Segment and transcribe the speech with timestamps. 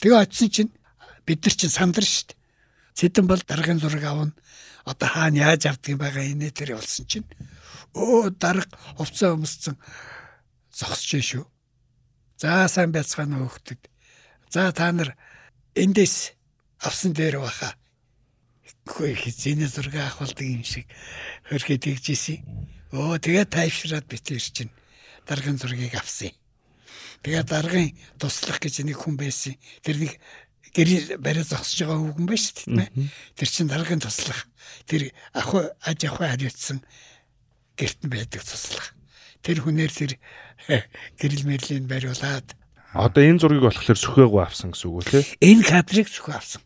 [0.00, 0.72] Тэгээ очисон чинь
[1.24, 2.38] бид нар чинь сандар шүү дээ.
[2.96, 4.32] Цэдэн бол даргын зураг авна.
[4.84, 7.28] Одоо хаана яаж авдаг юм байгаа инээ тэр болсон чинь
[7.96, 9.76] өө дарга хувцас өмссөн
[10.70, 11.44] зогсож шүү.
[12.36, 13.80] За сайн байцгаана хөөхдөд.
[14.52, 15.16] За та нар
[15.74, 16.36] эндээс
[16.78, 17.74] авсан дээр баха.
[18.86, 20.86] Хөөе хизээний зураг авахулдаг юм шиг
[21.48, 22.44] хөрхөд тэгжсэн.
[22.92, 24.70] Өө тэгээ тайвшраад бит ир чинь
[25.26, 26.30] даргын зургийг авсан.
[27.22, 27.88] Тэгээ даргын
[28.18, 29.54] туслах гэж нэг хүн байсан.
[29.84, 30.12] Тэр нэг
[30.76, 32.90] гэрэл барай зогсож байгаа хүүхэн байна шүү дээ.
[33.38, 34.40] Тэр чин даргын туслах.
[34.84, 35.50] Тэр ах
[35.80, 36.84] аж ахуй хариуцсан
[37.76, 38.92] гэрт нь байдаг туслах.
[39.40, 40.12] Тэр хүнээр тэр
[41.20, 42.56] гэрэл мэрлийн бариулаад
[42.96, 45.20] Одоо энэ зургийг болохоор сөхөөгөө авсан гэсэн үг үү те?
[45.44, 46.62] энэ кадрыг зөвхөн авсан.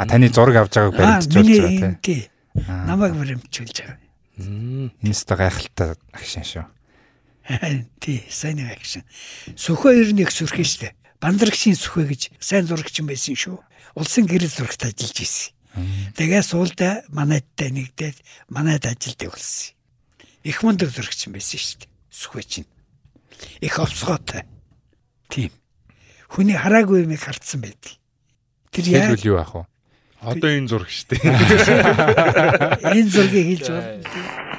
[0.00, 2.22] А таны зураг авж байгааг баримтжуулж байгаа тий.
[2.56, 3.98] Намайг баримтжуулж байгаа.
[4.40, 6.64] Энэ өстө гайхалтай агшин шүү.
[8.00, 9.04] Тий, сайн агшин.
[9.52, 10.88] Сөхөө 91 сүрхэн штэ.
[11.20, 13.60] Бандрагшийн сөхөө гэж сайн зурагч юм байсан шүү.
[14.00, 15.52] Улсын гэрэл зурагт ажиллаж исэн.
[16.16, 18.16] Тэгээ суулдаа манайдтай нэгдээд
[18.48, 19.76] манайд ажилдаг болсон.
[20.40, 21.84] Их мундаг зурагч юм байсан штэ.
[22.08, 22.68] Сөхөө чинь.
[23.60, 24.48] Их овцгоотой.
[25.28, 25.52] Тийм.
[26.32, 28.00] Хүний хараагүй юмыг хартсан байдаг.
[28.72, 29.68] Тэр яа Тэгвэл юу ах вэ?
[30.24, 31.28] Одоо энэ зураг шүү дээ.
[32.88, 34.53] энэ зургийг хэлж байна.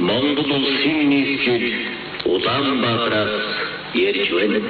[0.00, 1.66] Монгол улсын нийслэл
[2.24, 3.36] Улаанбаатараас
[3.92, 4.60] ярьж байна.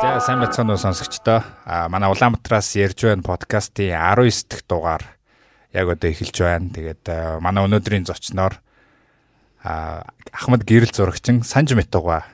[0.00, 1.44] За сайн бацхан уу сонсогчдоо.
[1.68, 5.04] А манай Улаанбаатараас ярьж байна подкастын 19 дахь дугаар
[5.76, 6.72] яг одоо эхэлж байна.
[6.72, 7.04] Тэгээд
[7.44, 8.56] манай өнөөдрийн зочноор
[9.60, 12.24] а Ахмад гэрэл зурагчин Санж Метуга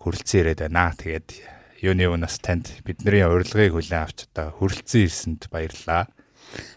[0.00, 0.96] хүрэлцэн ирээд байна.
[0.96, 6.12] Тэгээд юуны өнөөс танд бидний урилгыг хүлээн авч одоо хүрэлцэн ирсэнд баярлалаа.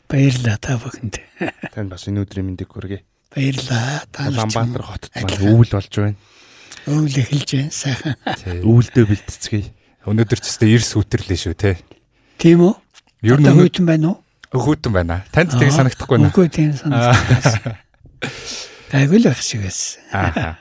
[0.08, 1.20] Баярлалаа та бүхэнд.
[1.76, 3.04] Танд бас энэ өдрийн мэндийг хүргэе.
[3.36, 4.08] Баярлалаа.
[4.12, 6.16] Та Улаанбаатар хотод маань өвөл болж байна.
[6.88, 7.72] өвөл эхэлж байна.
[7.76, 8.16] Сайхан.
[8.64, 9.68] Өвөлдөө бэлтцгээе.
[10.08, 11.80] Өнөөдөр ч гэсэн эрс үтэрлээ шүү те.
[12.40, 12.74] Тийм үү?
[13.28, 14.18] Ер нь хөйтэн байна уу?
[14.56, 15.24] Хөөхөтөн байна.
[15.34, 16.30] Танд тийг санагдахгүй наа.
[16.32, 17.76] Үгүй тийм санагдсан.
[18.92, 20.00] Гайгүй л байх шиг байсан.
[20.14, 20.60] Аа.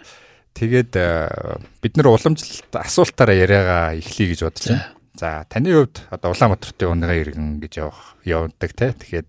[0.53, 4.93] Тэгээд э, бид нар уламжлалт асуултаараа яриагаа эхлэе гэж бодож байна.
[5.17, 8.93] За таны хувьд одоо Улаанбаатарын унагаа иргэн гэж явах явдаг те.
[8.93, 9.29] Тэгэхээр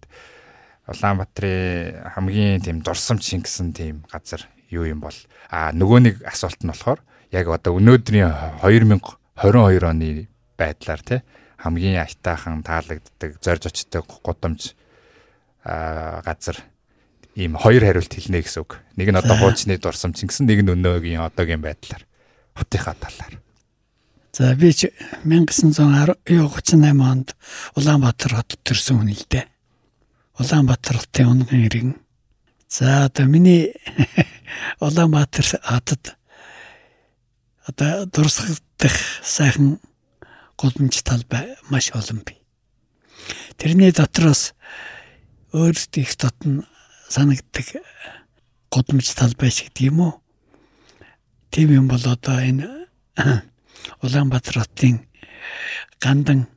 [0.91, 5.15] Улаанбаатарын хамгийн тийм дурсамж шингэсэн тийм газар юу юм бол
[5.47, 6.99] а нөгөө нэг асуулт нь болохоор
[7.31, 11.23] яг одоо өнөөдрийн 2022 оны байдлаар те
[11.63, 14.75] хамгийн аятайхан таалагддаг зорж очдог гудамж
[15.63, 16.59] а газар
[17.35, 18.81] ийм хоёр хариулт хэлнэ гэсэн үг.
[18.97, 22.05] Нэг нь одоо хуучны дурсамж гэсэн, нэг нь өнөөгийн одоогийн байдлаар
[22.53, 23.41] хотынхаа талаар.
[24.33, 24.89] За би ч
[25.25, 27.37] 1938 онд
[27.77, 29.45] Улаанбаатар хотод төрсэн хүн л дээ.
[30.41, 31.93] Улаанбаатар хотын унган иргэн.
[32.69, 33.73] За одоо миний
[34.81, 36.17] Улаанбаатар хотод
[37.65, 39.77] одоо дурсагдах сайхан
[40.57, 42.41] гудамж талбай маш олон бий.
[43.57, 44.53] Тэрний дотроос
[45.53, 46.65] өөрсдөө их дотн
[47.13, 47.67] санагддаг
[48.73, 50.13] гудамж талбай шиг тийм үү?
[51.53, 52.89] Тийм юм бол одоо энэ
[54.03, 55.05] Улаанбаатар хотын
[56.01, 56.49] гандан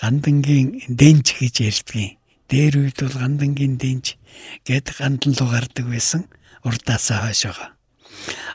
[0.00, 2.16] гандангийн дэнж гэж ярьдгийн.
[2.48, 4.16] Дээр үед бол гандангийн дэнж
[4.64, 6.24] гэд гандан луу гардаг байсан.
[6.64, 7.70] Урдаасаа хойш байгаа.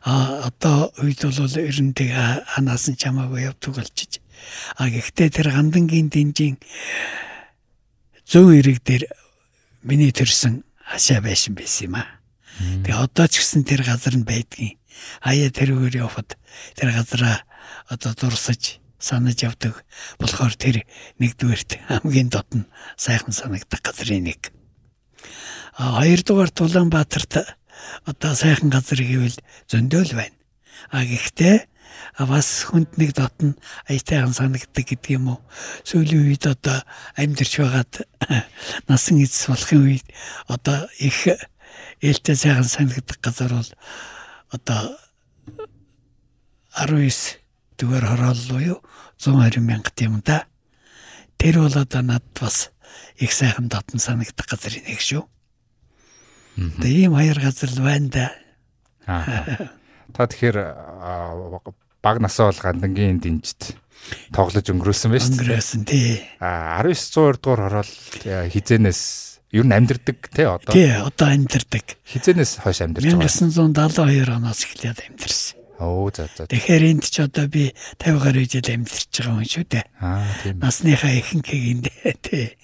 [0.01, 2.09] А одоо үед бол ерөнтэй
[2.49, 4.21] ханаас нь чамаагүй явдаг болчих.
[4.81, 6.57] А гэхдээ тэр гандангийн дэнжийн
[8.25, 9.03] зүүн ирэг дээр
[9.83, 12.07] миний төрсэн хашаа байшин байсан юм аа.
[12.57, 14.79] Тэгээ одоо ч гэсэн тэр газар нь байдгийн.
[15.21, 16.39] Хаяа тэрүүгээр явхад
[16.73, 17.43] тэр газараа
[17.91, 19.85] одоо дурсаж санаж явдаг
[20.17, 20.87] болохоор тэр
[21.21, 22.65] нэгдүгээрт хамгийн дотн
[22.97, 24.49] сайхан санагдах газрын нэг.
[25.77, 27.45] А хоёрдугаар Улаанбаатарт
[28.09, 29.37] одоо сайхан газар гэвэл
[29.69, 30.37] зөндөөл байна.
[30.89, 31.69] А гэхдээ
[32.17, 33.55] бас хүнд нэг дотн
[33.87, 35.39] аятайхан санагддаг гэдэг юм уу.
[35.83, 36.81] Сүүлийн үед одоо
[37.15, 37.93] амьдарч байгаад
[38.89, 40.07] насан эцэс болохын үед
[40.47, 41.27] одоо их
[42.01, 43.71] ээлтэй сайхан санагдах газар бол
[44.53, 44.97] одоо
[46.77, 47.41] 19
[47.77, 48.79] дүүгээр хорооллоо юу
[49.17, 50.45] 120 мянга тийм да.
[51.38, 52.71] Тэр бол одоо над бас
[53.17, 55.25] их сайхан дотн санагдах газар нэг шүү.
[56.57, 58.27] Тэгээ ийм хоёр газар л байна да.
[59.05, 59.69] Аа.
[60.13, 60.57] Та тэгэхээр
[62.01, 63.75] баг насаа бол гандангийн дэнжид
[64.31, 65.35] тоглож өнгөрөөсөн байж тээ.
[65.35, 66.21] Өнгөрөөсөн тий.
[66.39, 67.91] А 1900 дугаар хороол
[68.23, 69.01] э, хизэнээс
[69.51, 71.85] ер нь амьдэрдэг те одоо Тий одоо амьдэрдэг.
[72.07, 73.27] хизэнээс хойш амьдарч байгаа.
[73.27, 75.55] 1972 оноос эхлээд амьдэрсэн.
[75.77, 76.47] Оо за за.
[76.49, 77.69] Тэгэхээр энд ч одоо би
[78.01, 79.85] 50 гаруй жил амьдарч байгаа юм шүү дээ.
[80.01, 80.55] Аа тийм.
[80.57, 81.85] Насныхаа ихэнхийг
[82.25, 82.57] тий.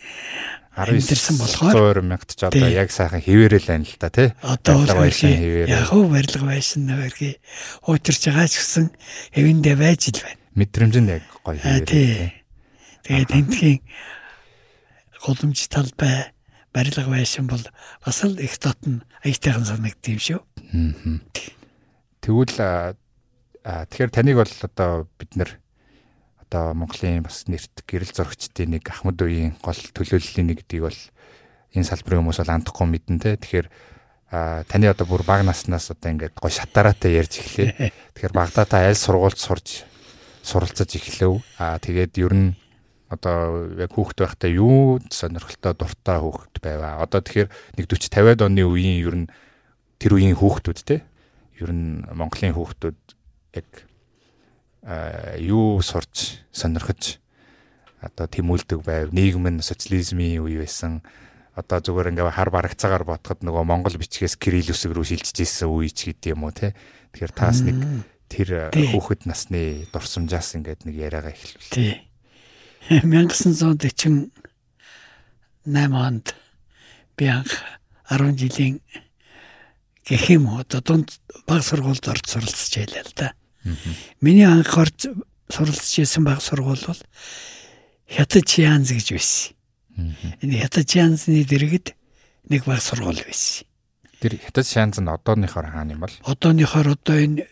[0.73, 4.33] 19 болохоор 100 мянгад ч одоо яг сайхан хിവэрэл байна л та тий.
[4.41, 5.69] Одоо баялсан хിവэр.
[5.69, 7.37] Яг хөө барилга байсан нэргий
[7.85, 8.85] хуучирч байгаа ч гэсэн
[9.37, 10.41] хэвэндээ байж л байна.
[10.57, 11.85] Мэдрэмжэнд яг гоё э, хിവэр.
[11.85, 12.33] Тий.
[13.05, 13.79] Тэгээд тентхийн
[15.21, 16.33] голомж талбай
[16.73, 17.61] барилга байсан бол
[18.01, 20.41] бас л их дотн аягтайхан санагд юм шүү.
[22.25, 22.97] Тэгвэл
[23.61, 25.62] тэгэхээр таныг бол одоо бид нэр
[26.53, 30.99] одоо Монголын бас нэрт гэрэл зурагчдын нэг Ахмад үеийн гол төлөөллийн нэг гэдгийг бол
[31.73, 33.41] энэ салбарын хүмүүс бол андахгүй мэднэ те.
[33.41, 33.67] Тэгэхээр
[34.69, 37.89] таны одоо бүр баг наснаас одоо ингээд гой шатараатай ярьж эхлэе.
[38.13, 39.89] Тэгэхээр багтаатаа аль сургуульд сурж
[40.45, 41.41] суралцаж эхлэв.
[41.57, 42.49] А тэгээд ер нь
[43.09, 47.01] одоо яг хүүхэд байхдаа юу сонирхолтой дуртай хүүхэд байваа.
[47.01, 47.49] Одоо тэгэхээр
[47.81, 49.27] нэг 40 50-аад оны үеийн ер нь
[49.97, 51.01] тэр үеийн хүүхдүүд те.
[51.57, 52.99] Ер нь Монголын хүүхдүүд
[53.57, 53.69] яг
[55.39, 57.19] юу сурч сонирхож
[58.03, 59.15] одоо тэмүүлдэг байв.
[59.15, 60.99] Нийгэм нь социализмын үе байсан.
[61.55, 65.87] Одоо зүгээр ингээ хар барагцаагаар бодоход нөгөө Монгол бичгээс кирилл үсэг рүү шилжиж ирсэн үе
[65.87, 66.75] ч гэдэг юм уу те.
[67.15, 67.79] Тэгэхээр таас нэг
[68.27, 68.89] тэр Тий.
[68.91, 71.37] хүүхэд насны дурсамжаас ингээд нэг яриагаа.
[71.69, 72.09] Тий.
[72.89, 74.33] 1948
[75.93, 76.35] онд
[77.15, 77.53] би анх
[78.09, 78.81] 10 жилийн
[80.03, 83.27] гэх юм уу дунд баг сургуульд орж суралцж байлаа л да.
[84.21, 85.09] Миний анх орж
[85.49, 87.01] суралцж исэн баг сургууль бол
[88.07, 89.55] Хятад Янз гэж байсан.
[90.43, 91.95] Энэ Хятад Янзны дэргэд
[92.49, 93.67] нэг баг сургууль байсан.
[94.23, 96.15] Тэр хятад шаанз нь одооныхоор хаана юм бол?
[96.23, 97.43] Одооныхоор одоо энэ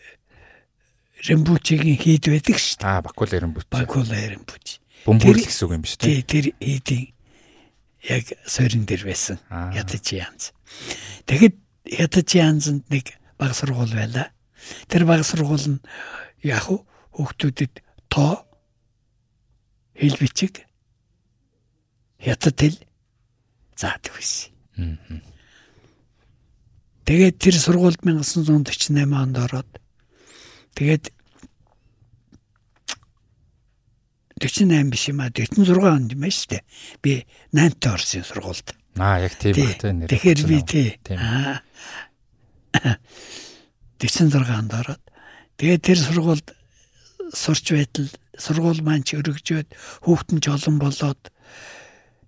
[1.20, 2.88] Рембучигийн хийд байдаг шүү дээ.
[2.88, 3.68] Аа Бакул Эренбүч.
[3.68, 4.80] Бакула Рембуч.
[5.04, 6.08] Бөмбөрлөх гэсэн үг юм биш үү?
[6.08, 7.12] Тий, тэр хийдийн
[8.08, 9.36] яг сойрон дээр байсан.
[9.52, 10.56] Ятаж янз.
[11.28, 11.56] Тэгэхэд
[11.92, 14.32] ятаж янзанд нэг баг сургууль байлаа.
[14.88, 15.80] Тэр баг сургууль нь
[16.42, 16.66] яг
[17.14, 18.44] хүүхдүүдэд тоо
[19.96, 20.64] хэл бичиг
[22.22, 22.78] хятад хэл
[23.76, 24.50] заадаг байсан.
[27.02, 29.70] Тэгээд тэр сургуульд 1948 онд ороод
[30.78, 31.10] тэгээд
[34.42, 36.62] 48 биш юм а 46 онд юм байна шүү дээ.
[37.02, 37.12] Би
[37.54, 38.74] 8-т орсон сургуульд.
[38.98, 39.66] Аа яг тийм Тий.
[39.66, 40.06] баг тийм.
[40.06, 40.88] Тэгэхээр би тий.
[41.14, 41.62] Аа.
[44.02, 45.02] 46 онд ороод
[45.56, 46.48] тэгээд тэр сургуульд
[47.32, 49.68] сурч байтал сургууль маань ч өргөжөөд
[50.02, 51.22] хүүхдэн ч олон болоод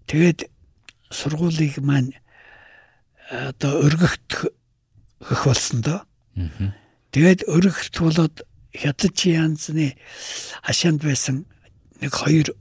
[0.06, 0.46] тэгээд
[1.10, 2.14] сургуулийг маань
[3.30, 4.52] одоо өргөхт
[5.24, 6.00] хөх болсон доо.
[7.14, 8.44] Тэгээд өргөхт болоод
[8.74, 9.96] хятад янзны
[10.62, 11.46] хашаанд байсан
[12.02, 12.52] нэг хоёр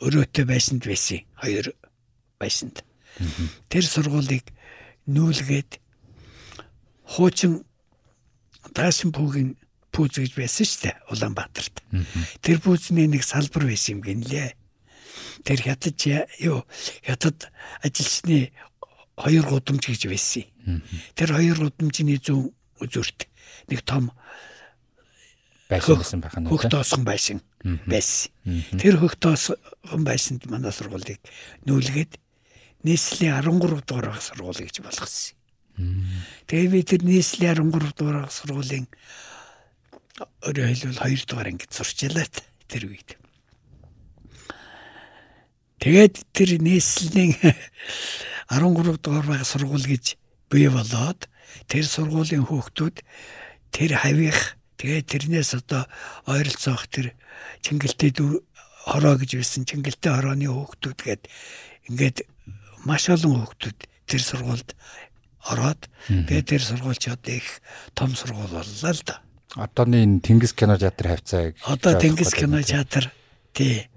[0.00, 1.26] өрөөтэй байсанд байсан.
[1.36, 1.74] Хоёр
[2.40, 2.84] байсанд.
[3.68, 4.48] Тэр сургуулийг
[5.06, 5.82] нүүлгээд
[7.04, 7.66] хуучин
[8.74, 9.56] даашин пүүгийн
[9.92, 11.76] пүүз гэж байсан шүү дээ Улаанбаатарт.
[12.40, 14.56] Тэр пүүзний нэг салбар байсан юм гинлээ.
[15.44, 16.00] Тэр хятад
[16.40, 16.64] юу
[17.04, 17.52] хятад
[17.84, 18.52] ажилчны
[19.16, 20.48] хоёр гудамж гэж байсан.
[21.14, 23.28] Тэр хоёр гудамжны зүүн үзүүрт
[23.68, 24.10] нэг том
[25.96, 26.48] байсан байх нь.
[26.48, 27.40] хөх тоосхон байшин
[27.88, 28.32] байсан.
[28.76, 31.20] Тэр хөх тоосхон байшинд манай сургуулийг
[31.64, 32.20] нүүлгээд
[32.84, 35.36] нийслэлийн 13 дугаар сургууль гэж болгосон.
[36.46, 38.86] Тэгээ би тэр нийслэлийн 13 дугаар сургуулийн
[40.44, 42.28] өөрөөр хэлбэл 2 дугаар ангид сурчлаа
[42.68, 43.16] тэр үед.
[45.80, 47.34] Тэгээд тэр нийслэлийн
[48.52, 50.20] 13 дугаар баг сургууль гэж
[50.52, 51.26] бий болоод
[51.66, 53.00] тэр сургуулийн хүүхдүүд
[53.72, 55.88] тэр хавих тэгээд тэрнээс одоо
[56.28, 57.16] ойролцоох тэр
[57.64, 58.12] чингэлтэй
[58.84, 61.22] хороо гэж байсан чингэлтэй хорооны хүүхдүүд гээд
[61.88, 62.16] ингээд
[62.84, 63.78] маш олон хүүхдүүд
[64.10, 64.70] тэр сургуульд
[65.50, 67.62] ороод тэгээд тэр сургууль ч одоо их
[67.94, 69.22] том сургууль боллоо л да.
[69.58, 73.10] Одооны энэ Тэнгис кино театр хавцаа гэж Одоо Тэнгис кино театр
[73.52, 73.88] тий.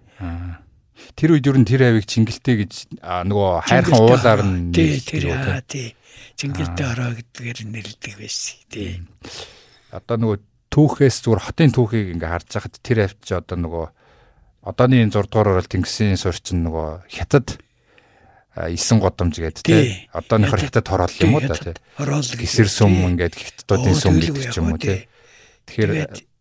[1.15, 5.61] Тэр үед ер нь тэр авиг чингэлтэй гэж нөгөө хайрхан уулаар нь тий тэр юу,
[5.67, 5.95] тий.
[6.35, 8.99] чингэлтэй хороо гэдгээр нэрлдэг байсан тий.
[9.95, 10.37] одоо нөгөө
[10.75, 13.85] түүхээс зүгээр хотын түүхийг ингээ харж байхад тэр авч одоо нөгөө
[14.67, 17.63] одооны энэ 6 дугаар орол Тэнгисийн сурчин нөгөө хятад
[18.55, 20.07] 9 годомж гэдэг Тий.
[20.15, 21.75] Одооныхор хятад хороол юм уу да тий.
[21.99, 25.11] Хороол гэж Гисэр сүм ингээд хятадуудын Оо, сүм гэдэг ч юм уу тий.
[25.67, 25.91] Тэгэхээр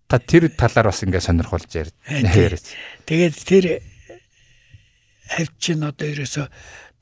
[0.06, 1.90] та тэр талаар бас ингээ сонирхолж ярь.
[2.06, 2.54] Э.
[3.02, 3.64] Тэгээд тэр
[5.26, 6.46] хавч чинь одоо ерөөсө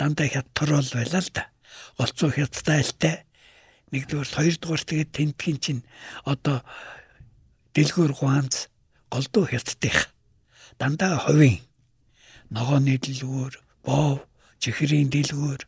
[0.00, 1.52] дандаа хят тороол байла л да.
[2.00, 3.28] Олцоо хяттайлтай.
[3.92, 5.82] Нэгдүгээр хоёрдугаар тэгээд тентгийн чинь
[6.24, 6.64] одоо
[7.76, 8.72] дэлгүүр гуанц
[9.12, 10.08] голдуу хяттих.
[10.80, 11.60] Дандаа ховын
[12.48, 14.24] ногооны дэлгүүр, бов,
[14.62, 15.66] чихрийн дэлгүүр,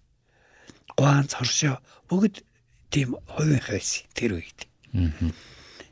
[0.94, 2.46] гуанц хоршоо бүгд
[2.94, 4.70] тийм ховын хайс тэр үед.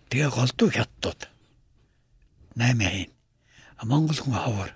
[0.07, 1.27] Тэгээ голдуу хятадууд
[2.55, 3.11] 8 айн.
[3.83, 4.71] Монгол хүн ховор.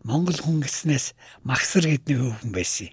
[0.00, 1.12] Монгол хүн гэснээс
[1.44, 2.88] Максар гэдний хүн байсан.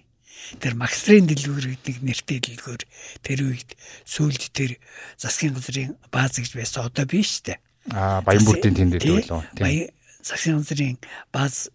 [0.60, 2.82] Тэр Максрын дэлгүүр гэдэг нэртэй дэлгүүр
[3.24, 4.76] тэр үед сүүлд тэр
[5.20, 6.88] засгийн газрын бааз гэж байсан.
[6.88, 7.56] Одоо биш үү?
[7.92, 9.44] Аа Баянбүрдийн тэнд гэдэг болов.
[9.56, 9.62] Тийм.
[9.62, 9.88] Баян
[10.24, 10.96] засгийн газрын
[11.32, 11.68] бааз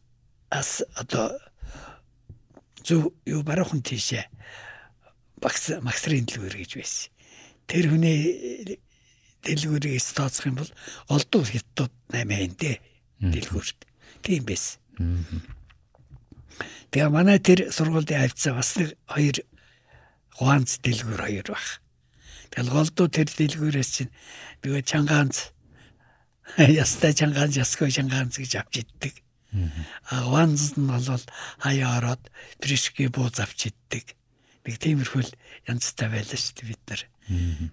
[0.49, 1.37] ас одоо
[2.85, 4.29] зөв юу баруухан тийшээ
[5.41, 7.09] багс Максрын дэлгүүр гэж байсан.
[7.65, 8.77] Тэр хүний
[9.41, 10.71] дэлгүүрийг тооцох юм бол
[11.09, 12.77] олдуу хятад 8 айн дээ
[13.19, 13.79] дэлгүүрт.
[14.21, 14.77] Тийм байсан.
[16.93, 19.37] Тэгээ манай тэр сургуулийн хавцаа бас нэг хоёр
[20.37, 21.67] гуанц дэлгүүр хоёр баг.
[22.53, 24.13] Тэгэл голдуу тэр дэлгүүрээс чинь
[24.61, 25.51] нөгөө чангаанц
[26.81, 29.24] ястай чангаанц ясгүй чангаанц гэж авч иддэг.
[30.11, 31.25] А гуанц нь бол
[31.59, 32.23] хаяа ороод
[32.59, 34.15] пришки бууз авч иддэг.
[34.65, 35.37] Нэг тиймэрхүү л
[35.69, 37.01] янзтай байлаа шүү дээ бид нар.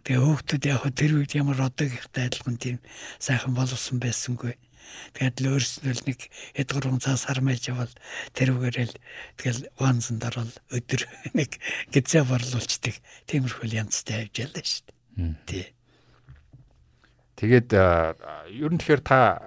[0.04, 2.78] Тэгээ хүүхдүүд яг тэр үед ямар одоогийнхтай адилхан тийм
[3.20, 4.56] сайхан болсон байсангүй.
[5.16, 6.20] Тэгээд л өөрснөө л нэг
[6.56, 7.92] хэд гурван цаас хармайлж явал
[8.36, 8.96] тэрүүгээрэл
[9.40, 11.02] тэгэл ванзанд орол өдөр
[11.38, 11.56] нэг
[11.92, 12.96] гизээ борлуулцдаг.
[13.28, 15.36] Тиймэрхүү янзтай авч ялаа шүү дээ.
[15.48, 15.66] Тий.
[17.40, 19.40] Тэгээд ер нь тэгэхээр та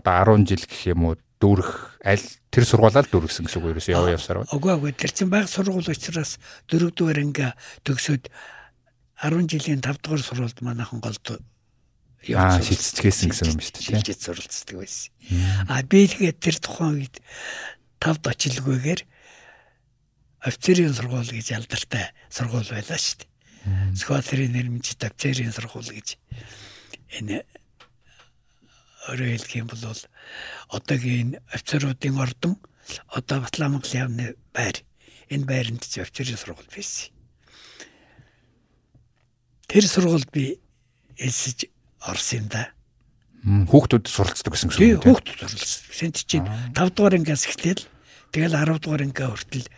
[0.00, 1.70] одоо 10 жил гэх юм уу дүүрэх
[2.02, 4.54] аль тэр сургуулаа л дүүргэсэн гэсэн үг ерөөсөө яв явсаар байна.
[4.54, 7.48] Үгүй үгүй тэр чинь баг сургууль учраас дөрөвдүгээр анги
[7.86, 8.24] төгсөөд
[9.22, 11.42] 10 жилийн 5 дугаар сургуульд манайхан голд
[12.34, 13.86] Аа шилжчихсэн гэсэн юм шүү дээ.
[14.02, 15.10] шилжиж суралцдаг байсан.
[15.70, 17.22] А би тэгээд тэр тухайн үед
[18.02, 19.00] тавд очилгүйгээр
[20.42, 23.30] офицерийн сургууль гэж алдартай сургууль байлаа шүү дээ.
[23.94, 26.18] Скватрийн нэрмжит офицерийн сургууль гэж
[27.22, 27.46] энэ
[29.08, 29.82] өөрөөр хэлэх юм бол
[30.68, 32.54] одоогийн офицеруудын ордон
[33.08, 34.84] одоо Батламгал явны байр
[35.32, 37.12] энэ байранд ч офицерийн сургууль байсан.
[39.68, 40.60] Тэр сургуульд би
[41.20, 41.68] элсэж
[42.04, 42.72] орсон юм да.
[43.44, 45.00] Хүүхдүүд суралцдаг гэсэн үг тийм.
[45.04, 45.92] хүүхд суралцсан.
[45.92, 47.84] Сент чинь 5 дугаар ангиас эхлээл
[48.32, 49.68] тэгэл 10 дугаар анги хүртэл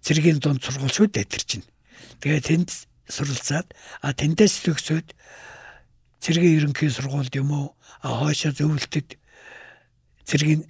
[0.00, 1.66] цэргийн дунд сургууль шүү дээ тэр чинь.
[2.24, 2.70] Тэгээ тэнд
[3.08, 3.68] суралцаад
[4.00, 5.08] а тэндээс төгсөөд
[6.24, 7.66] цэргийн ерөнхий сургуульд юм уу
[8.02, 9.16] а хоошоо зөвлөлтөд
[10.28, 10.62] цэргийн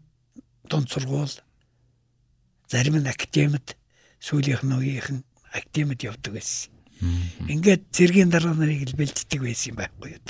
[0.70, 1.36] дунд сургууль
[2.70, 3.76] зарим нь академид
[4.20, 5.18] сүүлийнх нь үеийнхэн
[5.52, 6.72] академид явдаг байсан.
[7.46, 10.22] Ингээд цэргийн дараа нарыг л бэлддэг байсан юм байхгүй юу?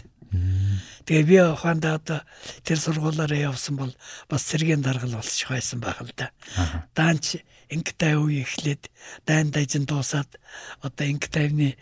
[1.04, 2.20] Тэгээ би ухаандаа одоо
[2.66, 3.92] тэр сургуулаараа явсан бол
[4.26, 6.32] бас цэргийн даргал болчих байсан байх л да.
[6.96, 8.90] Даанч инг тай үе эхлээд
[9.28, 10.40] дайн дайжин дуусаад
[10.80, 11.76] одоо инг тайвны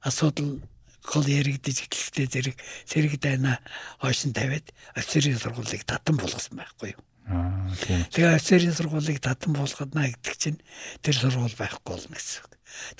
[0.00, 0.62] асуудал
[1.08, 3.64] гол яригдэж эхлэхдээ зэрэг цэрэг дайна
[3.96, 7.02] хойш нь тавиад офицерийн сургуулийг татан болгосон байхгүй юу?
[7.32, 8.04] Аа тийм.
[8.12, 10.60] Тэгээ офицерийн сургуулийг татан болгоод наа гэдэг чинь
[11.00, 12.44] тэр сургууль байхгүй болно гэсэн.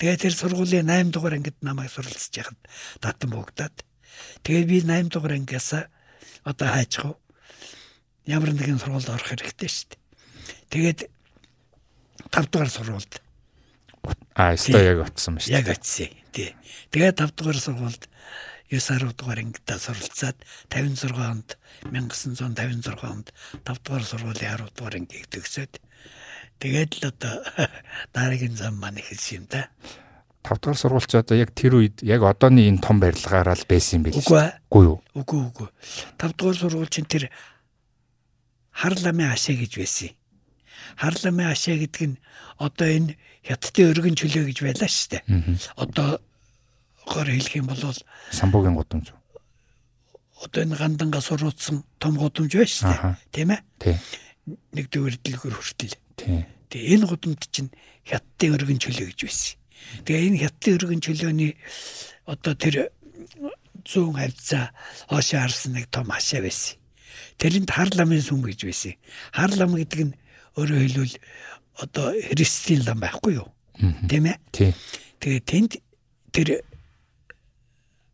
[0.01, 2.57] Тэгээ тэр сургуулийн 8 дугаар ангид намайг суралцж яхад
[2.97, 3.75] татан богдаад
[4.41, 5.69] тэгээ би 8 дугаар ангиас
[6.43, 7.17] одоо хайчих уу?
[8.25, 10.01] Ямар нэгэн сургуульд орох хэрэгтэй шүү дээ.
[10.73, 10.99] Тэгээд
[12.33, 13.13] 5 дугаар сургуульд
[14.33, 15.51] Аа өстой яг утсан ба шүү.
[15.53, 16.09] яг очив.
[16.31, 16.53] Тий.
[16.93, 18.03] Тэгээд 5 дугаар сургуульд
[18.69, 20.37] 9 10 дугаар ангидаа суралцаад
[20.69, 21.57] 56 онд
[21.89, 23.33] 1956 онд
[23.65, 25.73] 5 дугаар сургуулийн 10 дугаар ангийг төгсөөд
[26.61, 27.35] тэгээд л одоо
[28.13, 29.73] дараагийн зам маань эхэлсэн юм да.
[30.45, 33.99] 5 дугаар сургууль ч одоо яг тэр үед яг одооны энэ том барилгаараа л байсан
[33.99, 34.61] юм биш ээ.
[34.69, 34.97] Үгүй юу?
[35.17, 35.69] Үгүй үгүй.
[36.21, 37.33] 5 дугаар сургууль чинь тэр
[38.69, 40.13] харламын ашаа гэж байсан.
[40.95, 42.21] Харламын ашаа гэдэг нь
[42.61, 45.23] одоо энэ хятадын өргөн чөлөө гэж байлаа шүү дээ.
[45.79, 46.19] Одоо
[47.07, 47.81] гоор хэлэх юм бол
[48.31, 49.13] Самбуугийн гудамж.
[50.43, 53.15] одоо энэ ганданга суруудсан том гудамж байна шүү дээ.
[53.31, 53.61] Тийм ээ.
[53.79, 53.95] Тий.
[54.75, 55.95] Нэг дүүр дэлгүр хүртэл.
[56.15, 56.45] Тий.
[56.69, 57.71] Тэгээ энэ гудамж чинь
[58.07, 59.55] хятадын өргөн чөлөө гэж байсан.
[60.05, 61.51] Тэгээ энэ хятадын өргөн чөлөөний
[62.29, 62.75] одоо тэр
[63.83, 64.71] зүүн хавцаа
[65.09, 66.77] хоошоо харсан нэг том хашаа байсан.
[67.39, 68.95] Тэрэнд харламын сүм гэж байсан.
[69.33, 70.13] Харлам гэдэг нь
[70.55, 71.15] өөрөөр хэлбэл
[71.79, 73.47] одоо христийн лам байхгүй юу?
[73.79, 74.37] Тийм ээ.
[74.51, 74.71] Тий.
[75.23, 75.71] Тэгээ тэнд
[76.35, 76.63] тэр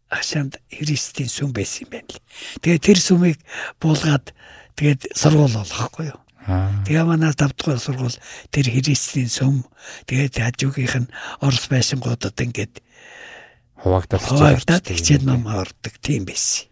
[0.09, 2.21] хашаанд христийн сүм байсан юм байна л.
[2.61, 3.37] Тэгээ тэр сүмийг
[3.81, 4.31] буулгаад
[4.77, 6.21] тэгээд сургууль болохгүй юу?
[6.85, 8.13] Тэгээ манай давтгал сургууль
[8.53, 9.65] тэр христийн сүм
[10.05, 12.85] тэгээд хажуугийнх нь орос байшингуудад ингээд
[14.29, 16.69] Хуваагдаад хичээл ном ордог тийм байсан.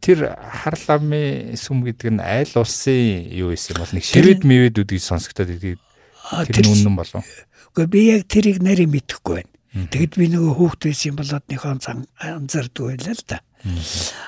[0.00, 5.52] Тэр харламын сүм гэдэг нь айл улсын юу исэн бол нэг ширэд мэвэд үдгийг сонсогдоод
[5.52, 5.76] идэг.
[6.48, 7.24] Тэр нь үнэн болов.
[7.76, 9.52] Гэхдээ би яг тэрийг нарийн мэдэхгүй байна.
[9.92, 13.38] Тэгэд би нөгөө хүүхд байсан болоод нөхөн цан анзаардгүй байлаа л да.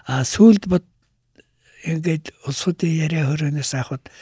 [0.05, 0.85] А сүулт бод
[1.88, 4.12] ингээд улсуудын яриа хөрөнөөс авахд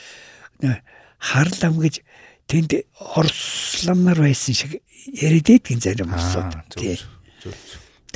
[0.62, 0.78] нөө
[1.18, 2.06] харлам гэж
[2.46, 4.78] тэнд орслам нар байсан шиг
[5.10, 6.54] яриад идэгэн зарим улсууд.
[6.70, 6.98] зөв, Тий.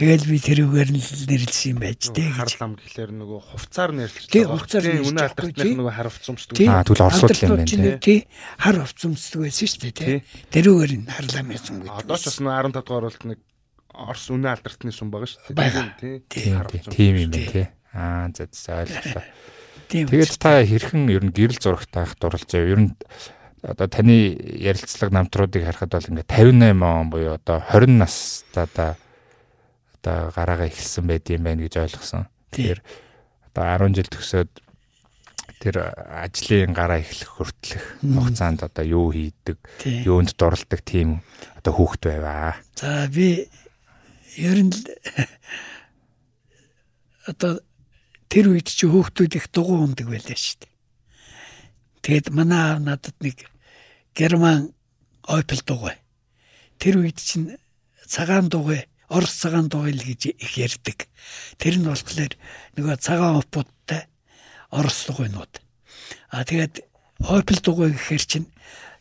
[0.00, 2.56] Тэгэл би тэрүүгээр нь л нэрлсэн юм байж тээ Хар гэж.
[2.56, 4.48] лам гэхлээр нөгөө хувцаар нэрлэж байгаа.
[4.56, 5.74] хувцаар Тийм, нэрлэж Үнэ байгаа алдарт тий.
[5.76, 6.54] нөгөө хар хувц өмсдөг.
[6.56, 6.68] Тий.
[6.72, 8.18] Аа, тэгвэл орсууд л юм байна, тий
[8.56, 10.16] хар хувцсамсдаг байсан шүү дээ тий.
[10.48, 12.00] Тэрүүгээр нь харлаа мэдсэн гэдэг.
[12.00, 13.38] Одоо ч бас нөгөө 15 дугаар болт нэг
[13.90, 16.24] Орос үнэ алдартны сүм байгаа шүү дээ.
[16.32, 16.54] Тий.
[16.88, 17.66] Тийм юм байна тий.
[17.92, 19.24] Аа за за ойлголоо.
[19.90, 22.70] Тэгээд та хэрхэн ер нь гэрэл зурагт таах дурлж байгаа.
[22.72, 22.90] Ер нь
[23.60, 28.96] одоо таны ярилцлага намтруудыг харахад бол ингээ 58 он буюу одоо 20 настайдаа
[30.00, 32.26] одоо гараагаа эхэлсэн байд юм байна гэж ойлгосон.
[32.50, 32.80] Тэгэхээр
[33.52, 34.50] одоо 10 жил төгсөөд
[35.60, 39.60] тэр ажлын гараа эхлэх хүртэлх хугацаанд одоо юу хийдэг,
[40.08, 41.20] юунд дурладаг тийм
[41.60, 42.56] одоо хүүхэд байваа.
[42.80, 43.44] За би
[44.40, 44.72] ер нь
[47.28, 47.60] одоо
[48.32, 50.72] тэр үед чи хүүхдүүд их дугуй ундаг байлаа шүү дээ.
[52.00, 53.44] Тэгэд манай аав надад нэг
[54.16, 54.72] герман
[55.28, 55.92] ойпл дугуй.
[56.80, 57.60] Тэр үед чинь
[58.08, 61.10] цагаан дугуй, орос цагаан дугуй л гэж их ярьдаг.
[61.58, 62.32] Тэр нь болохоор
[62.78, 64.06] нөгөө цагаан опуудтай
[64.70, 65.58] орос дугуйнууд.
[66.30, 66.86] А тэгээд
[67.26, 68.48] ойпл дугуй гэхэр чинь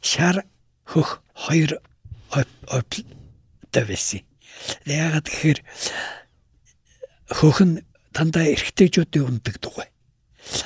[0.02, 0.44] шар
[0.84, 1.78] хөх хоёр
[2.34, 3.06] ойпл
[3.70, 4.26] та байсан.
[4.90, 5.60] Яагаад гэхээр
[7.30, 9.86] хөхн дандаа эргэжтэйчүүдийн ундаг дугуй.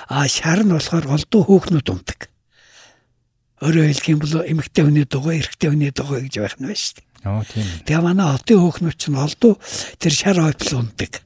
[0.08, 2.32] А шар нь болохоор голдуу хөөхнүүд ундаг.
[3.60, 6.96] Өөрөөр хэлэх юм бол эмэгтэй хүний дугуй, эрэгтэй хүний дугуй гэж байх нь байна шүү
[7.00, 7.13] дээ.
[7.24, 7.64] Оо тийм.
[7.64, 7.84] ээ.
[7.88, 9.54] Тэгээ манай хотын хөөхнүүд чинь олдуу
[10.00, 11.24] тэр шар ойпл ундаг.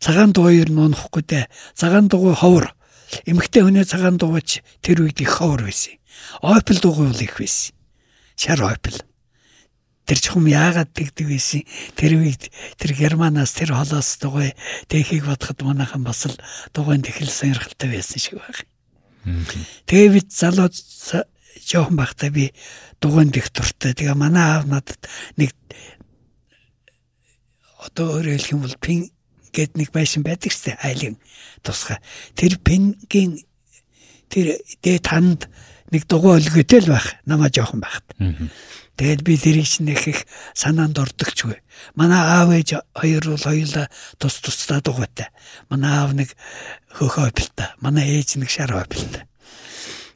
[0.00, 1.44] Цагаан дугуй ер нь унахгүй дээ.
[1.76, 2.72] Цагаан дугуй ховор.
[3.26, 5.98] Эмэгтэй хүний цагаан дугуйч тэр үед их ховор байсан.
[6.40, 7.74] Ойпл дугуй бол их байсан.
[8.38, 8.96] Шар ойпл.
[10.08, 11.62] Тэр чухам яагаад тэгдэг байсан.
[11.98, 12.48] Тэр үед
[12.80, 14.54] тэр германаас тэр холоос дугуй
[14.88, 16.38] тэхийг бодоход манайхан бас л
[16.72, 18.64] дугуйн тэхэл сонирхолтой байсан шиг байна.
[19.84, 21.28] Тэгээ бид залуу за-
[21.58, 22.52] жоохон байхдаа би
[23.00, 23.94] дугуйн дэх туртай.
[23.94, 25.00] Тэгээ манай аав надад
[25.36, 25.54] нэг
[27.80, 29.10] одоо өөрөөр хэлэх юм бол пин
[29.52, 31.16] гэд нэг байшин байдаг дээ айлын
[31.62, 31.98] тусгай.
[32.36, 33.40] Тэр пингийн
[34.30, 35.48] тэр дээд танд
[35.90, 37.18] нэг дугуй өлгөтэй л байх.
[37.26, 38.06] Намаа жоохон байхад.
[39.00, 41.56] Тэгэл би тэрийг чинь их их санаанд ордогчгүй.
[41.96, 43.88] Манай аав ээж хоёр бол хоёулаа
[44.20, 45.32] тус тусдаа дугуйтай.
[45.72, 46.36] Манай аав нэг
[46.92, 47.72] хөх ойпилтай.
[47.80, 49.24] Манай ээж нэг шар ойпилтай.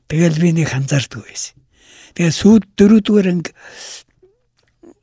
[0.08, 1.54] Тэгэл би нэг анзаардгүй байсан.
[2.14, 3.52] Тэгээ сүйд дөрөвдүгээр анги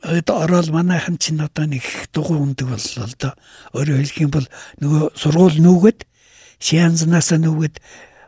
[0.02, 3.34] одоо ороод манайхан чинь одоо нэг дугуй ундаг боллоо л доо.
[3.78, 4.48] Өөрөөр хэлэх юм бол
[4.82, 6.06] нөгөө сургууль нүгэд
[6.62, 7.82] Шианзнаасаа нүгэд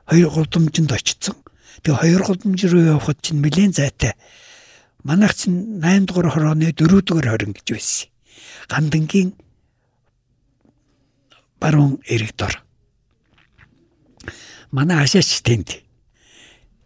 [0.09, 1.37] хоёр гудамжинд очсон.
[1.85, 4.13] Тэгээ хоёр гудамж руу явхад чинь нэлээд зайтай.
[5.05, 8.09] Манайх чинь 8 дугаар хорооны 4 дугаар хорин гэж байсан.
[8.69, 9.29] Гандангийн
[11.61, 12.61] баруун эрэг дор.
[14.71, 15.83] Манай хашаач тэнд.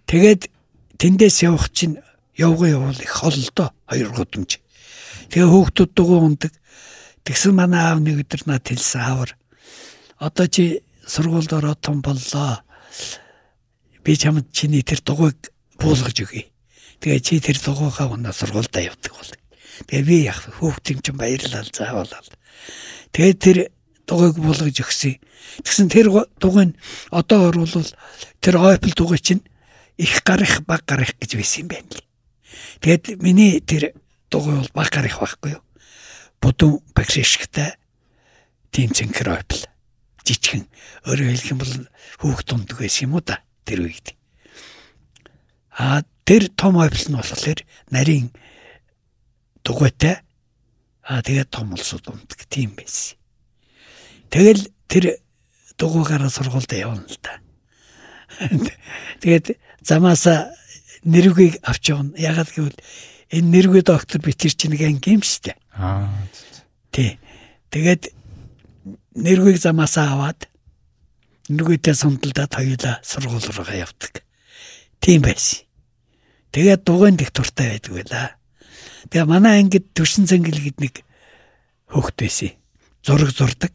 [0.08, 0.48] Тэгээд
[0.98, 2.00] тэндээс явах чинь
[2.40, 4.60] явган явуул их холдоо хоёр гудамж.
[5.30, 6.54] Тэгээ хөөхтүүд дугуй ундаг.
[7.28, 9.36] Тэгсэн манай аав нэг өдөр над хэлсэн аавар.
[10.16, 12.64] Одоо чи сургуульд ороод том боллоо.
[14.04, 16.48] Би чамд чиний тэр дугуйг буулгаж өгье.
[17.04, 19.32] Тэгээ чи тэр дугуйгаа унаа сургуульдаа явдаг бол.
[19.92, 22.32] Тэгээ би яг хөөхтөм чинь баярлал заавалал.
[23.12, 23.58] Тэгээ тэр
[24.08, 25.20] дугуйг буулгаж өгсөн.
[25.68, 26.78] Тэгсэн тэр гу- дугуй нь
[27.12, 27.84] одоо орвол
[28.40, 29.44] тэр ойпл дугуй чинь
[29.98, 32.06] их гарах баг гарах гэж байсан юм байна л.
[32.82, 33.98] Тэгэд миний тэр
[34.30, 35.64] дугуй бол баг гарах байхгүй юу?
[36.42, 37.76] Будун багшишгтай
[38.72, 39.66] тийм цэнхэр ойпл.
[40.22, 40.70] Жичгэн
[41.10, 41.74] өөрөөр хэлэх юм бол
[42.22, 44.14] хүүхд тундаг байсан юм уу да тэр үед.
[45.74, 48.30] А тэр том ойпл нь болохоор нарийн
[49.66, 50.22] дугуйтай
[51.02, 53.18] а тэгээд том улсууд ундаг тийм байсан.
[54.30, 55.24] Тэгэл тэр
[55.80, 57.40] дугуйгаараа сургуультай явна л да.
[59.24, 59.56] Тэгээд
[59.88, 60.52] замаасаа
[61.08, 62.12] нэрвгийг авч явна.
[62.20, 62.78] Ягаад гэвэл
[63.32, 65.56] энэ нэрвгүй доктор битэр чинь нэг анги юм штэ.
[65.72, 66.12] Аа.
[66.92, 67.16] Тий.
[67.72, 68.12] Тэгээд
[69.16, 70.52] нэрвгийг замаасаа аваад
[71.48, 74.24] нэрвгүйтэй сумдалдаад хоёулаа сургууль руугаа явдаг.
[75.00, 75.64] Тийм байсан.
[76.52, 78.36] Тэгээд дугуйн дэх туртай байдаг байла.
[79.08, 80.94] Тэгээ манай ангид төрсөн цэнгэл гэд нэг
[81.88, 82.52] хөөхт байсан.
[83.04, 83.72] Зураг зурдаг.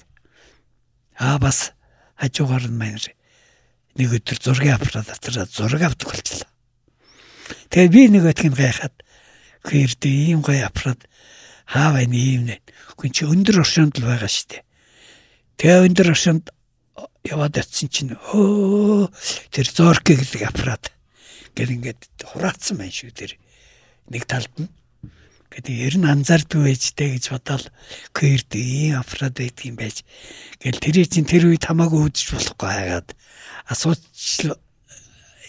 [1.17, 1.73] Аа бас
[2.21, 3.01] хажуугаар нь маань
[3.97, 6.51] нэг өдөр зургийн аппарат дотроо зураг авдаг болчихлоо.
[7.73, 8.97] Тэгээ би нэг өтгөн гайхаад
[9.65, 11.05] гэрдэ ийм гоё аппарат
[11.67, 12.61] хаа байна ийм нэ.
[12.97, 14.65] Хүн чи өндөр оршинд л байгаа штэ.
[15.61, 16.51] Тэгээ өндөр оршинд
[17.23, 19.09] яваад очсон чинь өө
[19.55, 20.91] тэр зорки гэдэг аппарат
[21.55, 23.33] гэл ингээд хураацсан байна шүү тэр
[24.11, 24.71] нэг талд нь
[25.53, 27.71] гэдэг ер нь анзаардгүй байжтэй гэж бодоод
[28.17, 30.03] гэрд ийм аппарат байдаг юм байж
[30.59, 33.09] гэл тэрий чинь тэр үед хамаагүй үзэж болохгүй хагаад
[33.73, 34.53] асууч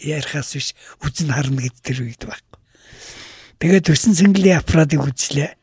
[0.04, 0.68] ярихаас биш
[1.04, 2.60] үзэн харна гэж тэр үед байхгүй.
[3.60, 5.56] Тэгээд төсөн цэнгэлийн аппаратыг үзлээ.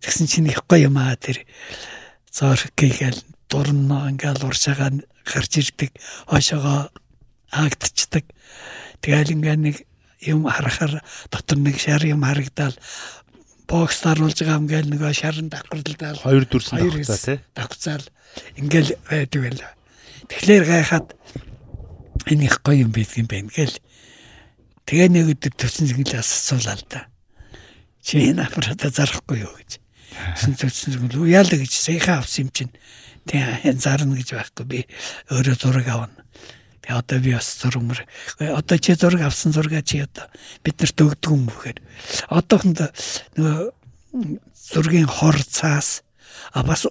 [0.00, 1.44] Тэгсэн чинь их гоё юм аа тэр
[2.32, 5.92] зорхгийгэл дурна ингээл уршаага гарч ирдэг
[6.28, 6.88] хойшоогоо
[7.52, 8.24] хаагдчихдаг.
[9.04, 9.76] Тэгэл ингээ нэг
[10.24, 12.74] юм харахаар дотор нэг шар юм харагдал
[13.68, 17.38] бокс даруулж байгаа юм гээл нөгөө шарын давхарлалдаал Хоёр дүрсэн давхцаа тий.
[17.52, 18.04] давхцаал
[18.56, 19.62] ингээл байдаг байл.
[20.30, 21.06] Тэгэхээр гайхаад
[22.26, 23.78] энэ их гоё юм байдаг юм байна гээл.
[24.86, 27.00] Тэгээ нэг өдөр төсөн зинглээс асуулаа л да.
[28.02, 29.78] Чи энэ аппарата зарахгүй юу гэж.
[30.38, 32.74] Тэсэн төсөн зингл яалаа гэж саяхан авсан юм чинь.
[33.26, 34.78] Тэгээ зарна гэж байхгүй би
[35.30, 36.22] өөрөө зураг авна.
[36.86, 38.00] Тэгээ одоо би бас зураг мөр.
[38.38, 40.30] Одоо чи зураг авсан зургаа чи одоо
[40.62, 41.78] биднэрт өгдөг юм бөхөр.
[42.30, 42.94] Одоохонд
[43.34, 43.74] нөгөө
[44.54, 46.06] зургийн хор цаас
[46.54, 46.86] а бас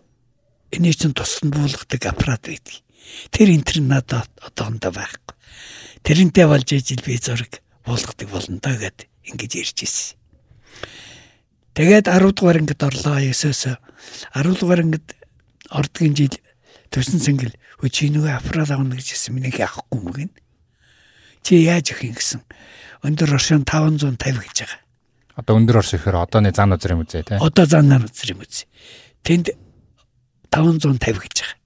[0.75, 2.84] энэ чинь тусанд буулгадаг аппарат байдаг.
[3.31, 5.35] Тэр интернет надад одоохондоо байхгүй.
[6.05, 10.17] Тэрнтэй болж ижил би зураг буулгадаг болно да гэд ингэж ярьж ирсэн.
[11.75, 13.77] Тэгээд 10 дугаар ангид орлоо 9-оос
[14.33, 15.07] 10 дугаар ангид
[15.69, 16.35] ордгийн жил
[16.93, 20.31] төсөн сэнгэл хөө чи нөгөө аппарат авна гэж хэлсэн минийх авахгүй юм гин.
[21.43, 22.41] Чи яаж өгөх юм гэсэн.
[23.03, 24.81] Өндөр оршин 550 гэж байгаа.
[25.35, 27.37] Одоо өндөр орш ихээр одооны зан юм үзээ тий.
[27.43, 28.63] Одоо занаар үзэр юм үз.
[29.27, 29.51] Тэнд
[30.47, 31.59] 550 гэж байгаа.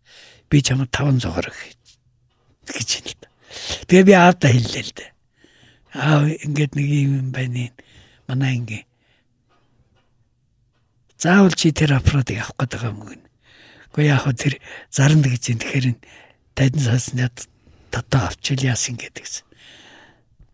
[0.49, 1.79] Би чамд 500-аар өгөх
[2.69, 2.89] гэж
[3.21, 3.27] да.
[3.89, 5.05] Тэгээ би аавда хэллээ л да.
[5.93, 7.69] Аа ингээд нэг юм байна.
[8.29, 8.83] Манай ингээ.
[11.17, 13.23] Заавал чи тэр аппаратыг авах гэдэг юм гин.
[13.93, 14.53] Гэхдээ яг хөө тэр
[14.93, 15.59] зарна гэж юм.
[15.59, 15.87] Тэгэхээр
[16.53, 17.35] тайдан саснаад
[17.89, 19.25] татаа авчил яасан гэдэг.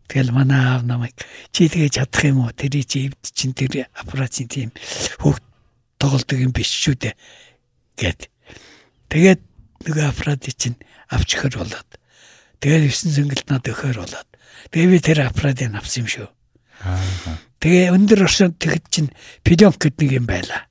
[0.08, 1.18] Тэгэл манай аав намайг
[1.52, 2.54] чи тэгээ чадах юм уу?
[2.56, 4.70] Тэр чи эвд чин тэр аппаратын тийм
[5.20, 5.42] хөөх
[5.98, 7.16] тоглодог юм биш шүү дээ.
[7.98, 8.30] Гэт.
[9.10, 9.42] Тэгээд
[9.86, 10.78] нөгөө аппаратыг чинь
[11.10, 11.89] авч өгөхөр болоод.
[12.60, 14.30] Тэгээд 9 зөнгөлт над өгөхөр болоод.
[14.74, 16.28] Тэгээ би тэр аппаратыг авсан юм шүү.
[16.86, 17.00] Аа.
[17.62, 19.10] Тэгээ өндөр оршинд тэгэд чинь
[19.45, 20.65] пленк гэдэг нэг юм байла.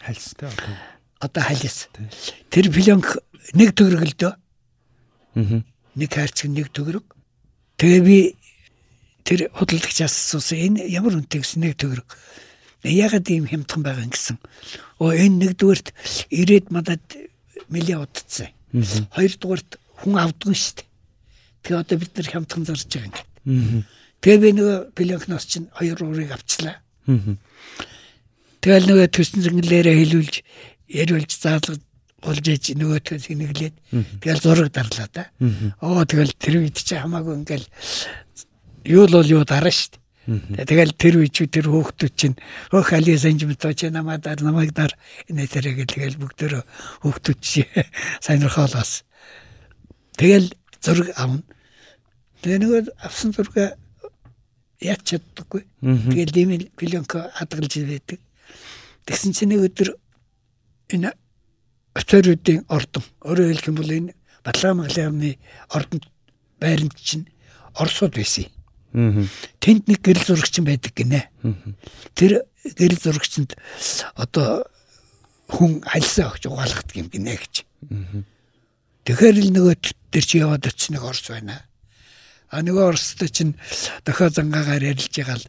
[0.00, 0.76] Хальстай одоо.
[1.20, 1.88] Одоо халис.
[2.52, 3.20] Тэр пленк
[3.56, 4.32] нэг төгрөг л дөө.
[4.32, 5.60] Аа.
[5.96, 7.04] Нэг хайрцаг нэг төгрөг.
[7.80, 8.18] Тэгээ би
[9.24, 12.08] тэр худалдагчаас асуусан энэ ямар үнэтэй гэсэн нэг төгрөг.
[12.84, 14.36] Ягаад ийм хямдхан байгаа юм гэсэн.
[15.00, 15.88] Оо энэ нэгдүгээрт
[16.28, 17.00] ирээд мадад
[17.68, 18.50] мэлээ удацсан.
[19.14, 19.70] Хоёрдугаарт
[20.02, 20.88] хүн авдгүй шүү дээ.
[21.64, 23.82] Тэгээ одоо бид нар хямдхан зарж байгаа юм.
[23.82, 23.82] Аа.
[24.20, 26.82] Тэгээ би нөгөө пленкноос чинь хоёр уурыг авчлаа.
[27.06, 27.36] Аа.
[28.64, 30.34] Тэгэл нөгөө төсөн зэнгэлээрээ хэлүүлж
[30.88, 31.80] яриулж заалгаж
[32.24, 33.74] болж иж нөгөө төс нэглээд
[34.24, 35.28] тэгэл зураг дарлаа да.
[35.84, 37.68] Оо тэгэл тэр үед чи хамаагүй ингээл
[38.88, 40.00] юу л бол юу дараа штт.
[40.24, 42.36] Тэгэл тэр чи тэр хөөхтүүд чинь
[42.72, 44.96] хөөх али санжимтоо чи намаа дар намайг дар
[45.28, 46.64] энэ тэрэг тэгэл бүгдөө
[47.04, 47.68] хөөхтүүд чи
[48.24, 49.04] сайнрахаалаас.
[50.16, 51.44] Тэгэл зураг авна.
[52.40, 53.76] Тэгээ нөгөө авсан зураг
[54.80, 55.68] яач чаддаггүй.
[55.84, 58.20] Тэгэл имэл пленко хадгалж байдаг.
[59.04, 59.92] Тэгсэн чинь нэг өдөр
[60.88, 61.12] энэ
[61.92, 64.12] офицеруудын ордон өөрөөр хэлэх юм бол энэ
[64.44, 65.30] Батлаамгалын амны
[65.68, 66.04] ордонд
[66.60, 67.28] байранд чинь
[67.74, 68.44] Оросууд байсан.
[68.48, 68.63] Аа.
[68.94, 71.26] Тэнд нэг гэрэл зурагч байдаг гинэ.
[72.14, 73.58] Тэр гэрэл зурагчинд
[74.14, 74.70] одоо
[75.50, 77.54] хүн хальсаа өгч угаалгадаг юм гинэ гэж.
[79.02, 79.74] Тэгэхээр л нөгөө
[80.14, 81.66] тэр чи яваад очиж нэг Орос байна.
[82.54, 83.58] А нөгөө Оростой чинь
[84.06, 85.46] дохио зангаагаар ярилж байгаа л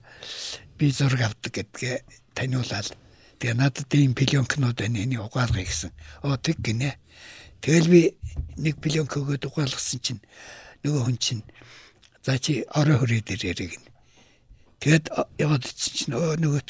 [0.81, 2.01] би зураг авдаг гэдгээ
[2.33, 2.97] таниулаад
[3.37, 5.93] тэгээ надад ийм пленкнууд байна энийг угаалгая гэсэн.
[6.25, 6.97] Оо тэг гинэ.
[7.61, 8.01] Тэгэл би
[8.57, 10.21] нэг пленк өгөөд угаалгасан чинь
[10.83, 11.43] нөгөө хүн чинь
[12.25, 13.85] за чи орой дээр яриг гин.
[14.81, 15.05] Тэгэд
[15.37, 16.61] яваад очиж чинь өө нөгөө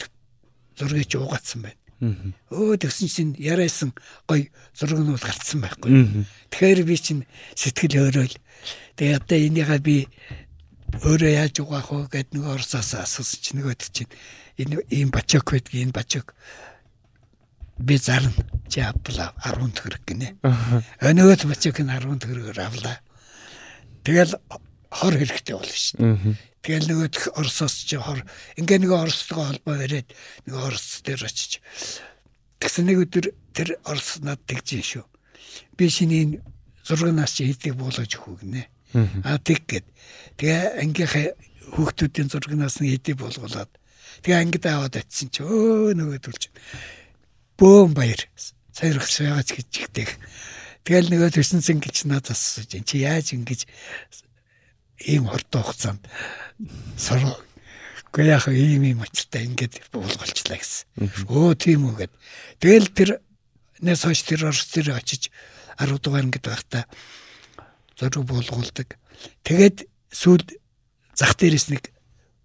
[0.75, 1.79] зургийг чи угаацсан байна.
[2.51, 3.95] Өө тэгсэн чинь яриасан
[4.27, 6.27] гой зургнууд гарцсан байхгүй.
[6.51, 7.23] Тэгэхээр би чинь
[7.55, 8.35] сэтгэл хөөрөөл.
[8.99, 9.97] Тэгээ одоо энийгээ би
[11.07, 14.11] өөрөө яаж угаах вэ гэд нэг орсоос асуусан чинь нөгөө чинь
[14.59, 16.35] энэ ийм бачок байдаг энэ бачок
[17.79, 18.31] би зарна
[18.67, 20.35] чи авлаа 10 төгрөг гинэ.
[20.99, 22.99] Өнөөд бачок нь 10 төгрөгөөр авлаа.
[24.03, 24.35] Тэгэл
[24.95, 26.35] хор хэрэгтэй болно шүү дээ.
[26.65, 28.23] Тэгэл нөгөө Оросоос чи хор
[28.57, 30.09] ингээ нөгөө Оростойгоо холбоо яриад
[30.47, 31.61] нөгөө Орос дээр очиж
[32.57, 35.05] тэгсэн нэг өдөр тэр Орос над тэгж шүү.
[35.77, 36.41] Би шиний
[36.87, 38.65] зургнаас чи хэдийг буулгаж өгөх гинэ.
[39.27, 39.85] А тэг гэд.
[40.41, 41.37] Тэгээ ангийнхаа
[41.75, 43.69] хүүхдүүдийн зургнаас нь хэдийг буулгуулад
[44.23, 46.49] тэгээ ангид аваад очисон чи өө нөгөө төлж
[47.59, 48.21] бөөм баяр
[48.71, 50.07] сайрах сайгач гэж ихтэй.
[50.85, 53.65] Тэгэл нөгөө төсөнсөн гэж надад асууж чи яаж ингэж
[55.03, 56.03] ийм хурдан хугацаанд
[56.95, 57.35] сороо
[58.15, 61.27] Гэхдээ яг ийм юм очтой ингээд буулгалчлаа гэсэн.
[61.27, 62.13] Өө тийм үү гэд.
[62.63, 63.09] Тэгэл тэр
[63.83, 65.35] нэс хойш тэр орс тэр очиж
[65.75, 66.87] 10 дугаар ингээд байхдаа
[67.99, 68.95] зураг буулгуулдаг.
[69.43, 69.83] Тэгээд
[70.15, 70.47] сүүл
[71.11, 71.91] зах дээрээс нэг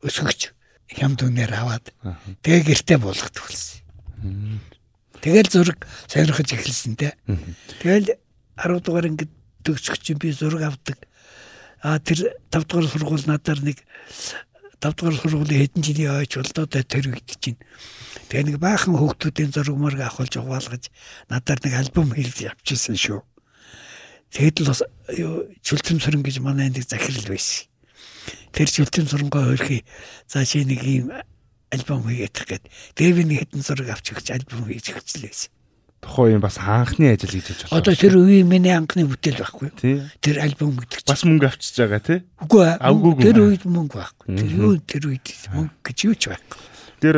[0.03, 0.51] өсгөгч
[0.91, 1.95] хямд үнээр аваад
[2.43, 3.79] тэгээ гэртээ буулгадаг болсон.
[5.23, 7.15] Тэгэл зураг сонирхож эхэлсэн те.
[7.79, 8.19] Тэгэл
[8.59, 9.31] 10 дугаар ингээд
[9.63, 10.99] төгсөх чинь би зураг авдаг.
[11.81, 13.81] А тэр 5 дугаар сургууль надаар нэг
[14.81, 17.57] 5 дугаар сургуулийн хэдэн жилийн ойч болдоо тэр үед чинь.
[18.29, 20.93] Тэгээ нэг баахан хүүхдүүдийн зураг мөрг авахулж угаалгаж
[21.33, 23.25] надаар нэг альбом хийж явчихсан шүү.
[24.29, 24.85] Тэгэд л бас
[25.65, 27.67] чөлтөм сүрэн гэж манай энд захирал байсан.
[28.53, 29.83] Тэр чөлтөм сүрэнгөө хөрхий.
[30.29, 31.11] За чи нэг ийм
[31.73, 32.65] альбом хийгээд гээд
[32.95, 35.60] тэгээ би нэг хэдэн зураг авч өгч альбом хийж өгчлээсэн.
[36.01, 40.09] Тухайн үеийн бас анхны ажил хийж байж Одоо тэр үеийн миний анхны бүтээл байхгүй юу?
[40.25, 41.13] Тэр альбом гэдэг чинь.
[41.13, 42.19] Бас мөнгө авчиж байгаа тий.
[42.41, 42.77] Үгүй ээ.
[43.21, 44.27] Тэр үед мөнгө байхгүй.
[44.33, 46.59] Тэр үед тэр үед мөнгө гэж юу ч байхгүй.
[47.05, 47.17] Тэр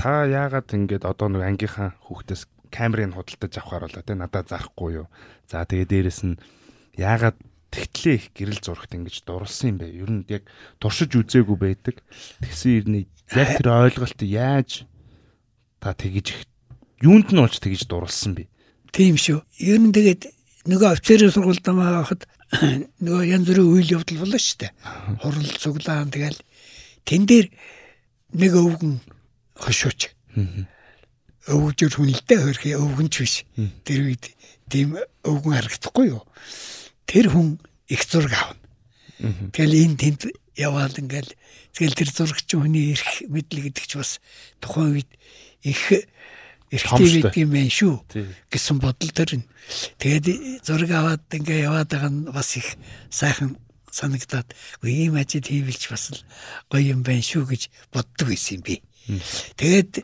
[0.00, 5.06] та яагаад ингэж одоо нэг ангийнхаа хүүхдээс камерыг худалдаж авахар болоо тий надад зарахгүй юу.
[5.46, 6.40] За тэгээ дээрэс нь
[6.96, 7.36] яагаад
[7.70, 9.86] тэгтлээ их гэрэл зурагт ингэж дурлсан юм бэ?
[9.94, 10.48] Ер нь яг
[10.80, 12.00] туршиж үзээгүй байдаг.
[12.42, 13.04] Тэгсэн ирний
[13.36, 14.88] яг тэр ойлголт яаж
[15.78, 16.40] та тэгэж их
[17.02, 18.46] юунд нь болж тэгэж дурлсан бэ?
[18.94, 19.42] Тийм шүү.
[19.58, 20.30] Ер нь тэгээд
[20.70, 22.28] нөгөө офицерийн сургуульд хахад
[23.04, 24.72] нөгөө янз бүрийн үйл явдал боллоо шүү дээ.
[25.18, 26.38] Хурал цуглаан тэгэл
[27.02, 27.46] тэн дээр
[28.38, 28.94] нэг өвгөн
[29.58, 30.14] хошууч.
[31.50, 33.34] Өвгөжөр хүнэлтэй хөрхи өвгөнч биш.
[33.82, 34.30] Тэр үед
[34.70, 36.22] тийм өвгөн харагдахгүй юу?
[37.04, 37.58] Тэр хүн
[37.90, 38.62] их зураг авна.
[39.52, 40.20] Тэгэл энэ тэнд
[40.56, 41.34] яваал ингээл
[41.74, 44.22] тэгэл тэр зурагч хүний эрх мэдл гэдэг ч бас
[44.62, 45.10] тухайн үед
[45.62, 45.82] их
[46.74, 47.94] эрхтэй байдаг юм байна шүү
[48.50, 49.42] гэсэн бодол төрн.
[50.02, 50.26] Тэгээд
[50.66, 52.74] зураг аваад ингээ яваад байгаа нь бас их
[53.10, 53.56] сайхан
[53.94, 54.50] санагдаад
[54.82, 56.20] үгүй ийм ажил хийвэлч бас л
[56.68, 57.62] гоё юм байна шүү гэж
[57.94, 58.74] боддог байсан юм би.
[59.56, 60.02] Тэгээд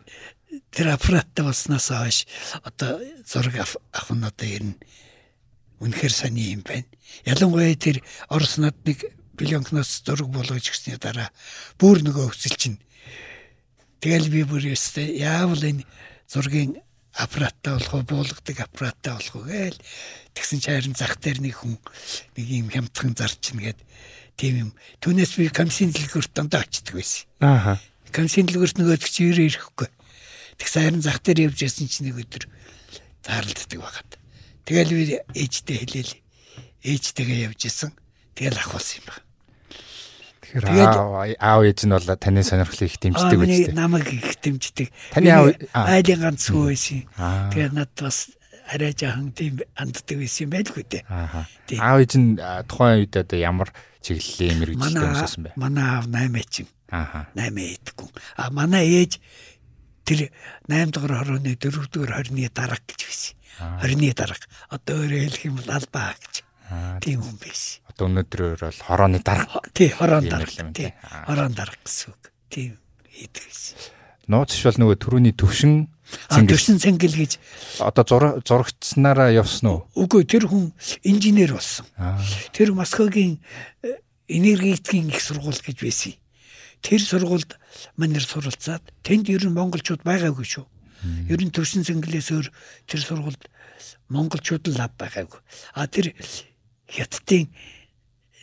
[0.70, 2.18] тэр аппараттай болсноос хойш
[2.62, 4.76] одоо зураг ав- авах нь одоо ер нь
[5.82, 6.86] үнэхээр сони юм байна.
[7.26, 7.98] Ялангуяа тэр
[8.30, 9.02] Орос надныг
[9.40, 11.30] Пленкноос зураг болгож гисний дараа
[11.80, 12.78] бүр нөгөө өсөл чинь
[14.00, 15.84] тэгэл би бүр өстэй яавал энэ
[16.30, 16.78] зургийн
[17.18, 19.78] аппараттай болох уу буулгадаг аппараттай болох уу гээл
[20.34, 21.74] тэгсэн чи харин зах дээр нэг хүн
[22.38, 23.80] нэг юм хямдхан зарчин гээд
[24.38, 24.70] тийм юм
[25.02, 27.26] түүнээс би комиссийн дэлгүүрт дандаа очдөг байсан.
[27.42, 27.82] Ааха.
[28.14, 29.90] Комиссийн дэлгүүрт нөгөө чи ирээ ирэхгүй.
[30.62, 32.46] Тэгсэн харин зах дээр явж ясан чи нэг өдөр
[33.26, 34.12] заарлддаг байгаад.
[34.64, 36.14] Тэгэл би ээжтэй хэлээл
[36.86, 37.90] ээжтэйгээ явж исэн.
[38.38, 39.29] Тэгэл ахуулсан юм байна.
[40.50, 43.74] Тэгэхээр аав ээж нь бол таны сонирхлыг их дэмждэг Аа, үстэй.
[43.74, 44.88] намайг их дэмждэг.
[45.14, 45.86] Таны аа.
[45.94, 46.98] айлын ганц хүү байсан.
[47.18, 47.50] Аа.
[47.54, 48.18] Тэгээд над бас
[48.70, 51.02] арай жаахан тийм анддаг байсан юм байлгүй дээ.
[51.70, 51.78] Тийм.
[51.78, 52.28] Аав ээж нь
[52.66, 53.68] тухайн үед одоо ямар
[54.02, 55.50] чиглэлийн мэрэгчлээ өмсөсөн бэ?
[55.54, 57.28] манай аав 8 чин, Ааха.
[57.38, 58.10] 8 эдгүн.
[58.38, 59.20] А манай ээж
[60.06, 60.30] тэр
[60.66, 63.34] 8 дугаар хорооны 4 дугаар хорны дарга гэж байсан.
[63.82, 64.46] Хорны дарга.
[64.72, 66.34] Одоо өөрөөр хэлэх юм бол албаа гэж.
[66.70, 67.79] Аа, Тийм хүн байсан.
[68.06, 70.70] Өнөөдрөөр бол хорооны дарга Тий, хороон дарга.
[70.72, 70.92] Тий,
[71.26, 72.22] хороон дарга гэсэн үг.
[72.50, 73.76] Тийм хийдэг байсан.
[74.30, 75.90] нууц ш бол нөгөө төрөний төвшин
[76.30, 77.32] цэнгэл төрсөн цэнгэл гэж
[77.82, 79.80] одоо зураг зурагчснараа явсан уу?
[79.98, 80.70] үгүй тэр хүн
[81.02, 81.86] инженер болсон.
[82.54, 83.42] Тэр Москвагийн
[83.82, 83.98] э,
[84.30, 86.14] энергетикийн их сургууль гэж байсан.
[86.82, 87.58] Тэр сургуульд
[87.98, 90.66] манер суралцаад тэнд ер нь монголчууд байгаагүй шүү.
[91.26, 92.46] Ер нь төвшин цэнгэлээс өөр
[92.86, 93.42] тэр сургуульд
[94.08, 95.40] монголчууд л ав байгаагүй.
[95.74, 96.14] А тэр
[96.86, 97.50] хятадын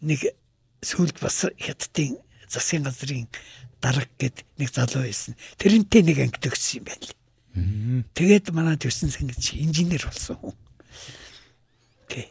[0.01, 0.33] нэг
[0.81, 3.27] сүлд бас хятадын засгийн газрын
[3.81, 5.37] дарга гэд нэг залуу байсан.
[5.57, 7.15] Тэрнтэй нэг анги төгссөн юм байна л.
[8.13, 10.55] Тэгээд манай цэнгэл чи инженер болсон хүн.
[12.09, 12.29] Тий.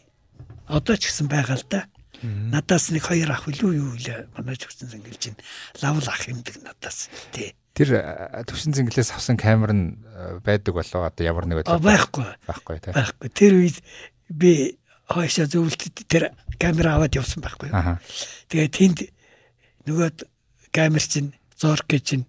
[0.67, 1.87] Одоо ч гэсэн байгаа л да.
[2.23, 4.31] Надаас нэг хоёр ах үлүү юу вэ?
[4.39, 5.39] Манай төвчсөн сангил чинь
[5.83, 7.11] лавл ах юмдаг надаас.
[7.35, 7.55] Тий.
[7.77, 8.01] Тэр
[8.49, 10.01] төвшин цэнгэлээс авсан камер нь
[10.41, 12.27] байдаг болоо одоо ямар нэг байдлаар байхгүй.
[12.49, 12.93] байхгүй тий.
[12.97, 13.29] Байхгүй.
[13.37, 13.79] Тэр үед
[14.33, 17.71] би хойшоо зөвлөлтөд тэр камера аваад явсан байхгүй.
[17.71, 17.99] юу?
[18.51, 18.99] Тэгээ тэнд
[19.87, 20.27] нөгөө
[20.75, 22.27] камер чинь зорки чинь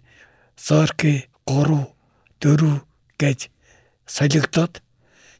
[0.54, 1.86] зорки 3
[2.40, 2.82] 4
[3.18, 3.50] гэж
[4.06, 4.80] солигдоод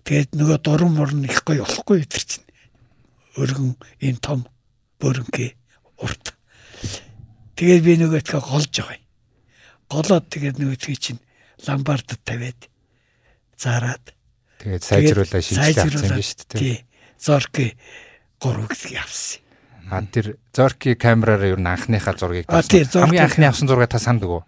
[0.03, 2.47] тэгээд нөгөө дуран морн их гоё болохгүй тэр чинь
[3.39, 4.47] өргөн энэ том
[4.99, 5.55] бөрөнгийн
[6.03, 6.35] урт.
[7.55, 8.99] Тэгээд би нөгөө тхэ голж байгаа.
[9.87, 11.23] Голоод тэгээд нөгөө тхэ чинь
[11.67, 12.67] ламбардд тавиад
[13.55, 14.19] зараад
[14.59, 16.83] Тэгээд сайжруулаа шинжилгээ авсан юм шүү дээ.
[17.19, 17.77] Зорки
[18.41, 19.43] 3 гэдэг явсан.
[19.91, 23.03] А тэр зорки камераар ер нь анхныхаа зургийг тавьсан.
[23.03, 24.45] хамгийн анхны авсан зураг та санд уу?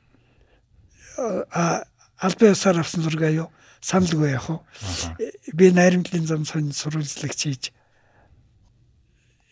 [1.20, 1.84] а
[2.18, 3.48] албан ёсоор авсан зураг юу
[3.80, 4.60] саналгүй яг уу
[5.52, 7.72] би найрамдлын зам сон сурвалжлагч хийж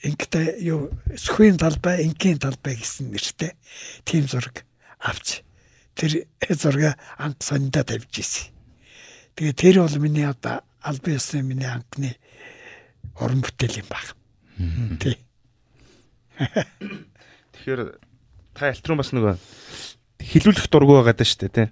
[0.04, 3.52] инктэй юу сүхийн талбай инкийн талбай гэсэн нэртэй
[4.04, 4.64] тим зураг
[5.00, 5.42] авч
[5.98, 8.52] тэр зурга анх сонида тавьж ирсэн.
[9.34, 12.14] Тэгээ тэр бол миний одоо албан ёсны миний анхны
[13.20, 14.06] уран бүтээл юм баг.
[15.02, 15.16] Тий.
[17.58, 17.98] Тэгэхээр
[18.54, 19.34] та элтрон бас нөгөө
[20.22, 21.68] хилүүлэх дургу байгаа даа шүү дээ тий.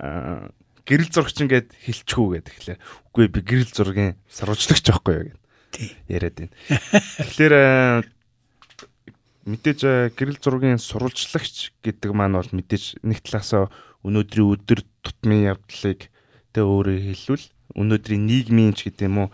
[0.00, 0.52] Аа
[0.84, 5.40] гэрэл зурагч ингээд хэлчихүү гэдэг тэгэхээр үгүй би гэрэл зургийн сурвалжлагч байхгүй юу гэд
[5.72, 5.88] Тий.
[6.12, 6.52] яриад байна.
[7.24, 7.54] Тэгэхээр
[9.48, 9.80] мэдээж
[10.12, 13.72] гэрэл зургийн сурвалжлагч гэдэг маань бол мэдээж нэг талаасаа
[14.04, 16.12] өнөөдрийн өдөр тутмын явдлыг
[16.52, 17.46] тэ өөрөө хэлвэл
[17.80, 19.28] өнөөдрийн нийгмийн ч гэдэг юм уу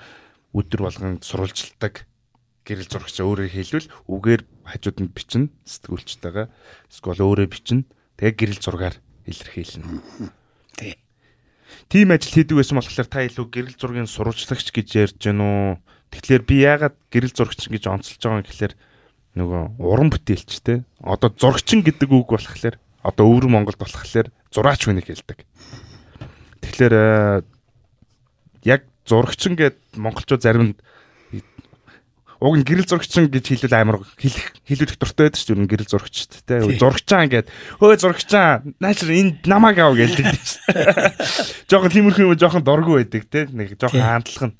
[0.55, 2.07] өдөр болгон сурвалжилдаг
[2.67, 6.47] гэрэл зурагч өөрөө хэлвэл үгээр хажууд нь бичнэ сэтгүүлчтэйгээ
[6.93, 7.87] эсвэл өөрөө бичнэ
[8.21, 9.87] тэгээ гэрэл зургаар илэрхийлнэ.
[10.77, 10.95] Тий.
[11.89, 15.69] Тим ажил хийдэг байсан болохоор та илүү гэрэл зургийн сурвалжлагч гэж ярьж гэнэ үү?
[16.11, 18.75] Тэгэхээр би яагаад гэрэл зурагч гэж онцолж байгаа юм гэхээр
[19.39, 20.83] нөгөө уран бүтээлч те.
[20.99, 25.47] Одоо зурагчин гэдэг үг болохоор одоо өвөр Монголд болохоор зураач хүнийг хэлдэг.
[26.61, 26.95] Тэгэхээр
[29.11, 30.75] зурагчин гэд монголчууд зарим нь
[32.41, 36.33] уг нь гэрэл зурагчин гэж хэлвэл амар хэлэх хэлүүлэх дуртай байдаг шүү дээ гэрэл зурагчд
[36.49, 36.65] те.
[36.65, 37.47] Зурагчаан гэд
[37.85, 40.73] өө зурагчаан наашир энэ намайг ав гэлдэг шүү.
[41.69, 43.45] Жохон тиймэрхүү юм жохон дургу байдаг те.
[43.53, 44.59] Нэг жохон хандлах нь.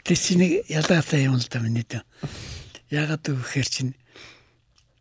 [0.00, 2.00] Тэр чинь нэг ялгаатай юм л да миний дэ.
[2.88, 3.92] Ягаад гэвэл чинь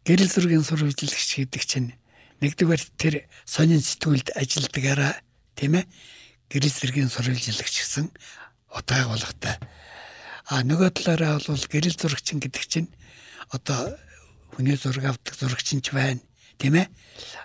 [0.03, 1.95] гэрэл зургийн сурвалжлагч гэдэг чинь
[2.43, 3.15] нэгдүгээр тэр
[3.47, 5.23] сонин сэтгүүлд ажилдгаараа
[5.55, 5.87] тийм ээ
[6.51, 8.11] гэрэл зургийн сурвалжлагч гэсэн
[8.73, 9.55] утгааг болготой.
[10.49, 12.89] А нөгөө талаараа бол гэрэл зурагчин гэдэг чинь
[13.53, 13.95] одоо
[14.51, 16.19] хүний зураг авдаг зурагчин ч байна
[16.57, 16.87] тийм ээ?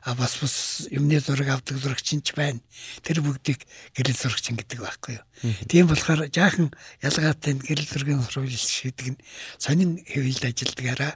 [0.03, 2.61] А бас бас юмны зураг авдаг зурагчин ч байна.
[3.03, 3.65] Тэр бүгдийг
[3.95, 5.25] гэрэл зурагчин гэдэг байхгүй юу?
[5.69, 9.23] Тийм болохоор жаахан ялгаатай нь гэрэл зургийн сурвалжлагч гэдэг нь
[9.61, 11.13] сонин хэвлэлд ажилдгаараа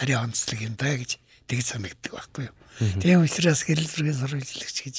[0.00, 1.18] арай онцлог юм да гэж
[1.50, 2.54] тэг санагддаг байхгүй юу?
[3.02, 4.96] Тийм учраас гэрэл зургийн сурвалжлагч гэж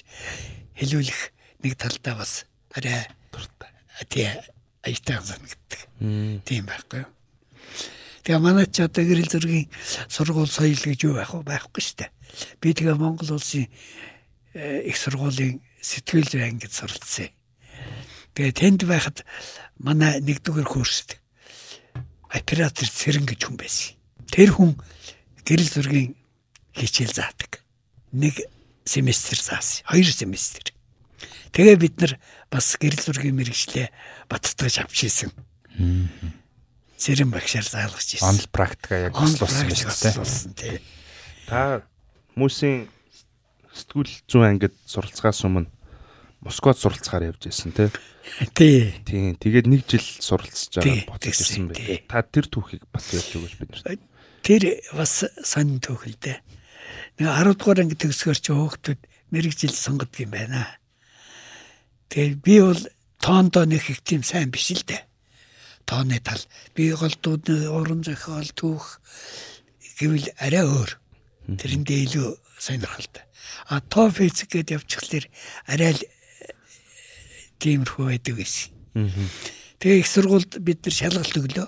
[0.78, 1.22] хэлүүлэх
[1.64, 2.46] нэг талдаа бас
[2.76, 3.79] арай Дуртай.
[4.08, 4.30] Тий
[4.86, 5.82] аятай санагддаг
[6.46, 7.12] тийм байхгүй юу
[8.30, 9.66] Тэгээ манай ч одоо гэрэл зургийн
[10.06, 11.50] сургууль соёл гэж юу байх вэ?
[11.50, 12.12] Байхгүй шүү дээ.
[12.62, 13.66] Би тэгээ Монгол улсын
[14.54, 17.34] э, их сургуулийн сэтгэл зүйн ангид суралцсан.
[18.38, 19.26] Тэгээ тэнд байхад
[19.82, 21.18] манай нэгдүгээр курст
[22.30, 23.98] оператор Цэрэн гэж хүн байсан.
[24.30, 24.78] Тэр хүн
[25.42, 26.14] гэрэл зургийн
[26.78, 27.66] хичээл заадаг.
[28.14, 28.38] Нэг
[28.86, 29.90] семестр заасан.
[29.90, 30.70] Хоёр семестр.
[31.56, 32.14] Тэгээ бид нар
[32.52, 33.88] бас гэрэл зургийн мэрэгчлээ
[34.30, 35.32] баттгаж авч ийсэн.
[37.00, 38.28] Цэрэн багшаар заалгаж ийсэн.
[38.28, 40.14] онл практика яг дээ.
[40.20, 40.78] Болсон тий.
[41.48, 41.82] Та
[42.36, 42.88] хүмүүсийн
[43.74, 45.72] сэтгүүл зүүн ангид суралцахаас өмнө
[46.44, 47.90] Москвад суралцахаар явж байсан тий.
[48.56, 48.80] Тий.
[49.08, 49.36] Тийм.
[49.40, 51.80] Тэгээд нэг жил суралцж Тий, байгаа бодож ирсэн байх.
[51.80, 51.98] тий.
[52.08, 54.04] Та тэр түүхийг бас ярьж өгөөч бид нарт.
[54.44, 54.64] Тэр
[54.96, 56.36] бас сонин төөхөлдөө.
[57.20, 59.00] Нэг 10 дугаар анги төгсгөр чи хөөхтүүд
[59.36, 60.79] мэрэгжил сонгодог юм байна.
[62.10, 62.82] Тэгээ би бол
[63.22, 65.06] тоондоо нэг их тийм сайн биш л дээ.
[65.86, 66.42] Тооны тал.
[66.74, 68.98] Би голдууд уран зохиол түүх
[70.02, 70.92] гэвэл арай өөр.
[71.54, 73.24] Тэрэндээ илүү сонирхолтой.
[73.70, 75.26] А тоо физик гэдээ явчихлаар
[75.70, 76.10] арай л э,
[77.62, 78.74] тиймэрхүү байдаг гэсэн.
[79.80, 81.68] Тэгээ их сургуульд бид нар шалгалт өглөө.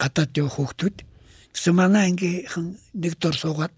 [0.00, 0.96] Гадаад явах хүүхдүүд
[1.52, 3.76] гэсэн манай ангийнхан нэг дор суугаад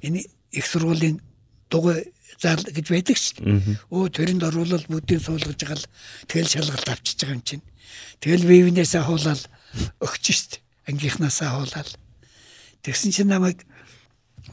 [0.00, 1.20] энэ их сургуулийн
[1.68, 2.06] дугуй
[2.40, 3.78] зал гэж байдаг шүү дээ.
[3.92, 5.90] Өө тэрэнд оруулал бүгдийг суулгаж байгаа л
[6.24, 7.64] тэгэл шалгалт авчиж байгаа юм чинь.
[8.24, 9.42] Тэгэл бивнээсээ хуулаад
[10.00, 10.62] өгч шүү дээ.
[10.88, 11.90] Ангийнхнаасаа хуулаад.
[12.80, 13.60] Тэгсэн чинь намайг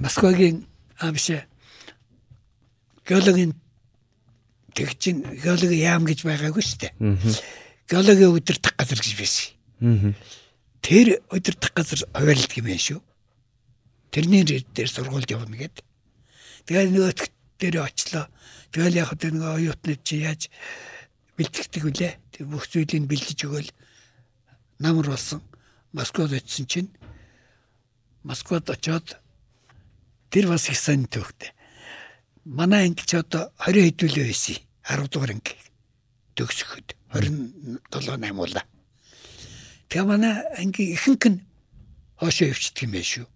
[0.04, 0.68] Москвагийн
[1.00, 1.48] аа биш ээ.
[3.08, 3.56] геологийн
[4.76, 6.94] тэгчин геологи яам гэж байгаагүй шүү дээ.
[7.88, 10.16] Геологийн удирдах газар гэж байсан.
[10.84, 13.00] Тэр удирдах газар хуваарлт юм байна шүү.
[14.12, 15.80] Тэрний дээр сургуульд явна гэд.
[16.68, 17.12] Тэгээд нөгөө
[17.60, 18.30] дээр очлоо.
[18.72, 20.50] Тэгэл яг хөтэ нөгөө оюутны чи яаж
[21.38, 22.14] бэлтгэдэг вүлээ.
[22.34, 23.70] Тэг бүх зүйлийг бэлдэж өгөөл
[24.80, 25.42] намар болсон.
[25.94, 26.92] Москвад очисон чинь
[28.24, 29.18] Москвад очоод
[30.30, 31.54] тэр бас их сайн төвхтэй.
[32.46, 34.58] Манай анги ч одоо 20 хэдүүлээ байсан.
[34.86, 35.56] 10 дугаар анги
[36.36, 38.66] төгсөхөд 27 8 уулаа.
[39.90, 41.40] Тэгээ манай анги ихэнх нь
[42.20, 43.28] хоошоо явчихдаг юм байна шүү.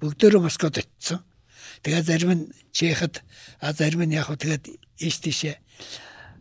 [0.00, 1.22] Бүгдөө Москвад очсон.
[1.82, 3.24] Тэгээ зарим нь Чехад,
[3.60, 4.64] а зарим нь яг хөө тэгээд
[5.00, 5.56] ийш тийшээ.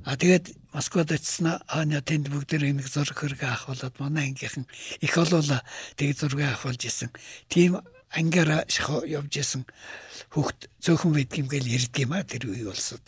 [0.03, 4.67] А тэгээд Москвад очсноо аа тэнд бүгдээ нэг зураг авах болоод манай ангийнхан
[4.99, 5.63] их олоола
[5.95, 7.09] тэгээд зураг авах болж исэн.
[7.47, 7.79] Тийм
[8.11, 9.63] ангиара шахо явж исэн
[10.33, 13.01] хүүхд зөөхөн байдг юм гээл ярьдаг юм а тэр үе болсод.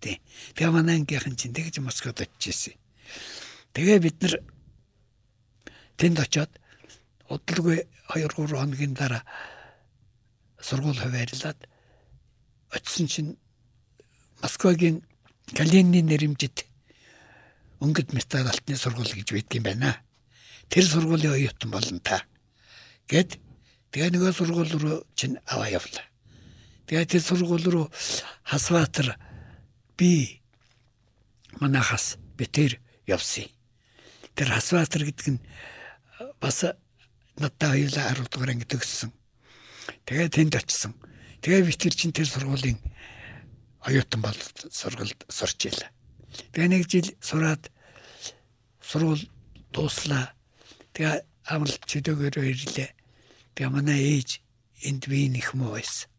[0.00, 0.20] Тий.
[0.54, 2.74] Тэгээ манай ангийнхан чинь тэгж Москвад очиж исэн.
[3.74, 4.34] Тэгээ бид нар
[5.96, 6.52] тэнд очиод
[7.28, 9.22] удалгүй 2 3 хоногийн дараа
[10.66, 11.58] сургууль хуваарлаад
[12.74, 13.38] очисон чинь
[14.42, 15.06] Москвагийн
[15.54, 16.66] Калинины нэрэмжит
[17.78, 20.02] өнгөд металл алтны сургууль гэж байдгийн байна.
[20.66, 22.26] Тэр сургуулийн оюутан болно та.
[23.06, 23.38] Гэт
[23.94, 26.02] тэгээ нөгөө сургууль руу чинь аваа явлаа.
[26.90, 27.86] Тэгээ тэр сургууль руу
[28.42, 29.14] Хасбаатар
[29.94, 30.42] би
[31.62, 33.46] манахаас битэр явсан.
[34.34, 35.40] Тэр Хасбаатар гэдэг нь
[36.42, 36.66] бас
[37.38, 39.14] надад хоёулаа 10 дугаар анги төгссөн.
[40.06, 40.92] Тэгээ тэнд очсон.
[41.42, 42.78] Тэгээ би тэр чин тэр сургуулийн
[43.86, 44.38] оюутан бол
[44.70, 45.90] сургалт сурч ийлээ.
[46.52, 47.70] Тэгээ нэг жил сураад
[48.82, 49.24] сургууль
[49.70, 50.34] дууслаа.
[50.94, 52.90] Тэгээ амралт чөдөөгөөр ирлээ.
[53.54, 54.42] Тэгээ манай ээж
[54.82, 56.10] энд би нэх муу байсан.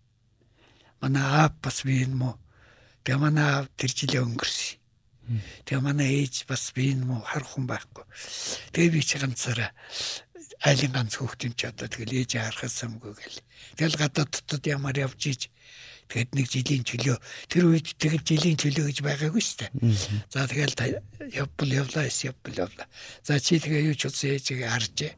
[1.04, 2.40] Манай аав бас энэ муу.
[3.04, 4.80] Тэгээ манай аав тэр жилээ өнгөрсөн.
[5.68, 8.06] Тэгээ манай ээж бас би энэ муу харах хүн байхгүй.
[8.72, 9.76] Тэгээ би чи ганцаараа
[10.66, 13.40] айлын ганц хүүхдийн ч одоо тэгэл ээж харахаас самгүй гэл.
[13.78, 15.42] Тэгэл гадаад дотод ямар явж ийж
[16.08, 17.18] тэгэд нэг жилийн чөлөө
[17.52, 19.72] тэр үед тэгэл жилийн чөлөө гэж байгаагүй шүү дээ.
[20.32, 21.04] За тэгэл
[21.36, 22.88] явбал явлаа эс явбал явлаа.
[23.22, 25.14] За чи тэгээ юу ч утсан ээжийг харжээ.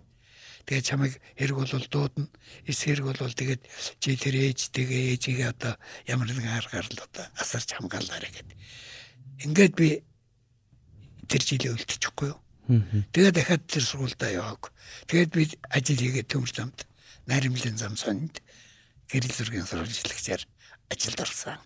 [0.66, 2.28] Тэгээ чамайг хэрэг бол дуудана.
[2.66, 3.62] Эс хэрэг бол тэгээд
[4.02, 5.78] чи тэр ээж тэгээ ээжийг одоо
[6.10, 8.50] ямар нэгэн аргаар л одоо асарч хамгаалаарэ гэд.
[9.46, 10.04] Ингээд би
[11.30, 12.40] тэр жилийн үлдчихгүй юу?
[12.70, 14.70] Тэгээд дахиад тэр сургуультай явааг.
[15.10, 16.86] Тэгээд би ажил хийгээд төмөр замд
[17.26, 18.46] наримлын зам сонд
[19.10, 20.46] гэрэл зургийн сурвалжлагчаар
[20.94, 21.58] ажилд орсон.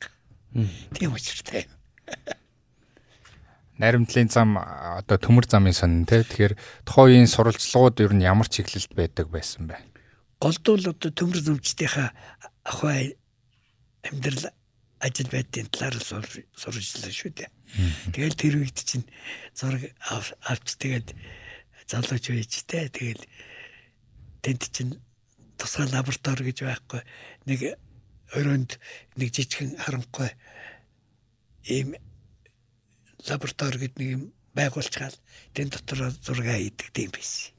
[0.96, 1.68] Тийм учиртай.
[3.82, 6.56] Наримтлын зам одоо төмөр замын сонин те тэгэхээр
[6.88, 9.76] тухайн үеийн сурвалжлагууд ер нь ямар чиглэлд байдаг байсан бэ?
[10.40, 12.14] Голдвол одоо төмөр замчдынхаа
[12.64, 13.18] ахвай
[14.08, 14.54] амьдрал
[15.04, 17.50] ажил байдгийн талаар сурвалжлаа шүү дээ.
[18.16, 19.04] Тэгэл тэр үед чинь
[19.52, 21.12] зураг авч тэгээд
[21.92, 22.88] залууч байжтэй.
[22.88, 23.24] Тэгэл
[24.40, 24.96] тэнд чинь
[25.60, 27.02] тусгай лаборатори гэж байхгүй
[27.48, 27.60] нэг
[28.36, 28.72] өрөөнд
[29.20, 30.32] нэг жижигхэн харанхуй
[31.68, 31.96] ийм
[33.28, 34.24] лаборатори гэдэг нэг юм
[34.56, 35.16] байгуулчгаал
[35.54, 37.54] тэн дотор зураг хийдэг тийм байсан.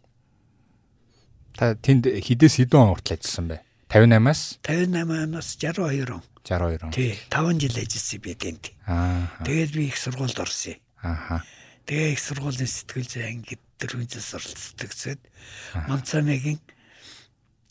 [1.55, 3.57] Та тэнд хідээс хэдэн он хүртэл ажилласан бэ?
[3.89, 6.25] 58-аас 58-аас 62 он.
[6.45, 6.93] 62 он.
[6.93, 8.73] Тий, 5 жил ажилласан би тэнд.
[8.87, 9.29] Аа.
[9.45, 10.77] Тэгээд би их сургуульд орсон.
[11.01, 11.45] Ааха.
[11.89, 15.21] Тэгээ их сургуулийн сэтгэл зүйн анги дөрвөнжил суралцдагсад
[15.89, 16.61] Монцамегийн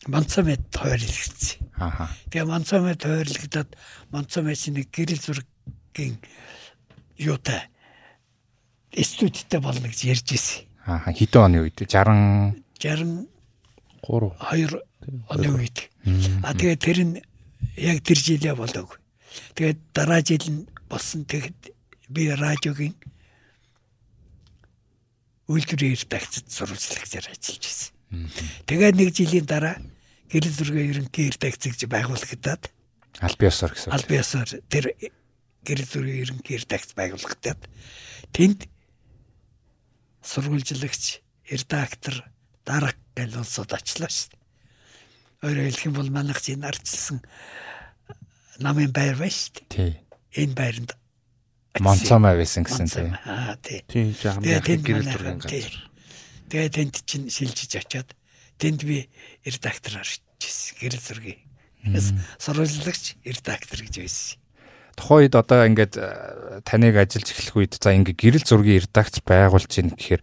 [0.06, 1.70] Монцамед тойрлогдсон.
[1.78, 2.10] Ааха.
[2.34, 3.70] Тэгээ Монцамед тойрлогдоод
[4.10, 6.18] Монцамед нэг гэрэл зургийн
[7.16, 7.70] юутай
[8.90, 10.66] студидтэй болно гэж ярьж ирсэн.
[10.86, 11.10] Ааха.
[11.14, 13.30] Хэдэн оны үед 60 60
[14.02, 14.82] 3 2
[15.30, 15.90] оны үед.
[16.42, 17.14] А тэгээ тэр нь
[17.76, 19.00] яг тэр жилээ болоог.
[19.54, 21.74] Тэгээд дараа жил нь болсон тэгэд
[22.08, 22.94] би радиогийн
[25.48, 27.92] үйлдвэрээр тагцад сурвалжлагчаар ажиллаж байсан.
[28.68, 29.76] Тэгээд нэг жилийн дараа
[30.30, 32.62] гэрэл зургийн ерөнхий гэж байгуулагдаад
[33.20, 33.92] аль биесор гэсэн.
[33.92, 34.96] аль биесаар тэр
[35.66, 37.60] гэрэл зургийн ерөнхий редакц байгуулагдаад
[38.32, 38.66] тэнд
[40.24, 41.20] сурвалжлагч,
[41.52, 42.24] редактор,
[42.64, 44.43] дарга гэл улсууд очлоо шүү дээ.
[45.44, 47.20] Өөрөөр хэлэх юм бол манайх чинь арчилсан
[48.64, 49.68] намын байр байна шүү дээ.
[49.68, 49.92] Тий.
[50.40, 50.90] Энэ байранд
[51.82, 53.10] Монцомой байсан гэсэн тий.
[53.28, 53.82] Аа тий.
[53.90, 55.10] Тийм тэнд гэрэл
[55.44, 55.60] тий.
[55.60, 55.76] газар.
[56.48, 58.14] Тэгээ тэнд чинь шилжиж очиод
[58.62, 59.10] тэнд би
[59.42, 60.78] редактораар ирчихсэн.
[60.78, 61.42] Гэрэл зургийн.
[62.38, 64.38] Сурвалжлагч, редактор гэж байсан.
[64.94, 69.72] Тухайн үед одоо ингээд э, таныг ажиллаж эхлэх үед за ингээд гэрэл зургийн редакц байгуулж
[69.82, 70.22] ийн гэхээр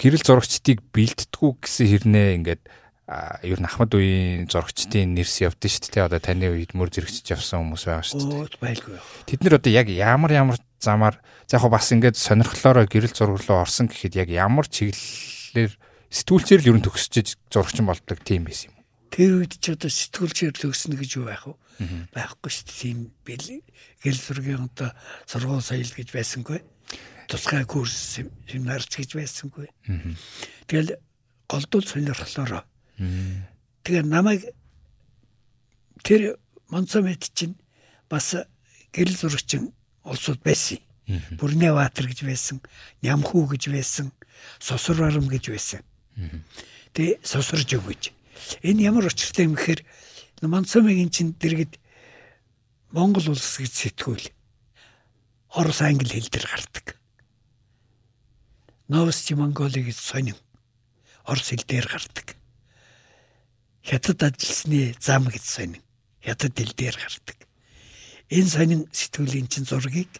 [0.00, 2.62] гэрэл зурагчдыг бэлддэггүй гэсэн хэрнээ ингээд
[3.06, 6.06] ер нь Ахмад үеийн зурагчдын нэрс явдсан шүү дээ.
[6.10, 8.34] Одоо таны үед мөр зэрэгчж явсан хүмүүс байгаа шүү дээ.
[8.34, 8.98] Өө байлгүй.
[9.30, 13.62] Тэд нэр одоо яг ямар ямар замаар за яг бас ингээд сонирхлоороо гэрэл зураг руу
[13.62, 15.78] орсон гэхэд яг ямар чиглэлээр
[16.10, 18.76] сэтгүүлчээр л ер нь төгсөж зурагчин болдог тийм байсан юм.
[19.14, 21.54] Тэр үед ч одоо сэтгүүлчээр төгснө гэж юу байх вэ?
[22.10, 22.78] Байхгүй шүү дээ.
[22.82, 23.46] Тийм бэл
[24.02, 24.90] гэрэл зургийн одоо
[25.30, 26.58] сургууль соёл гэж байсангүй.
[27.30, 29.70] Тусгай курс семинарч гэж байсангүй.
[30.66, 30.98] Тэгэл
[31.46, 32.66] голдуул сонирхлоороо.
[32.96, 34.44] Тэгээ намайг
[36.02, 36.38] тэр
[36.68, 37.54] Монцомет чинь
[38.08, 38.34] бас
[38.92, 39.72] гэрэл зурагчин
[40.02, 40.82] улсууд байсан.
[41.06, 42.58] Бүрнээ Баатар гэж байсан,
[43.02, 44.10] Нямхүү гэж байсан,
[44.58, 45.82] Сосор барам гэж байсан.
[46.96, 48.10] Тэгээ сосорж өгөөж.
[48.66, 49.84] Энэ ямар учиртай юм гэхээр
[50.42, 51.78] Монцомегийн чинь дэргэд
[52.90, 54.24] Монгол улс гэж сэтгүүл
[55.56, 56.96] Орос англи хэл дээр гардаг.
[58.88, 60.36] Новости Монголи гэж сонин
[61.24, 62.36] Орос хэл дээр гардаг.
[63.86, 65.82] Хятад ажилласны зам гэж сонин
[66.18, 67.38] Хятад хэл дээр гардаг.
[68.34, 70.10] Энэ сонин сэтгүүлийн чин зургийг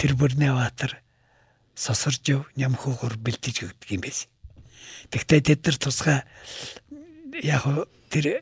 [0.00, 0.96] тэр бүрнээ баатар
[1.76, 4.32] сосоржов нямхуугаар бэлдэж өгдөг юм байсан.
[5.12, 6.18] Тэгтээ тэд нар тусгай
[7.44, 7.68] яг
[8.08, 8.40] тэр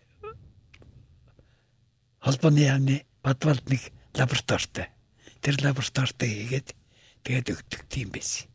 [2.22, 4.86] холбооны яамны бадвалд нэг лабораторитой.
[5.42, 6.68] Тэр лабораторитой хийгээд
[7.26, 8.46] тэгээд өгдөг тийм байсан.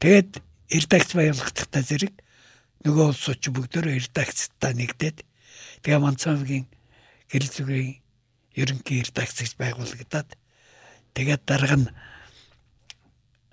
[0.00, 0.40] Тэгээд
[0.72, 2.16] редакц байгуулагдахтаа зэрэг
[2.84, 5.24] нөгөө улсууд ч бүгдөө редакцтай нэгдээд
[5.84, 6.64] тэгээ Монцовгийн
[7.28, 8.00] гэрэл зүгийн
[8.56, 10.28] ерөнхий редакц гэж байгуулагдаад
[11.12, 11.88] тэгээд дарга нь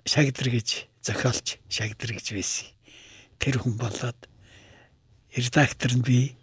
[0.08, 0.68] шагдэр гэж
[1.04, 2.72] зохиолч шагдэр гэж байсан.
[3.36, 4.18] Тэр хүн болоод
[5.36, 6.34] редактор нь би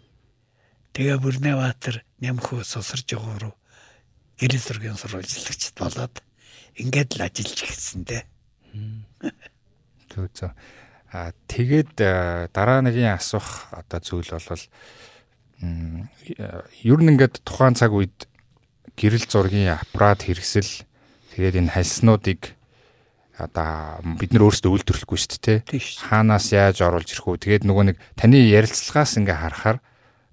[0.94, 3.54] тэгээ Бүрнэбаатар Нямхуу сусарж байгаа руу
[4.38, 6.14] гэрэл зургийн сурвалжлагчд болоод
[6.80, 8.22] ингээд л ажиллаж гисэн дээ.
[10.08, 10.52] Зөв зөв.
[11.12, 11.94] А тэгээд
[12.52, 14.64] дараа нэгin асуух одоо зүйл бол
[15.62, 18.26] ер нь ингээд тухайн цаг үед
[18.98, 20.84] гэрэл зургийн аппарат хэрэгсэл
[21.36, 22.56] тэгээд энэ хальснуудыг
[23.36, 25.80] одоо бид нар өөрсдөө үйлдвэрлэхгүй шүү дээ тий.
[26.08, 27.36] Хаанаас яаж оруулж ирэх үү?
[27.44, 29.78] Тэгээд нөгөө нэг таны ярилцлагаас ингээ харахаар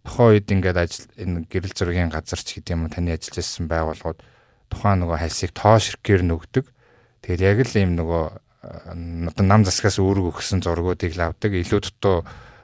[0.08, 4.20] тухайн үед ингээд ажил энэ гэрэл зургийн газар ч гэдэг юм таны ажиллаж байсан байгууллагууд
[4.72, 6.66] тухайн нөгөө хальсыг тоо ширхгээр нөгдөг.
[7.28, 8.24] Тэгээд яг л ийм нөгөө
[8.64, 11.52] одоо нам засгаас үүрэг өгсөн зургуудыг л авдаг.
[11.52, 12.24] Илүү дутуу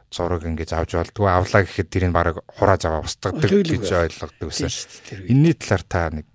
[0.10, 4.72] зураг ингэж авч болдгоо авлаа гэхэд тэрийг бараг хурааж аваа устгадаг гэж ойлгодог байсан.
[5.28, 6.28] Энийний талаар та нэг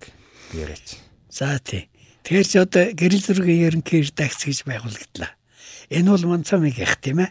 [0.53, 1.01] яриач.
[1.27, 1.89] За тий.
[2.23, 5.33] Тэгэхээр ч одоо гэрэл зургийн ерөнхий редакц гэж байгуулагдлаа.
[5.91, 7.29] Энэ бол Манцамыг их тийм ээ.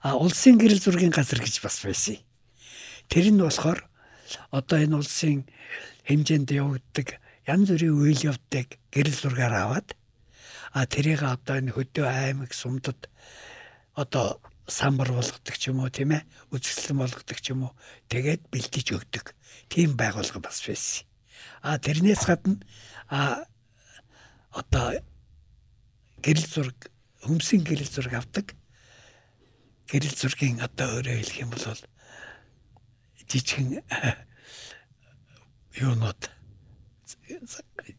[0.00, 2.22] А улсын гэрэл зургийн газар гэж бас байсан.
[3.10, 3.82] Тэр нь болохоор
[4.54, 5.44] одоо энэ улсын
[6.06, 9.92] хэмжээнд явагддаг янз бүрийн үйл явдыг гэрэл зургаар аваад
[10.74, 12.98] а тэрийг одоо энэ хөдөө аймаг сумдад
[13.94, 17.72] одоо самбар болгодог ч юм уу тийм ээ үзэсгэлэн болгодог ч юм уу
[18.10, 19.38] тэгээд бэлтэж өгдөг
[19.70, 21.06] тийм байгууллага бас байсан.
[21.62, 22.58] А тэрнээс гадна
[23.06, 23.46] а
[24.50, 24.98] одоо
[26.24, 26.78] гэрэл зураг
[27.22, 28.58] хөмсөн гэрэл зураг авдаг.
[29.86, 31.64] Гэрэл зургийн одоо өөрөөр хэлэх юм бол
[33.30, 33.84] жижигэн
[35.84, 36.22] юунууд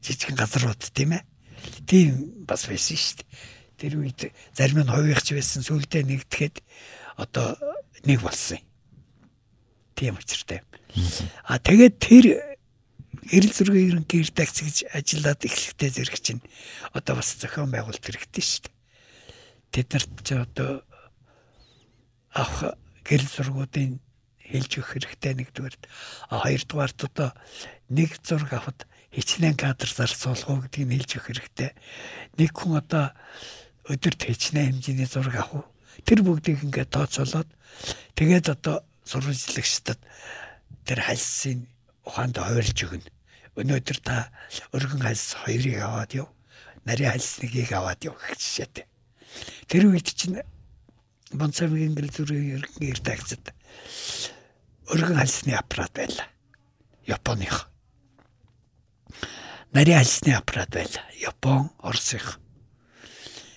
[0.02, 1.24] жижигэн газрууд тийм ээ.
[1.86, 3.30] Тийм бас байсан шүү дээ.
[3.76, 4.22] Тэр үед
[4.56, 6.56] зарим нь хувийнхч байсан сүлдээ нэгдэхэд
[7.20, 7.58] одоо
[8.08, 8.66] нэг болсон юм.
[9.96, 10.62] Тийм учиртай.
[11.44, 12.26] А тэгээд тэр
[13.32, 16.44] эрэл зургийн ерөнхий редакц гэж ажиллаад эхлэхдээ зэрэг чинь
[16.94, 18.76] одоо бас зохион байгуулалт хэрэгтэй шүү дээ.
[19.74, 20.72] Тэд нарт ч одоо
[22.36, 24.00] авах гэрэл зургуудын
[24.46, 25.76] хэлж өгөх хэрэгтэй нэгдүгээр.
[26.30, 27.30] А хоёрдугаарт одоо
[27.90, 28.86] нэг зураг авахд
[29.16, 31.72] хичнээн кадр зарцуулах гэдгийг хэлж өгөх хэрэгтэй.
[32.36, 33.16] Нэг хүн одоо
[33.88, 35.66] өдөрт хичнээн хэмжээний зураг авах уу?
[36.04, 37.48] Тэр бүгдийг ингээд тооцоолоод
[38.20, 40.00] тэгээд одоо сурвалжлагчдад
[40.84, 41.72] тэр хальсын
[42.04, 43.10] ухаанд ойрлж өгнө.
[43.56, 44.28] Өнөөдөр та
[44.76, 46.28] өргөн хальс хоёрыг аваад яв.
[46.84, 48.86] Нарийн хальс нэгийг аваад яв гэх жишээтэй.
[49.72, 50.44] Тэр үед чинь
[51.32, 53.56] Бонцамгийн гэрэл зүрийн ерөнхий редакцид
[54.92, 56.28] өргөн хальсны аппарат байлаа.
[57.08, 57.72] Японых.
[59.74, 61.06] Нарийн хальсны аппарат байлаа.
[61.16, 62.40] Япон, Оросынх.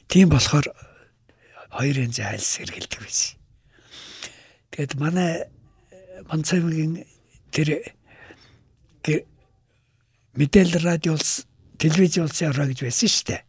[0.09, 0.67] Тийм болохоор
[1.71, 3.37] хоёр янзын хальс хэрэгэлдэг байсан.
[4.71, 5.49] Тэгэд манай
[6.29, 7.05] Бонцамгийн
[7.53, 7.85] тэр
[10.39, 11.47] мэдээлэл радио улс
[11.79, 13.43] телевиз улсын хороо гэж байсан шүү дээ.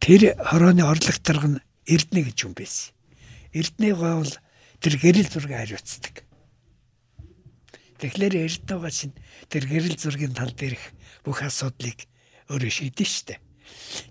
[0.00, 2.96] Тэр хорооны орлог тарга нь Эрдэнэ гэж юм байсан.
[3.52, 4.32] Эрдэнэ гол
[4.80, 6.24] тэр гэрэл зургийг хариуцдаг.
[8.00, 9.14] Тэгэхээр Эрдэнэгаа чинь
[9.52, 10.80] тэр гэрэл зургийн тал дээрх
[11.24, 12.06] бүх асуудлыг
[12.50, 13.38] өөрөө шийдэн дээ.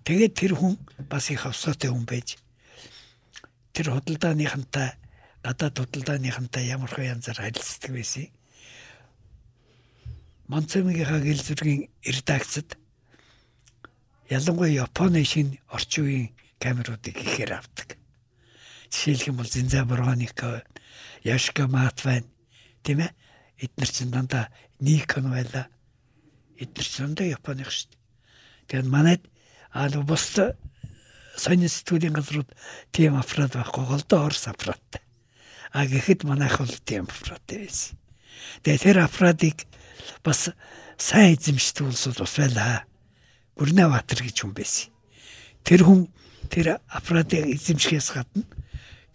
[0.05, 0.75] Тэгээд тэр хүн
[1.09, 2.37] бас их авсаатай хүн байж
[3.73, 4.95] тэр худалдааныхантай
[5.43, 8.27] гадаад худалдааныхантай ямар хөө янзаар харилцдаг байсан.
[10.49, 12.75] Монцомигийнхаа гэл зургийн редакцид
[14.29, 16.29] ялангуяа Японы шинэ орчин үеийн
[16.59, 17.97] камеруудыг ихээр авдаг.
[18.89, 20.63] Жишээлх юм бол Зинза Боргонико,
[21.23, 22.25] Яшка Матван
[22.83, 23.13] тийм ээ.
[23.59, 24.49] Эднэр чинь дандаа
[24.79, 25.69] Никон байла.
[26.59, 27.99] Эднэр чинь дандаа Японых шүү дээ.
[28.67, 29.23] Тэгээд манайд
[29.71, 30.35] аа бус
[31.39, 32.49] сонин сэтгүүлийн газрууд
[32.91, 35.01] тийм аппарат байхгүй голдоо Орос аппараттай.
[35.71, 37.95] А гэхэд манайх бол тийм аппараттай байсан.
[38.63, 39.63] Тэгээд тэр аппаратыг
[40.23, 40.51] бас
[40.99, 42.83] сайн эзэмшдэг улсууд бас байлаа.
[43.55, 44.91] Бүрнэбаатар гэж хүн байсан.
[45.63, 46.11] Тэр хүн
[46.51, 48.43] тэр аппаратыг эзэмшихээс гадна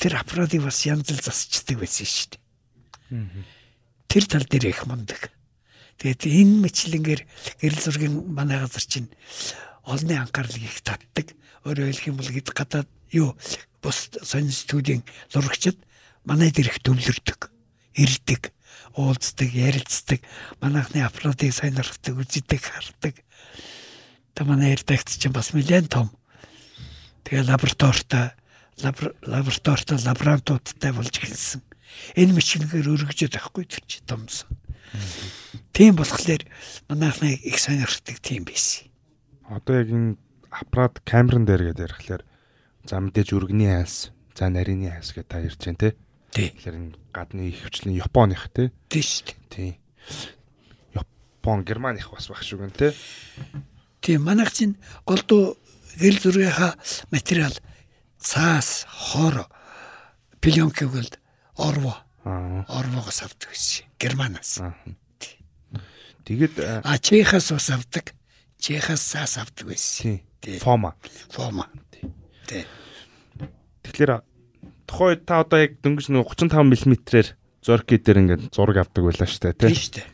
[0.01, 2.41] тэр аппаратыг бас янз бүр засчдаг байсан шүү дээ.
[4.09, 5.34] Тэр тал дээр их мундаг.
[5.99, 7.23] Тэгээд энэ мэтлэнгээр
[7.61, 9.09] гэрэл зургийн манай газар чинь
[9.85, 11.35] олонний анхаарлыг их татдаг.
[11.65, 13.37] Өөрөөр хэлэх юм бол хэд гадаад юу
[13.81, 15.79] бус сонин студийн зурагчид
[16.25, 17.53] манай дээр их төвлөрдөг,
[17.95, 18.55] ирдэг
[18.95, 20.21] уулздаг, ярилцдаг,
[20.61, 23.15] манайхны аппаратыг сонирхдаг, үздэг, хардаг.
[24.35, 26.11] Та манай редакц чинь бас нэлээд том.
[27.27, 28.31] Тэгээ лабораторитой
[28.79, 31.63] лабораторитой лаборантуудтай болж эхэлсэн.
[32.15, 34.51] Энэ мичнэгээр өргөжөд авахгүй тэр чи томсон.
[35.75, 36.47] Тийм болохоор
[36.89, 38.87] манайхны их сонирхдаг тийм байсан.
[39.51, 40.17] Одоо яг энэ
[40.55, 42.23] аппарат камерын дээр гэдэг ярихлаар
[42.87, 45.91] за мэдээж өргөний айс, за нарийн айс гэдэг та ярьж байна те.
[46.31, 46.49] Тий.
[46.55, 48.71] Тэгэхээр энэ гадны ихвчлэн Японых тий.
[48.87, 49.39] Тий шүү дээ.
[49.51, 49.71] Тий.
[50.95, 52.93] Япон, Германых бас баг шүү гэн тий.
[54.01, 55.59] Тий, манайх чинь голдуу
[55.99, 56.79] гэрэл зургийнхаа
[57.11, 57.55] материал
[58.23, 59.51] цаас хор
[60.39, 61.11] пленкийг бол
[61.59, 62.65] орво Аа.
[62.69, 63.85] орвогоос авдаг байсан.
[63.99, 64.59] Германаас.
[64.63, 64.75] Аа.
[66.25, 68.15] Тэгээд э, А Чехаас бас авдаг.
[68.59, 70.21] Чехаас цаас авдаг байсан.
[70.61, 70.97] Фома.
[71.29, 71.69] Форма.
[72.49, 72.65] Тий.
[73.85, 74.25] Тэгэхээр
[74.89, 77.29] тухайн үед та одоо яг дөнгөж нэг 35 мм-ээр
[77.65, 79.77] зорки дээр ингээд зураг авдаг байлаа шүү дээ, Тийм тий.
[79.81, 80.09] шүү дээ.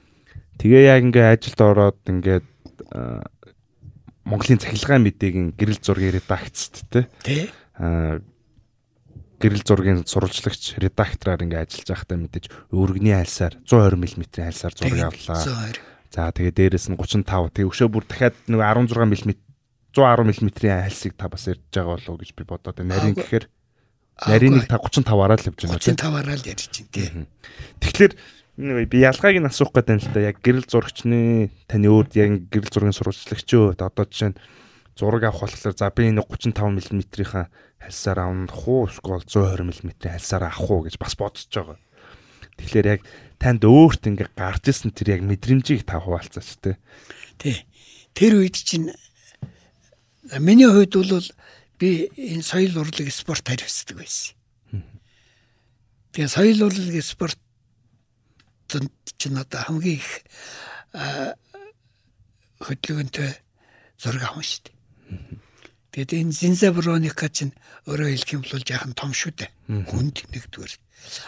[0.58, 2.46] Тэгээ яг ингээд ажилд ороод ингээд
[2.94, 3.22] аа,
[4.26, 7.06] Монголын цахилгаан мэдээг гэрэл зургийн редакцт тий.
[7.22, 7.42] Тий.
[7.78, 8.22] Аа
[9.40, 12.46] гэрэл зургийн сурвалжлагч редактораар ингээд ажиллаж байхдаа мэдээж
[12.76, 15.40] өргөний альсаар 120 мм-ийн альсаар зураг авлаа.
[15.42, 15.89] 120.
[16.10, 17.54] За тэгээ дээрэс нь 35.
[17.54, 19.38] Тэгээ өшөө бүр дахиад нэг 16 мм
[19.94, 22.98] 110 мм-ийн альсыг та бас ярьж байгаа болов уу гэж би бодоод байна.
[22.98, 23.46] Нарийн гэхээр
[24.26, 25.94] нарийныг та 35-аараа л явж байна тийм.
[25.94, 27.06] 35-аараа л ярьж чинь тий.
[27.78, 28.12] Тэгэхээр
[28.90, 30.20] би ялгааг нь асуух гэдэг юм л да.
[30.30, 34.40] Яг гэрэл зурагчны таны өөр яг гэрэл зургийн сурвалжлагч юу одоо жишээ нь
[34.98, 37.46] зураг авах болохоор за би энэ 35 мм-ийнхаа
[37.80, 41.78] хальсаар авах уу эсвэл 120 мм-ийн хальсаар авах уу гэж бас бодож байгаа.
[42.60, 43.00] Тэгэхээр яг
[43.40, 46.76] танд өөрт ингээ гарч исэн тэр яг мэдрэмжийг та хуваалцаач те.
[47.40, 47.64] Тий.
[48.12, 48.92] Тэр үед чинь
[50.36, 51.28] миний хувьд бол
[51.80, 54.36] би энэ соёл урлаг спорт хариуцдаг байсан.
[56.12, 57.40] Тэгээ соёл урлаг спорт
[59.16, 60.10] чинь одоо хамгийн их
[62.60, 63.30] хөдөлгөөнтэй
[63.96, 64.76] зураг авах шүү дээ.
[65.90, 67.56] Тэгээд энэ Зинзаброника чинь
[67.88, 69.50] өөрөө хэлэх юм бол яахан том шүү дээ.
[69.88, 70.72] Хүнд нэгдүгээр.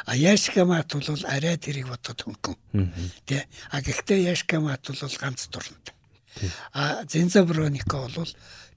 [0.06, 2.92] А Яшкамат бол арай тэрийг бодоход хөнгөн.
[3.26, 3.46] Тэ.
[3.70, 5.94] А гэхдээ Яшкамат бол ганц дурантай.
[6.72, 8.28] А Зинзаброника бол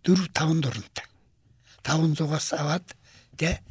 [0.04, 1.06] 4 5 дурантай.
[1.84, 2.88] 500-аас аваад
[3.38, 3.62] тэ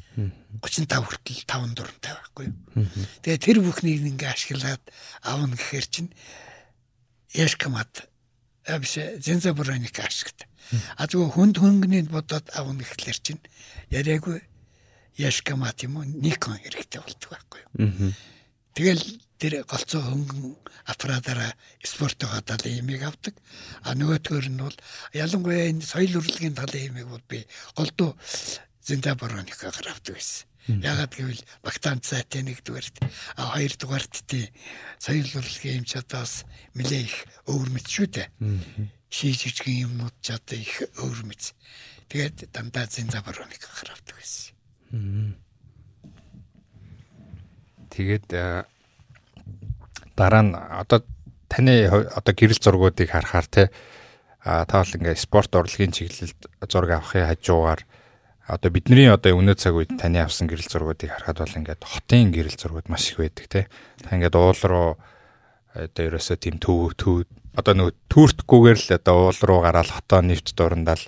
[0.63, 2.87] 35 хүртэл 5 дурантай байхгүй юу.
[3.21, 4.83] Тэгээ тэр бүхнийг ингээ ашиглаад
[5.21, 6.11] авна гэхээр чинь
[7.35, 8.07] Яшкамат
[8.65, 10.47] абиш Зинзаброника ашигт.
[10.97, 13.41] А зүгээр хүнд хөнгөнийг бодоод авна гэхлээр чинь
[13.91, 14.41] яриаггүй
[15.17, 18.13] Яшкамат юм уу Никон хэрэгтэй болдог байхгүй юу.
[18.75, 19.03] Тэгэл
[19.39, 20.55] тэр голцоо хөнгөн
[20.91, 23.35] аппаратаараа спортоо талын имийг авдаг.
[23.87, 24.77] А нөгөөтгөр нь бол
[25.15, 28.15] ялангуяа энэ соёл урлагийн талын имийг бол би голдуу
[28.85, 30.47] Зинзаброникагаар авдаг байсан.
[30.67, 32.97] Ягаад гэвэл Бактан цайтай нэгдүгээрт
[33.37, 34.49] а хоёрдугаарт тий
[34.99, 36.43] соёл урлагийн юм чадаас
[36.73, 38.27] нэлээ их өвөр мэд шүү дээ.
[39.07, 41.53] Шийж жижигэн юмнууд ч одоо их өвөр мэд.
[42.09, 44.54] Тэгээд дандаа Зинзаброникагаар авдаг байсан.
[47.91, 48.63] Тэгээд э,
[50.15, 51.03] дараа нь одоо
[51.47, 53.63] таны одоо гэрэл зургуудыг харахаар те
[54.45, 56.37] та бол ингээ спорт урлагийн чиглэлд
[56.69, 57.81] зураг авахын хажуугаар
[58.47, 62.53] одоо бидний одоо өнөө цаг үед таны авсан гэрэл зургуудыг харахад бол ингээд хотын гэрэл
[62.53, 63.61] зургууд маш их байдаг те.
[64.05, 64.89] Та ингээд уул руу
[65.73, 67.25] одоо ерөөсөө тийм төв төв
[67.57, 71.01] одоо нөгөө түүртгүүгээр л одоо уул руу гараад хотоо нэвт дурандаал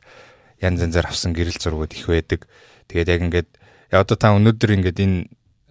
[0.57, 2.49] янз янзаар авсан гэрэл зургууд их байдаг.
[2.89, 3.49] Тэгээд яг ингээд
[3.91, 5.17] яа одоо та өнөөдөр ингээд энэ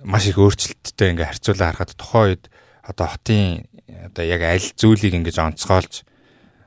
[0.04, 2.44] маш их өөрчлөлттэй ингээ харьцуулаа харахад тухайн үед
[2.82, 6.04] одоо хотын одоо яг аль зүйлийг ингэж онцгойлж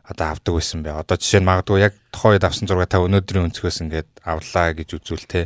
[0.09, 0.97] одоо авдаг байсан бэ.
[0.97, 4.89] Одоо жишээ нь магадгүй яг тухайн үед авсан зураг та өнөөдрийн өнцгөөс ингээд авлаа гэж
[4.97, 5.41] үзвэл те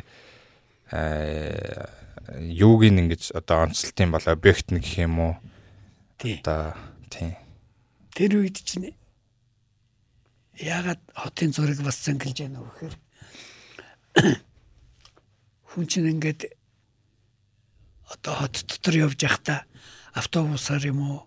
[0.91, 2.03] э
[2.39, 5.33] юуг ин ингэж одоо онцлтын бол объект нэг гэх юм уу?
[6.23, 6.71] Одоо
[7.11, 7.35] тийм
[8.15, 8.93] Тэр үед чинь
[10.61, 12.95] яагаад хотын зураг бас зангилж яана вэ гэхээр
[15.73, 16.53] хүн чинь ингээд
[18.13, 19.65] одоо хот дотор явж явахдаа
[20.13, 21.19] автобусаар юм уу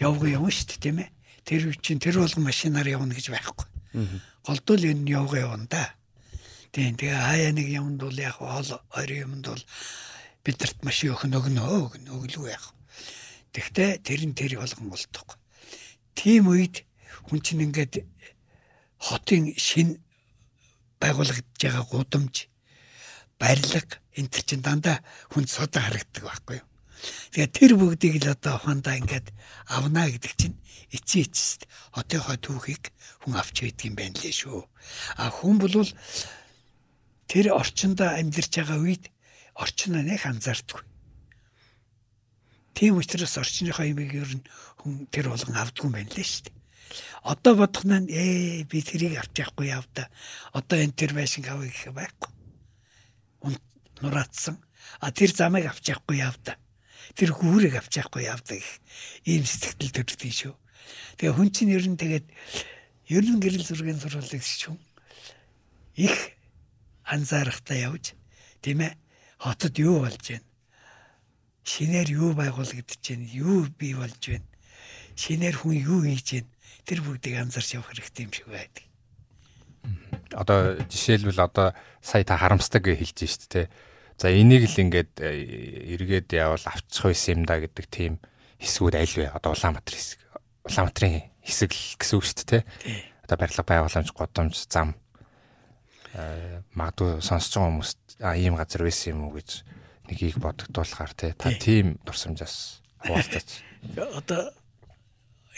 [0.00, 1.10] явгаа явна шүү дээ тийм ээ.
[1.44, 3.68] Тэр үед чинь тэр болгон машинаар явна гэж байхгүй.
[4.48, 5.92] Голдол энэ явгаа явна да.
[6.72, 9.64] Тийм тэгээ хаяа нэг юмд бол яг хоол ойрын юмд бол
[10.40, 12.64] бидэрт маш их нөгнөө өгнө өглөө яг.
[13.52, 15.36] Тэгтээ тэр нь тэр болгон болдог.
[16.16, 16.88] Тийм үед
[17.28, 18.08] хүн чинь ингээд
[18.96, 20.00] хотын шин
[21.00, 22.48] байгуулагдж байгаа гудамж
[23.40, 26.68] барилга энэ төр чин дандаа хүн содон харагддаг байхгүй юу.
[27.32, 29.28] Тэгээ тэр бүгдийг л одоо ухаандаа ингээд
[29.68, 30.56] авна гэдэг чинь
[30.88, 32.84] эцсийн эцэст хотынхоо түүхийг
[33.22, 34.64] хүн авч байдаг юм байна лээ шүү.
[35.20, 35.76] А хүн бол
[37.28, 39.04] тэр орчинд амьдарч байгаа үед
[39.52, 40.84] орчноо нэг анзаардаггүй.
[42.76, 44.44] Тийм учраас орчныхоо имийг ер нь
[44.80, 46.56] хүн тэр болгон авдгүй юм байна лээ шүү дээ.
[47.24, 50.08] Одоо бодох нь ээ би тэрийг авч явахгүй явда.
[50.52, 52.35] Одоо энэ тэр байшин авъя гэх байхгүй.
[54.00, 54.60] Нураацсан.
[55.00, 56.56] А тэр замыг авч явахгүй явда.
[57.16, 58.70] Тэр хүүрийг авч явахгүй явда гэх
[59.24, 60.54] ийм сэтгэл төрдөг шүү.
[61.16, 62.26] Тэгээ хүн чинь ер нь тэгээд
[63.10, 64.76] ер нь гэрэл зургийн сурвалжлагч шүү.
[65.96, 66.36] Их
[67.06, 68.14] анзаарахтаа явж
[68.60, 68.98] тийм ээ
[69.38, 70.46] хотод юу болж байна?
[71.64, 73.26] Шинээр юу байгуулагдаж байна?
[73.32, 74.46] Юу бий болж байна?
[75.16, 76.50] Шинээр хүн юу хийж байна?
[76.86, 78.84] Тэр бүгдийг анзаарч явах хэрэгтэй юм шиг байдаг.
[80.32, 83.62] Одоо жишээлбэл одоо сая та харамсдаг гэж хэлж штэ те.
[84.16, 88.18] За энийг л ингээд э, эргээд явал авчих байсан юм да гэдэг тийм
[88.56, 89.26] хэсгүүд аль вэ?
[89.28, 90.20] Одоо Улаанбаатар хэсэг.
[90.64, 92.62] Улаанбаатарын хэсэг л гэсэн үг шүү дээ.
[93.28, 94.96] Одоо барилга байгууламж, годомж, зам
[96.16, 99.62] э магадгүй сонсож байгаа хүмүүст а ийм газар байсан юм уу гэж
[100.08, 101.32] нэгийг бодогдуулахаар тий.
[101.36, 103.60] Та тийм дурсамжаас хуваалцаач.
[104.16, 104.48] Одоо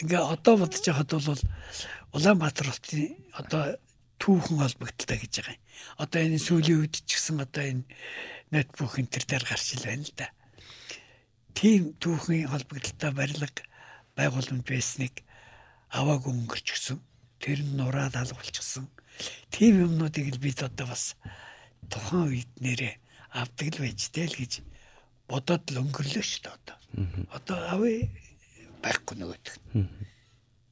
[0.03, 1.41] ингээ одоо бодож байхад бол
[2.11, 3.79] Улаанбаатар хотын одоо
[4.19, 5.63] түүхэн холбогдолтой гэж байгаа юм.
[6.03, 7.83] Одоо энэ сүүлийн үед ч гэсэн одоо энэ
[8.51, 10.27] ноутбук энэ төр дээр гарч ил байна л да
[11.59, 13.63] тийм түүхийн холбогдолтой барилга
[14.15, 15.23] байгууламж байсныг
[15.91, 16.99] авааг өнгөрч гисэн.
[17.43, 18.87] Тэр нь нураад алгуулчихсан.
[19.51, 21.19] Тийм юмнуудыг л бид одоо бас
[21.91, 22.95] тухайн үед нэрээ
[23.35, 24.63] авдаг л байж тэл гэж
[25.27, 26.77] бодоод л өнгөрлөө шүү дээ одоо.
[27.35, 28.07] Одоо авъя
[28.79, 29.45] байхгүй нөгөөд.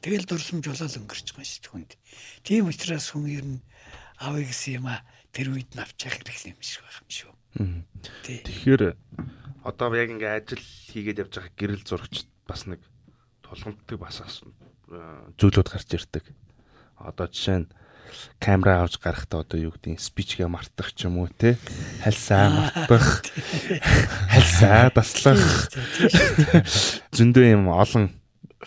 [0.02, 1.92] Тэгэл дурсамж болоод өнгөрч байгаа шүү дээ хүнд.
[2.46, 3.60] Тийм учраас хүн ер нь
[4.22, 5.02] авъя гэсэн юм а
[5.34, 7.34] тэр үед нь авчих хэрэгтэй юм шиг байх юм шүү.
[8.26, 8.84] Тэгэхээр
[9.66, 12.82] одоо яг ингээ ажил хийгээд явж байгаа гэрэл зурагч бас нэг
[13.42, 14.22] тулгамддаг бас
[15.42, 16.26] зүйлүүд гарч ирдэг.
[17.02, 17.72] Одоо жишээ нь
[18.40, 21.58] камера авч гарахтаа одоо юу гэдэг спичгээ мартах ч юм уу те
[22.06, 23.26] хальсаа мартах.
[24.32, 25.42] хальсаа таслах
[27.12, 28.14] зөндөө юм олон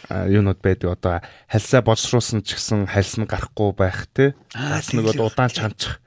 [0.09, 1.17] юунууд байдаг одоо
[1.51, 4.35] хальсаа боловсруулсан ч гэсэн хальс нь гарахгүй байх те.
[4.55, 5.99] Бас нэг удаан чанчих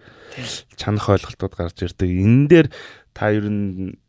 [0.79, 2.09] чанах ойлголтууд гарч ирдэг.
[2.09, 2.67] Энэ дээр
[3.13, 3.99] та ер нь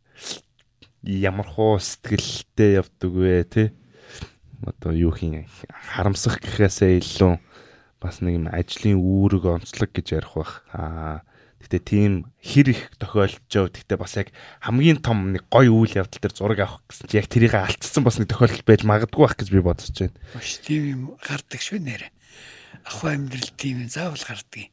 [1.03, 3.63] ямар хуу сэтгэлтэй явдаг вэ те?
[4.65, 7.33] Одоо юу хийн харамсах гэхээсээ илүү
[8.01, 10.63] бас нэг юм ажлын үүрэг онцлог гэж ярих бах.
[10.73, 11.21] Аа
[11.65, 14.29] гэтээ тийм хэр их тохиолдож гэтээ бас яг
[14.61, 18.21] хамгийн том нэг гой үйл явдал дээр зураг авах гэсэн чи яг тэрийг алдсан бас
[18.21, 20.13] нэг тохиолдол байж магадгүй бах гэж би бодож байна.
[20.37, 22.07] Маш тийм юм гардаг шүү нэрэ.
[22.85, 24.69] Ах амьдрал тийм заавал гардаг.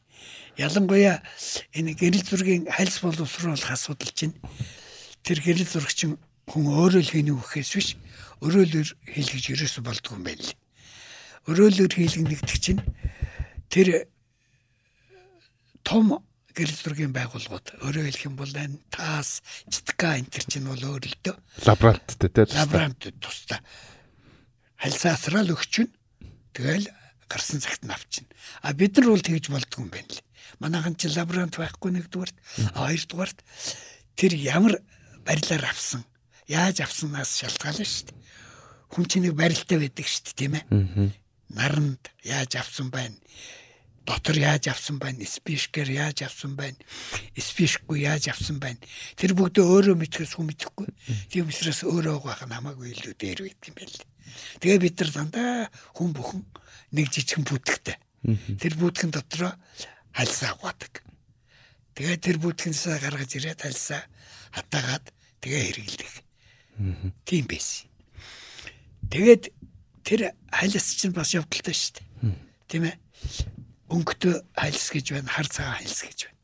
[0.61, 1.25] Ялангуяа
[1.73, 4.37] энэ гэрэл зургийн хальс боловсруулах асуудал чинь
[5.25, 7.89] тэр гэрэл зурагчин хүн өөрөө л хийнэ үхэхээс биш
[8.45, 10.55] өрөөлөөр хийлгэж ерөөсө болдгүй юм байна л.
[11.49, 12.83] Өрөөлөөр хийлгэнэгдэг чинь
[13.71, 14.11] тэр
[15.87, 16.21] том
[16.57, 19.43] гэрэл зургийн байгууллагууд өөрөө хэлэх юм бол энэ таас
[19.73, 21.35] читка энэ төр чинь бол өөрөлдөө
[21.67, 23.61] лаборанттай тийм лаборант тусдаа
[24.83, 25.93] хальсаасрал өгч нь
[26.53, 26.91] тэгэл
[27.31, 28.27] гарсан цагт нь авчин.
[28.61, 30.21] А бид нар бол тэгж болдгүй юм байна л.
[30.59, 32.37] Манайхан чи лаборант байхгүй нэгдүгээрт,
[32.77, 33.39] а хоёрдугаарт
[34.19, 34.83] тэр ямар
[35.25, 36.05] барилаар авсан
[36.51, 38.19] яаж авснаас шалтгаална шүү дээ.
[38.93, 40.65] Хүн чинь нэг барилтаа байдаг шүү дээ, тийм ээ.
[41.55, 43.17] Наранд яаж авсан байна?
[44.07, 45.25] Дотор яаж авсан байна?
[45.25, 46.79] Спишкер яаж авсан байна?
[47.37, 48.79] Спишгүй яаж авсан байна?
[49.17, 50.89] Тэр бүгдөө өөрөө мэдхээс хүн мэдэхгүй.
[51.31, 53.99] Тийм учраас өөрөө байх нь хамаагүй илүү дээр байт юм байл.
[54.59, 55.55] Тэгээ бид нар дандаа
[55.95, 56.43] хүн бүхэн
[56.99, 57.99] нэг жижигэн бүтгэдэг.
[58.59, 59.55] Тэр бүтгэн дотроо
[60.15, 61.03] хальсаа угаадаг.
[61.95, 64.03] Тэгээ тэр бүтгэнсээ гаргаж ирээд хальсаа
[64.51, 65.07] хатаагаад
[65.41, 66.13] тэгээ хэрэглэдэг.
[67.27, 67.87] Тийм байсан.
[69.13, 69.45] Тэгээд
[70.03, 72.07] тэр хайлс чинь бас явдалтай шүү дээ.
[72.69, 72.97] Тийм ээ.
[73.93, 76.41] Өнгөтөө хайлс гэж байна, хар цагаан хайлс гэж байна.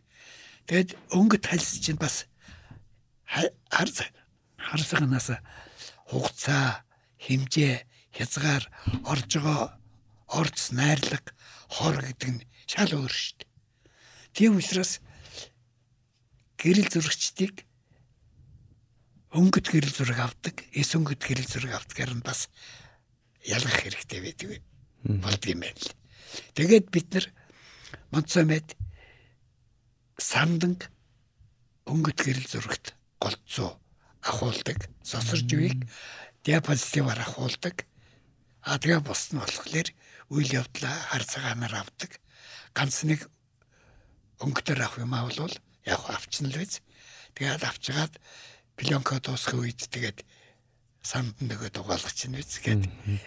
[0.69, 2.29] Тэгээд өнгөт хайлс чинь бас
[3.25, 5.41] хар хар цагаанаас
[6.13, 6.85] хугацаа,
[7.25, 8.65] хэмжээ, хязгаар
[9.09, 9.81] орж байгаа
[10.29, 11.33] орц найрлага,
[11.73, 13.51] хор гэдэг нь шал өөр шүү дээ.
[14.37, 15.01] Тийм учраас
[16.61, 17.65] гэрэл зурагчдыг
[19.33, 22.49] өнгөт гэрэл зураг авдаг, эс өнгөт гэрэл зураг авдгаар нь бас
[23.45, 24.49] ялгах хэрэгтэй байдаг
[25.05, 25.97] болдго юм байна л.
[26.57, 27.27] Тэгээд бид нар
[28.11, 28.77] Монцомед
[30.17, 30.89] санданг
[31.85, 33.77] өнгөт гэрэл зурагт голцоо
[34.25, 35.85] ахуулдаг, сосорж үеийг
[36.45, 37.85] диапозитиваар ахуулдаг.
[38.65, 39.89] А тэгээ бос нь болохоор
[40.33, 42.21] үйл явдлаа хар цагаанаар авдаг.
[42.73, 43.29] Ганц нэг
[44.41, 46.81] өнгөтөр авах юм аа бол яг авчна л биз.
[47.37, 48.17] Тэгээд авчгаад
[48.77, 50.25] пленка дуусах үед тэгээд
[51.03, 52.85] санд нөгөө дугаалгач чинь биз гээд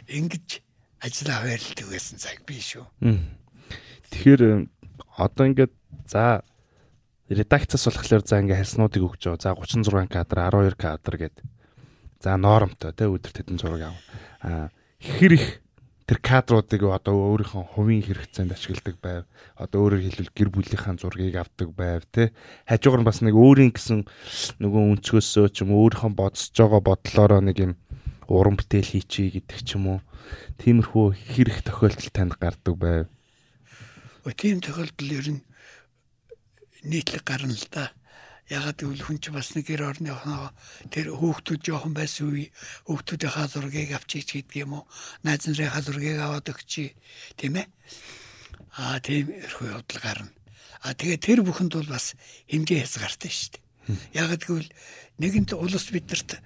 [0.09, 0.61] ингэж
[1.01, 2.85] ажиллаа хаваарлдаг байсан цаг би шүү.
[4.11, 4.67] Тэгэхээр
[5.17, 5.73] одоо ингээд
[6.05, 6.43] за
[7.31, 9.39] редакцаас болохоор за ингээ хэлснуудыг өгч байгаа.
[9.39, 11.37] За 36 кадр, 12 кадр гээд
[12.19, 13.97] за нормтой те өдөр тэдэн зураг ав.
[14.43, 14.67] Аа
[14.99, 15.47] хэр их
[16.05, 19.23] тэр кадруудыг одоо өөрийнхөө хувийн хэрэгцээнд ашигладаг байв.
[19.55, 22.35] Одоо өөрөөр хэлбэл гэр бүлийнхаа зургийг авдаг байв те.
[22.67, 24.03] Хажуугаар нь бас нэг өөрийн гэсэн
[24.59, 27.73] нөгөө өнцгөөсөө ч юм өөрийнхөө бодсож байгаа бодлороо нэг юм
[28.27, 29.99] уран бүтээл хийчихье гэдэг ч юм уу.
[30.59, 33.07] Тиймэрхүү хэрэг тохиолдол танд гардаг байв.
[34.29, 35.41] Тийм тохиолдол ер нь
[36.85, 37.89] нийтлэг гарна л да.
[38.51, 40.51] Ягаад гэвэл хүн чинь бас нэг гэр орны охиноо
[40.91, 42.51] тэр хүүхдүүд жоохон байсан үе
[42.85, 44.83] хүүхдүүдийнхаа зургийг авчиж гэдэг юм уу?
[45.23, 46.93] Найз нарын зургийг аваад өгчий.
[47.39, 47.67] Тийм ээ?
[48.75, 50.31] Аа тийм эрхүү явдал гарна.
[50.83, 52.13] А тэгээ тэр бүхэнд бол бас
[52.51, 54.19] хэмжээ хязгаартай шүү дээ.
[54.19, 54.69] Яг гэвэл
[55.21, 56.43] нэгэнт улс бидэрт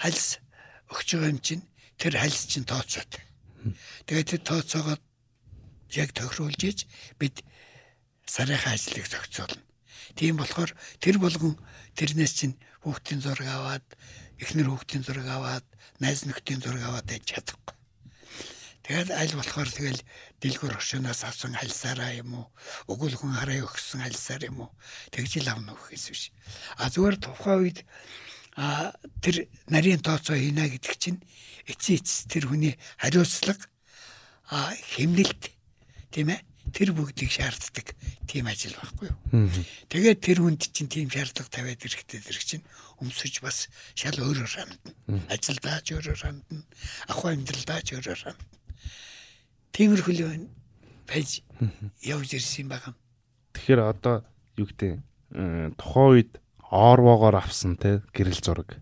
[0.00, 0.42] хальс
[0.90, 1.64] өгч байгаа юм чинь
[2.00, 3.20] тэр хальс чинь тооцоод.
[4.10, 4.96] Тэгээд тэр тооцоогоо
[5.96, 6.78] яг тохируулж иж
[7.18, 7.42] бид
[8.26, 9.62] сарынхаа ажлыг зохицуулна.
[10.14, 10.70] Тийм болохоор
[11.00, 11.56] тэр болгон
[11.96, 13.86] тэрнээс чинь хүүхдийн зураг аваад,
[14.38, 15.66] эхнэр хүүхдийн зураг аваад,
[16.00, 17.74] найз нөхдийн зураг аваад яж чадахгүй.
[18.84, 20.00] Тэгээд аль болохоор тэгэл
[20.44, 22.46] дэлгүр оршоноос авсан хальсаараа юм уу
[22.92, 24.70] өгөл хүн хараа өгсөн хальсаар юм уу
[25.08, 26.24] тэгж л авна гэхээс биш.
[26.76, 27.78] А зүгээр тухайн үед
[28.60, 28.92] а
[29.24, 31.24] тэр нарийн тооцоо хийнэ гэдэг чинь
[31.64, 33.64] эцээ эц тэр хүний хариуцлага
[34.52, 35.48] а хэмнэлт
[36.14, 36.40] тийм ээ
[36.70, 37.92] тэр бүгдийг шаарддаг
[38.30, 39.50] тийм ажил байхгүй юу.
[39.90, 42.64] Тэгээд тэр хүнд чинь тийм шаардлага тавиад ирэхдээ тэр чинь
[43.02, 43.66] өмсөж бас
[43.98, 44.94] шал өөрөөр хандна.
[45.28, 46.62] Ажилдаач өөрөөр хандна.
[47.10, 48.46] Ах амьдралдаач өөрөөр хандна.
[49.74, 50.48] Тиймэрхүү л
[51.10, 51.42] байж
[52.02, 52.94] явж ирсэн байгаа.
[53.52, 54.24] Тэгэхээр одоо
[54.56, 55.02] юу гэдэг
[55.76, 56.32] тухайн үед
[56.70, 58.78] орвогоор авсан те гэрэл зураг.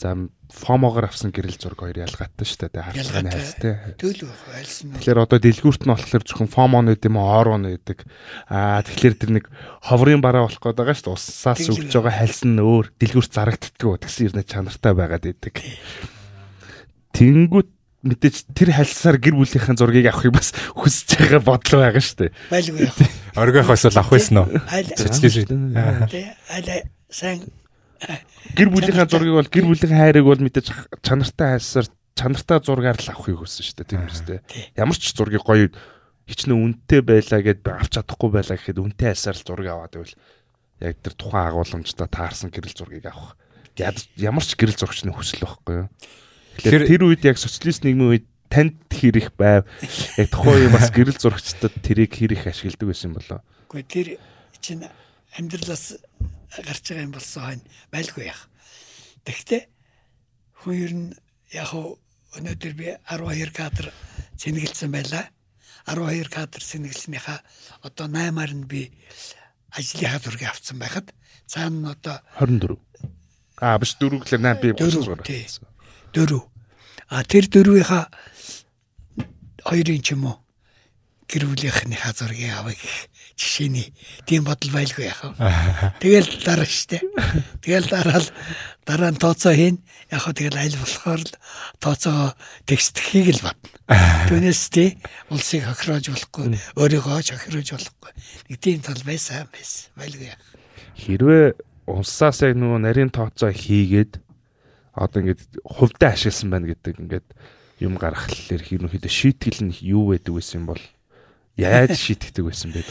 [0.00, 0.16] За
[0.48, 2.88] фомогоор авсан гэрэл зураг хоёр ялгаатай шүү дээ.
[2.88, 3.92] Харилцааны хайс те.
[4.00, 4.96] Тэгэл айлсан.
[4.96, 8.08] Тэгэхээр одоо дэлгүүрт нь болохоор зөвхөн фомон гэдэг юм уу орвон гэдэг.
[8.48, 9.44] Аа тэгэхээр тэр нэг
[9.84, 11.18] ховрын бараа болох гээд байгаа шүү дээ.
[11.20, 15.54] Усаас өгж байгаа хальс нь өөр дэлгүүрт зарагддггүй гэсэн юм чанартай байгаад идэг.
[17.12, 17.70] Тэнгүүт
[18.00, 22.32] мэдээж тэр хальсаар гэр бүлийнхээ зургийг авахыг бас хүсэж байгаа бодол байгаа шүү дээ.
[22.48, 22.98] Байлгүй яах.
[23.36, 24.48] Оргих хосол авах байсан уу?
[24.96, 25.44] Цэцлээ.
[26.48, 27.44] Айл сайн
[28.56, 30.66] гэр бүлийнхээ зургийг бол гэр бүлийн хайрыг бол мэдээж
[31.04, 31.86] чанартай хальсаар
[32.16, 33.90] чанартай зургаар л авахыг хүссэн шүү дээ.
[33.90, 34.38] Тийм үстэй.
[34.76, 35.68] Ямар ч зургийг гоё
[36.28, 40.16] хичнээн үнэтэй байлаа гэд авч чадахгүй байлаа гэхэд үнэтэй хальсаар л зургийг аваад байвал
[40.80, 43.36] яг тэр тухайн агуулмжтай таарсан гэрэл зургийг авах.
[44.16, 45.88] Ямар ч гэрэл зурагчны хүсэл байхгүй юу?
[46.60, 49.64] Тэгэхээр тэр үед яг социалист нийгмийн үед танд хэр их байв.
[50.18, 53.40] Яг тухайн үе бас гэрэл зурагчдад тэрийг хэр их ашигладаг байсан болоо.
[53.70, 54.08] Гэхдээ тэр
[54.60, 54.84] чинь
[55.38, 56.00] амьдралаас
[56.50, 58.48] гарч байгаа юм болсон хань байлгүй яах.
[59.24, 59.66] Тэгвэл
[60.60, 61.08] хүн ер нь
[61.54, 63.92] яг өнөөдөр би 12 кадр
[64.38, 65.30] сэнгэлсэн байлаа.
[65.86, 67.40] 12 кадр сэнгэлснийхаа
[67.82, 68.90] одоо 8-аар нь би
[69.70, 71.14] ажлынхаа зургийг авсан байхад
[71.46, 72.78] цаана нь одоо 24.
[73.60, 75.60] Аа биш 4 гэхэлээ 8 би 30
[76.14, 76.44] дөрөв.
[77.10, 78.06] А тэр дөрвийнхаа
[79.66, 80.38] хоёрын ч юм уу
[81.30, 83.09] гэр бүлийнхний хазургийг авах гэх
[83.40, 83.88] жишээний
[84.28, 85.96] тийм бодол байлгүй яах вэ?
[86.04, 87.00] Тэгэл дараа штэ.
[87.64, 88.28] Тэгэл дараал
[88.84, 89.80] дараа нь тооцоо хийн.
[90.12, 91.32] Яг хөө тэгэл аль болохоор л
[91.80, 92.36] тооцоо
[92.68, 93.72] текстхийг л бодно.
[94.28, 95.00] Түүнээс тий
[95.32, 98.12] улсыг хохироож болохгүй, өөрийгөө хохироож болохгүй.
[98.52, 99.88] Нэг тийм тал байсан байсан.
[99.96, 100.44] Байлгүй яах.
[101.00, 101.56] Хэрвээ
[101.88, 104.20] улсаас яг нөгөө нарийн тооцоо хийгээд
[104.92, 107.28] одоо ингээд хувьдаа ашигласан байна гэдэг ингээд
[107.80, 110.82] юм гаргахлаар ерөнхийдөө шийтгэл нь юу байдаг байсан бол
[111.56, 112.84] яаж шийтгэдэг байсан бэ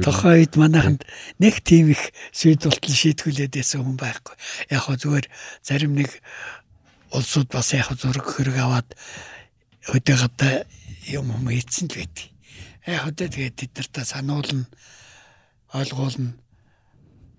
[0.00, 1.02] тухайн үед манайханд
[1.42, 4.36] нэг тийм их шийдвэртэл шийтгүүлээд байсан хүн байхгүй
[4.72, 5.26] яг хөө зүгээр
[5.62, 6.10] зарим нэг
[7.12, 8.88] улсууд бас яг зураг хэрэг аваад
[9.92, 10.40] өдөөд
[11.12, 12.26] юм юм ийдсэн л байдаг
[12.88, 14.66] яг өдөө тэгээд тэд нартай сануулна
[15.76, 16.34] ойлгуулна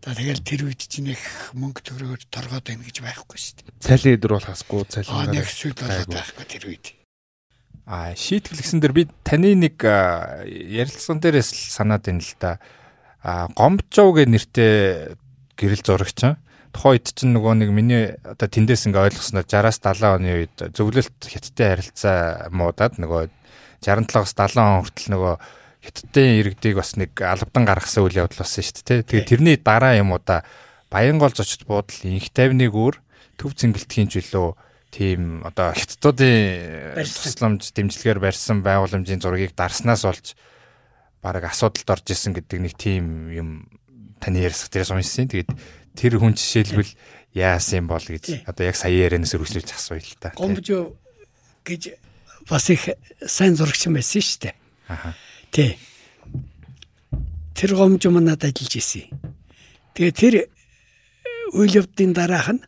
[0.07, 3.75] За тэгэл тэр үед чинь их мөнгө төгрөгөөр торгоод байна гэж байхгүй шүү дээ.
[3.83, 5.11] Цалин өдөр бол хасгүй цалин.
[5.11, 6.85] Аа нэг зүйл болоод байхгүй тэр үед.
[7.87, 12.59] А шийтгэлсэн дээр би таны нэг ярилцсан дээрээс санаад байна л да.
[13.23, 15.15] А гомчов гэ нэртэй
[15.55, 16.35] гэрэл зурагч.
[16.75, 21.15] Тухайн үед чинь нөгөө нэг миний одоо тэндээс ингээ ойлгосноор 60-аас 70 оны үед зөвлөлт
[21.31, 23.31] хятадтай харилцаа муудаад нөгөө
[23.79, 25.33] 67-аас 70 он хүртэл нөгөө
[25.87, 29.07] хятадын иргэдийг бас нэг албадан гаргасан үйл явдал болсон шүү дээ.
[29.07, 30.43] Тэгээ тэрний дараа юм уу да
[30.91, 32.99] Баянгол зочд буудал инх тайвныг өөр
[33.39, 40.33] төв цэнгэлтгийн жилөө тийм одоо хятадуудын тусламж дэмжлэгээр барьсан байгууламжийн зургийг дарснаас болж
[41.21, 43.49] баг асуудалд орж исэн гэдэг нэг тийм юм
[44.19, 45.27] таны ярьсах дээрээс уншсан.
[45.27, 45.51] Тэгээд
[45.97, 46.91] тэр хүн жишээлбэл
[47.35, 50.33] яасан бол гэж одоо яг сая ярианаас өргөжлөж асууя л та.
[50.33, 50.95] Гомжо
[51.67, 51.97] гэж
[52.49, 52.89] бас их
[53.25, 54.55] сайн зурагч юм байсан шүү дээ.
[54.87, 55.13] Аха.
[55.51, 55.77] Тэ.
[57.53, 59.11] Тэр гомжом надад ажиллаж исэн.
[59.93, 60.35] Тэгээ тэр
[61.53, 62.61] үйл явдлын дараах нь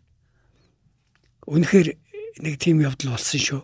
[1.48, 1.98] үнэхээр
[2.40, 3.62] нэг тийм явдал болсон шүү.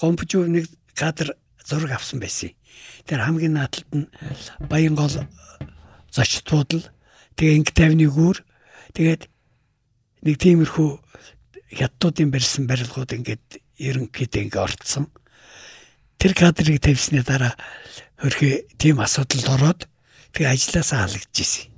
[0.00, 2.52] Гомжоо нэг кадр зураг авсан байсан.
[3.04, 4.08] Тэр хамгийн наадталд нь
[4.68, 5.12] Баянгол
[6.12, 6.84] зочдууд л
[7.36, 8.44] тэгээ инг тавны гүр
[8.96, 9.28] тэгээд
[10.24, 10.90] нэг тиймэрхүү
[11.76, 15.06] хятадуудын барьсан барилгууд ингээд ерөнхийдөө ингээд ортсон.
[16.18, 17.54] Тэр кадрыг тавьсны дараа
[18.16, 19.80] хөрхи тийм асуудалд ороод
[20.32, 21.70] тэгээ ажилласаа халагдчихсэн.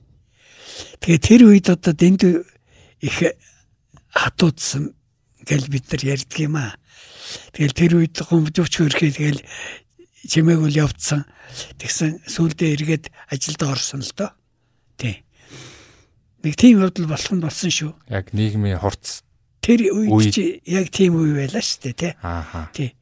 [1.02, 2.22] Тэгээ тэр үед одоо дэнд
[3.02, 3.16] их
[4.14, 4.94] хатуудсан
[5.46, 6.74] гэл бид нар ярьдаг юм аа.
[7.54, 9.42] Тэгэл тэр үед гомжовч хөрхи тэгэл
[10.26, 11.24] чимээгүүл явцсан.
[11.80, 14.30] Тэгсэн сүулдэ эргээд ажилд орсон л доо.
[15.00, 15.24] Тий.
[16.44, 17.92] Нэг тийм явдал болох нь болсон шүү.
[18.08, 19.24] Яг нийгмийн хурц.
[19.60, 20.08] Тэр Үе.
[20.08, 22.12] үед чи яг тийм үе байлаа шүү дээ тий.
[22.24, 22.72] Ааха.
[22.72, 22.96] Тий.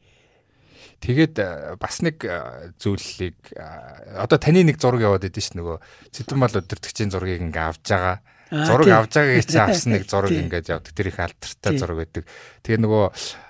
[0.98, 1.46] Тэгээд э,
[1.78, 5.78] бас нэг э, зүйлийг э, одоо таны нэг зураг яваад идэв ш нөгөө
[6.10, 8.18] Цэдэнмал өдөртөгчийн зургийг ингээ авж байгаа.
[8.50, 8.96] Зураг тий.
[8.96, 10.92] авж байгааг чи авсан нэг зураг ингээд явдаг.
[10.92, 12.24] Тэр их алдартай зураг байдаг.
[12.64, 13.04] Тэгээ нөгөө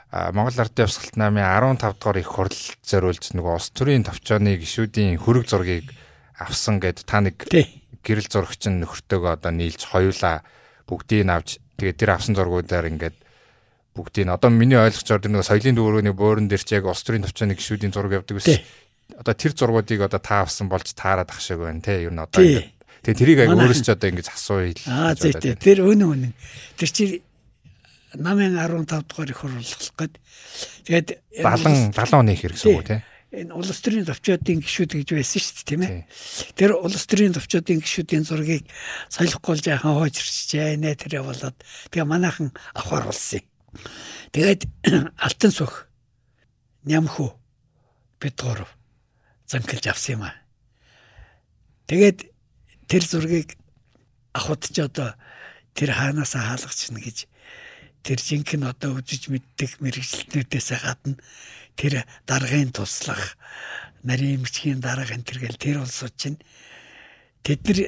[0.09, 5.45] Монгол Ардын Явсгалт намын 15 дугаар их хурал зориулж нөгөө улс төрийн товчооны гишүүдийн хөрөг
[5.45, 5.93] зургийг
[6.41, 10.41] авсан гэд та нэг гэрэл зурагч нь нөхөртөөгөө одоо нийлж хоёулаа
[10.89, 13.21] бүгдийг нь авч тэгээ тэр авсан зургуудаар ингээд
[13.93, 17.29] бүгдийг нь одоо миний ойлгочоор тэр нэг соёлын дүүргөний бууран дээр ч яг улс төрийн
[17.29, 18.65] төвчөөний гişүүдийн зураг явдаг гэсэн.
[19.13, 22.41] Одоо тэр зургуудыг одоо та авсан болж таарад ах шиг байна те ер нь одоо
[22.41, 25.55] ингээд тэгээ тэрийг аяг өөрөөс ч одоо ингэж асууя л Аа байна.
[25.59, 26.33] тэр өнөө үнэн.
[26.79, 27.05] Тэр чи
[28.17, 29.69] намын 15 дугаар их хурлах
[29.99, 30.15] гээд
[30.89, 32.97] тэгээд энэ Далан улс- 70 оны их хэрэгсэн үү те.
[33.29, 35.93] энэ улс төрийн төвчөөдийн гишүүд гэж байсан шүү дээ тийм ээ.
[36.57, 38.65] Тэр улс төрийн төвчөөдийн гишүүдийн зургийг
[39.13, 41.57] солихгүй жаахан хоочирчжээ нэ тэр явуулаад
[41.93, 43.47] тэгээ манайхан авахар болсон юм.
[44.33, 44.61] Тэгээд
[45.29, 45.93] алтан сүх
[46.89, 47.29] нямхүү
[48.25, 48.73] бид гурав
[49.45, 50.37] занкалж авсан юм аа.
[51.85, 52.33] Тэгээд
[52.89, 53.55] тэр зургийг
[54.73, 55.13] ч одоо
[55.77, 57.29] тэр хаанаасаа хаалгачна гэж
[58.03, 61.21] тэр жинхэнэ одоо үзэж мэддэг мэрэгчлэнүүдээс гадна
[61.77, 63.37] тэр даргын туслах
[64.03, 66.41] нарийн мчгийн дарга энэ төр гэл тэр улсууд чинь
[67.45, 67.79] тэд нар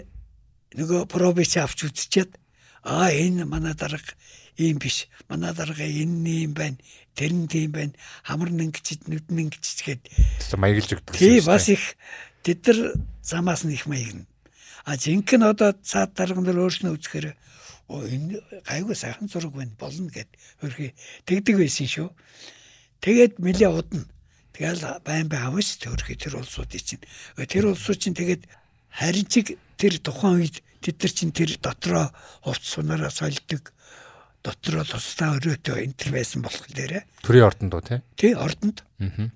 [0.76, 2.36] нөгөө пробич авч үзчихэд
[2.84, 4.14] аа энэ манай дарга
[4.60, 6.78] ийм биш манай дарга энэ юм байна
[7.16, 10.02] тэр нь тийм байна хамар нэгчд нүд нэгчд гээд
[10.50, 11.14] Тэр маяглж өгдөг.
[11.16, 11.96] тий бас их.
[12.44, 12.78] Тэд нар
[13.20, 14.29] замаас нь их маягна
[14.90, 17.26] а жинхэнэ одоо цаад дарга нар өөрснөө үзэхээр
[17.94, 20.26] оо энэ гайгүй сайхан зураг байна болно гэд
[20.58, 20.98] хөрхи
[21.30, 22.08] тэгдэг байсан шүү.
[22.98, 24.02] Тэгээд нэлээ удна.
[24.50, 27.06] Тэгэл байн бай авна шүү хөрхи тэр улсуудын чинь.
[27.38, 28.50] Тэр улсууд чинь тэгээд
[28.90, 32.10] харин чиг тэр тухайн үед тэд нар чинь тэр дотроо
[32.42, 33.70] хувц сунараа сольдог
[34.42, 38.02] дотроо тусдаа өрөөтэй энэ төр байсан болох лээрэ төрийн ордонд уу те.
[38.18, 38.82] тий ордонд.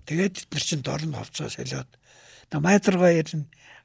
[0.09, 1.91] Тэгээд бид нар чинь дорн хувцас солиод.
[2.51, 3.13] На майдргаа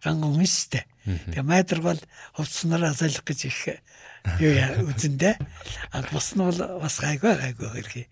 [0.03, 0.83] ганган хүнстэй.
[1.05, 2.01] Тэгээ майдргал
[2.35, 3.81] хувцснараа солих гэж их
[4.39, 5.35] юу яа үзэндээ.
[5.91, 8.05] А бус нь бол бас гайгүй гайгүй хэрхий.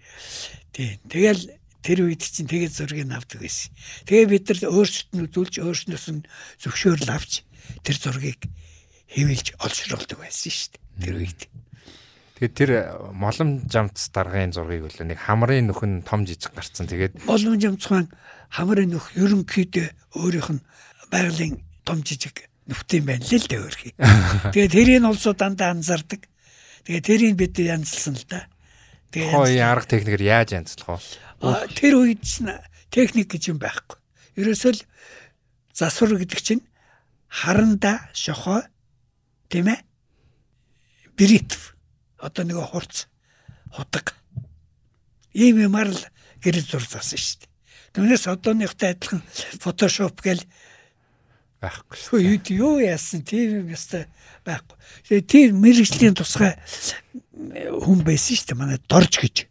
[0.72, 1.00] Тий.
[1.08, 3.72] Тэгэл тэр үед чинь тэгээд зургийг авдаг байсан.
[4.08, 6.28] Тэгээ бид нар өөрсдөд нь үзүүлж өөрснөөс нь
[6.64, 7.44] зөвшөөрөл авч
[7.84, 8.42] тэр зургийг
[9.12, 11.06] хэвэлж олшруулдаг байсан шүү дээ.
[11.06, 11.42] Тэр үед.
[12.38, 12.72] Тэгээд тэр
[13.16, 16.86] молом жамц даргын зургийг бол нэг хамрын нөхөн том жижиг гарцсан.
[16.86, 18.12] Тэгээд Олон жамцхан
[18.52, 19.88] хамрын нөх ерөнхийдөө
[20.22, 20.62] өөрийнх нь
[21.10, 23.94] байгалийн том жижиг нүхтийн байна л л дээ өөрхий.
[24.52, 26.28] Тэгээд тэрийг олсоо дандаа анзаардаг.
[26.84, 28.52] Тэгээд тэрийг бид янзлсан л да.
[29.16, 31.72] Тэгээд хой арга техникээр яаж янзлах вэ?
[31.72, 32.52] Тэр үед чинь
[32.92, 33.96] техник гэж юм байхгүй.
[34.36, 34.84] Ерөөсөө л
[35.72, 36.64] засвар гэдэг чинь
[37.32, 38.68] харанда шохоо
[39.48, 39.80] тийм ээ
[41.16, 41.76] бритв
[42.20, 43.08] одоо нэг хурц
[43.72, 44.16] худаг
[45.34, 46.04] ийм юмар л
[46.44, 47.52] гэрэл зур засан шүү дээ.
[47.94, 49.22] Түүнээс одооныхтай адилхан
[49.62, 50.42] фотошоп гэл
[51.58, 51.98] Байхгүй.
[51.98, 54.06] Хөө юу юу яасан тийм юм ястай
[54.46, 54.78] байхгүй.
[55.10, 56.54] Тэгээ тийм мэрэгжлийн тусгай
[57.34, 59.50] хүн байсан шүү дээ манай дорж гэж.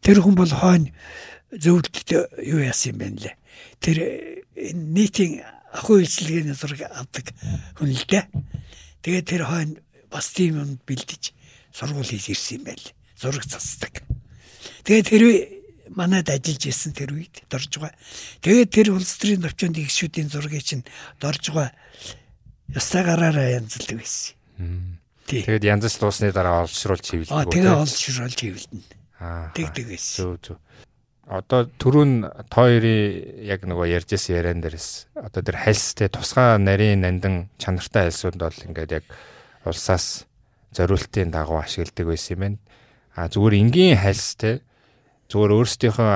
[0.00, 0.96] Тэр хүн бол хойно
[1.52, 3.36] зөвлөлтөд юу яасан юм бэ нэлээ.
[3.84, 5.44] Тэр э, нийтийн
[5.76, 7.28] ахуй үйлчилгээний зураг авдаг
[7.76, 8.24] хүн л дээ.
[9.04, 9.76] Тэгээ тэр хойно
[10.08, 11.36] бас тийм юм бэлдэж
[11.76, 12.86] сургууль хийж ирсэн юм байл.
[13.20, 14.00] Зураг цацдаг.
[14.88, 15.22] Тэгээ тэр
[15.94, 17.94] манад ажиллаж исэн тэр үед дорж байгаа.
[18.42, 20.84] Тэгээд тэр улс төрийн төвчөнд гişүүдийн зургийг чинь
[21.20, 21.70] дорж байгаа.
[22.74, 24.34] Ястай гараараа янзлдаг байсан.
[25.26, 27.34] Тэгээд янзч дуусны дараа олшруулж хийвэлдэг.
[27.34, 28.82] Аа тэгээ олшруулж хийвэлдэн.
[29.18, 29.50] Аа.
[29.54, 30.14] Тэгдэг байсан.
[30.22, 30.58] Зүг зүг.
[31.26, 38.06] Одоо түрүүн тооёрын яг нөгөө ярьжсэн яриан дээрс одоо тэр хальстэй тусгай нарийн нандин чанартай
[38.06, 39.06] хальсууд бол ингээд яг
[39.66, 40.30] улсаас
[40.70, 42.58] зориултын дагуу ашигладаг байсан юм байна.
[43.18, 44.62] А зүгээр энгийн хальстэй
[45.30, 46.10] зүгээр өөрсдийнхөө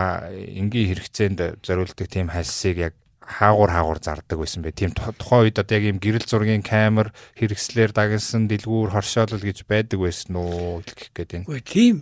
[0.61, 4.74] энгийн хэрэгцээнд зориулдаг тийм хальсыг яг хаагур хаагур зардаг байсан бай.
[4.74, 9.66] Тийм ту- тухайн үед одоо яг юм гэрэл зургийн камер хэрэгслэр дагнсан дэлгүүр хоршоолол гэж
[9.70, 11.46] байдаг байсан уу гэх гээд байна.
[11.46, 11.96] Үгүй тийм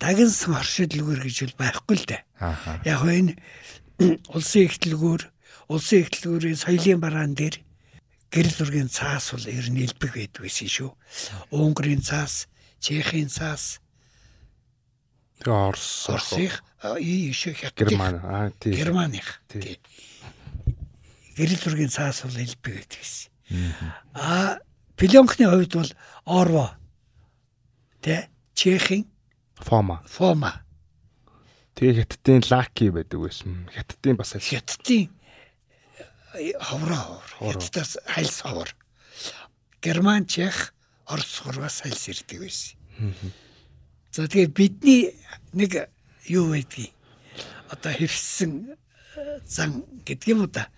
[0.00, 2.22] дагнсан хоршидлгүүр гэж бол байхгүй л дээ.
[2.88, 3.36] Яг энэ
[4.36, 5.22] улсын ихтлгүүр,
[5.68, 7.60] улсын ихтлгүүрийн соёлын бараан дээр
[8.32, 10.90] гэрэл зургийн цаас бол ер нь элбэг байдаг байсан шүү.
[11.54, 12.48] Унгарын цаас,
[12.80, 13.78] Чехийн цаас,
[15.42, 16.62] Тэгээ Орос, Оросих,
[17.00, 18.20] ийш хятад Герман.
[18.22, 18.72] Аа тий.
[18.72, 19.42] Германых.
[19.48, 19.80] Тий.
[21.36, 23.30] Гэрэл зургийн цаас бол элбэг байдаг гэсэн.
[24.14, 24.58] Аа
[24.94, 25.90] Пленкны хувьд бол
[26.24, 26.78] Орво
[28.00, 29.10] тэ Чехийн
[29.58, 30.04] Фома.
[30.06, 30.62] Фома
[31.74, 33.66] Тэгээ хятадын Лаки байдаг байсан.
[33.74, 34.46] Хятадын бас аль.
[34.46, 35.10] хятадын
[36.62, 38.70] ховроо ховор хятадаас хайлс ховор
[39.82, 40.72] Герман, Чех,
[41.06, 42.78] Орос сургаас хальс ирдэг байсан.
[44.14, 45.10] За тэгээ бидний
[45.58, 45.90] нэг
[46.30, 46.94] юу байдгийг
[47.66, 48.78] одоо хэвссэн
[49.42, 50.70] зан гэдэг юм уу да.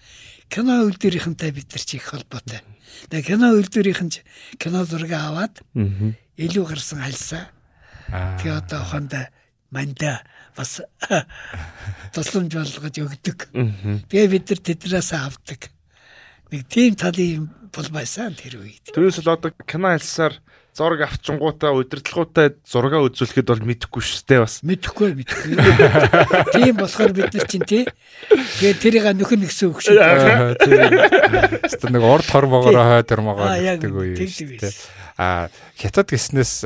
[0.48, 2.64] Кино үйлдвэрийнхэнтэй бид нар чих холбоотой.
[3.12, 4.24] Тэгээ кино үйлдвэрийнхэн ч
[4.56, 7.52] кино зураг аваад илүү гарсан хальсаа.
[8.40, 9.28] Тэгээ одоо ухаанда
[9.68, 10.24] манда
[10.56, 10.80] бас
[12.16, 13.52] тусламж болгож өгдөг.
[14.08, 15.68] Тэгээ бид нар тэднээс авдаг.
[16.48, 18.96] Нэг тийм талын бол байсан тэр үед.
[18.96, 20.40] Түүнээс л одоо кино хэлсээр
[20.76, 24.60] зураг авчингуудаа удирдлагуудаа зураг үзүүлэхэд бол мэдэхгүй шүү дээ бас.
[24.60, 25.56] Мэдэхгүй мэдэхгүй.
[26.52, 27.88] Тийм болохоор бид нар чинь тий.
[28.60, 29.96] Тэгээд тэрийг нөхөр нэгсэн үг шүү.
[29.96, 34.14] Хэвээ нэг урд хормогоороо хойд хормогоор гэдэг үе.
[34.20, 34.72] Тэгдэг
[35.16, 35.48] А
[35.80, 36.60] хятад гиснээс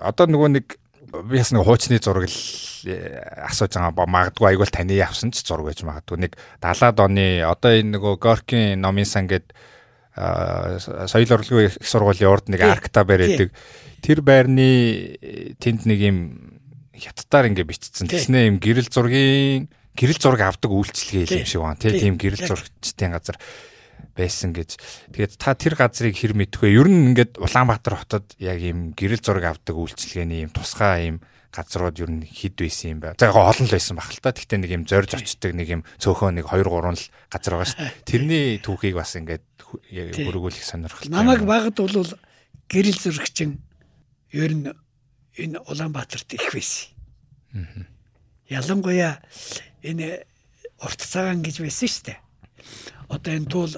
[0.00, 0.80] одоо нөгөө нэг
[1.28, 2.40] би бас нэг хуучны зураг л
[2.88, 6.32] э, асууж байгаа магадгүй айгуул таны авсан ч зураг байж магадгүй нэг
[6.64, 9.52] 70-аад оны одоо энэ нөгөө Горкийн номын сан гэдэг
[10.16, 13.52] соёл урлагийн их сургуулийн урд нэг аркта барьдаг
[14.00, 16.18] тэр байрны тэнд нэг юм
[16.96, 18.08] хятадаар ингээ бичсэн.
[18.08, 21.76] Тэгснэ юм гэрэл зургийн гэрэл зураг авдаг үйлчлэгээ юм шиг байна.
[21.76, 23.36] Тийм гэрэл зурагчдын газар
[24.16, 24.80] байсан гэж.
[25.12, 26.72] Тэгээд та тэр газрыг хэр мэдвэ?
[26.72, 31.16] Ер нь ингээд Улаанбаатар хотод яг ийм гэрэл зураг авдаг үйлчлэгээний ийм тусгай ийм
[31.56, 33.16] газрууд ер нь хэд байсан юм бэ?
[33.16, 34.36] За яг олон л байсан баг л та.
[34.36, 37.88] Гэхдээ нэг юм зорж очдаг нэг юм цөөхөө нэг 2 3 л газар байгаа шүү.
[38.04, 41.10] Тэрний түүхийг бас ингээд хөргүүлэх сонирхолтой.
[41.10, 42.12] Намайг багт бол
[42.68, 43.64] гэрэл зурагчин
[44.30, 44.68] ер нь
[45.36, 46.92] энэ Улаанбаатарт их байсан.
[48.48, 49.20] Ялангуяа
[49.82, 50.24] энэ
[50.82, 52.18] урт цагаан гэж байсан шүү дээ.
[53.08, 53.74] Одоо энэ туул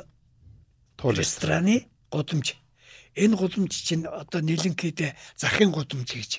[1.14, 2.56] рестораны гудамж.
[3.14, 6.32] Энэ гудамж чинь одоо нэлэнхийдээ захын гудамж гэж.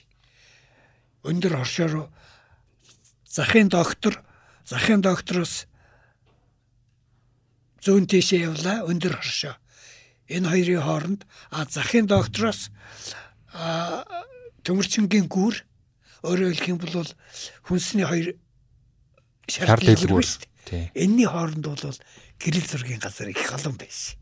[1.24, 2.10] Өндөр оршоор
[3.28, 4.24] захын доктор,
[4.66, 5.68] захын доктороос
[7.84, 9.56] зүүн тийшээ явлаа өндөр оршоо.
[10.28, 12.70] Энэ хоёрын хооронд а захын доктороос
[13.54, 14.04] а
[14.64, 15.64] төмөрчнгийн гүр
[16.24, 17.08] өөрөөр хэлэх юм бол
[17.68, 18.36] хүнсний хоёр
[19.48, 20.92] шаардлага шүү дээ.
[20.94, 21.98] Энийний хооронд бол
[22.40, 24.16] гэрэл зургийн газар их олон байсан.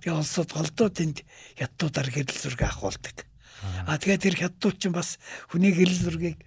[0.00, 1.18] Тэгээ улсууд голдууд энд
[1.56, 3.29] хятадуудаар гэрэл зураг ахуулдаг.
[3.86, 5.18] Аа тэгээ тэр хятадууд ч бас
[5.52, 6.38] хүний гэрэл зургийг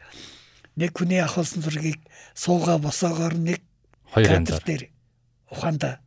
[0.76, 2.02] нэг хүний ахуулсан зургийг
[2.34, 3.62] сууга босоогоор нэг
[4.10, 4.84] хоёр янзаар дээр
[5.54, 6.02] ухаанда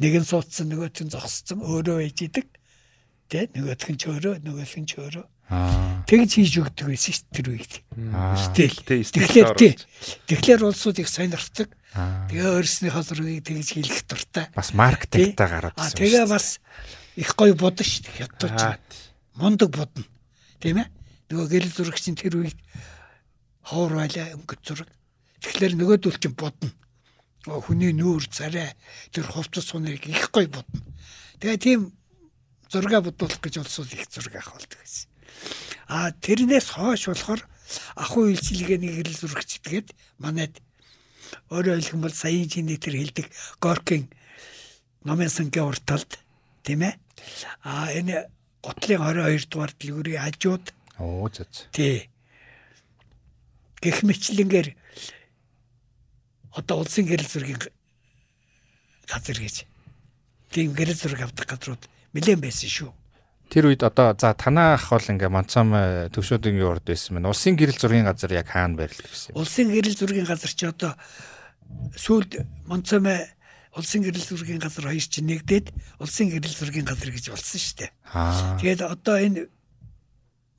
[0.00, 2.46] нэг нь суудсан нөгөөт нь зогссон өөрөө байж идэг.
[3.30, 5.26] Тэ нөгөөх нь ч өөрөө нөгөөх нь ч өөрөө.
[5.50, 6.02] Аа.
[6.06, 7.74] Тэгж хийж өгдөг байсан шүү дээ тэр үед.
[8.38, 9.74] Стил Тэгэхээр тий.
[10.30, 11.74] Тэгэхээр улсууд их сонирхдаг.
[11.94, 12.26] Аа.
[12.30, 14.46] Тэгээ өөрснийхөө зургийг тэгж хийх дуртай.
[14.54, 16.58] Бас маркетингтэй гараад А ирсэн тэгээ бас
[17.18, 18.18] их гоё бодно шүү дээ.
[18.30, 18.78] Хятадч.
[19.38, 20.06] Мундаг бодно.
[20.60, 20.88] Тийм ээ?
[21.32, 22.58] Нөгөө гэрэл зурагчин тэр үед
[23.64, 24.88] ховор байлаа өнгөт зураг.
[25.40, 26.68] Тэгэхээр нөгөөдөл чинь бодно.
[27.48, 28.76] Хүний нүүр царай
[29.08, 30.84] тэр хувцас суныг их гоё бодно.
[31.40, 31.80] Тэгээ тийм
[32.68, 35.08] зурга бодуулах гэж улсууд их зураг авах болдог гэсэн.
[35.88, 37.42] А тэрнээс хойш болохоор
[37.96, 40.60] ахуй үйлчилгээний гэрэл зурагчдгээд манайд
[41.48, 43.26] өөрөөр хэлэх юм бол саяын чиний тэр хэлдэг
[43.62, 44.10] Горкийн
[45.06, 46.20] номын сангийн урт талд
[46.62, 46.94] тийм ээ.
[47.64, 48.28] А энэ
[48.64, 50.64] готлын 22 дугаар дэлгүүрийн хажууд
[51.00, 51.48] Оо зөө.
[51.72, 52.08] тий.
[53.80, 54.68] Гэх мэтлэнгээр
[56.52, 57.60] одоо улсын гэрэл зургийн
[59.08, 59.64] газар гэж
[60.52, 61.82] тийм гэрэл зураг авдаг газрууд
[62.12, 62.90] нэлээд байсан шүү.
[63.50, 65.72] Тэр үед одоо за танаа ах бол ингээ Монцом
[66.14, 67.32] төвшөөдгийн урд байсан байна.
[67.32, 69.34] Улсын гэрэл зургийн газар яг хаана байрлал гэсэн.
[69.34, 70.94] Улсын гэрэл зургийн газар чи одоо
[71.96, 73.39] сүүлд Монцомэ
[73.76, 75.70] улсын гэрэл зургийн газар хоёр чи нэгдээд
[76.02, 77.90] улсын гэрэл зургийн газар гэж болсон шүү дээ.
[78.14, 78.58] Аа.
[78.58, 79.46] Тэгээд одоо энэ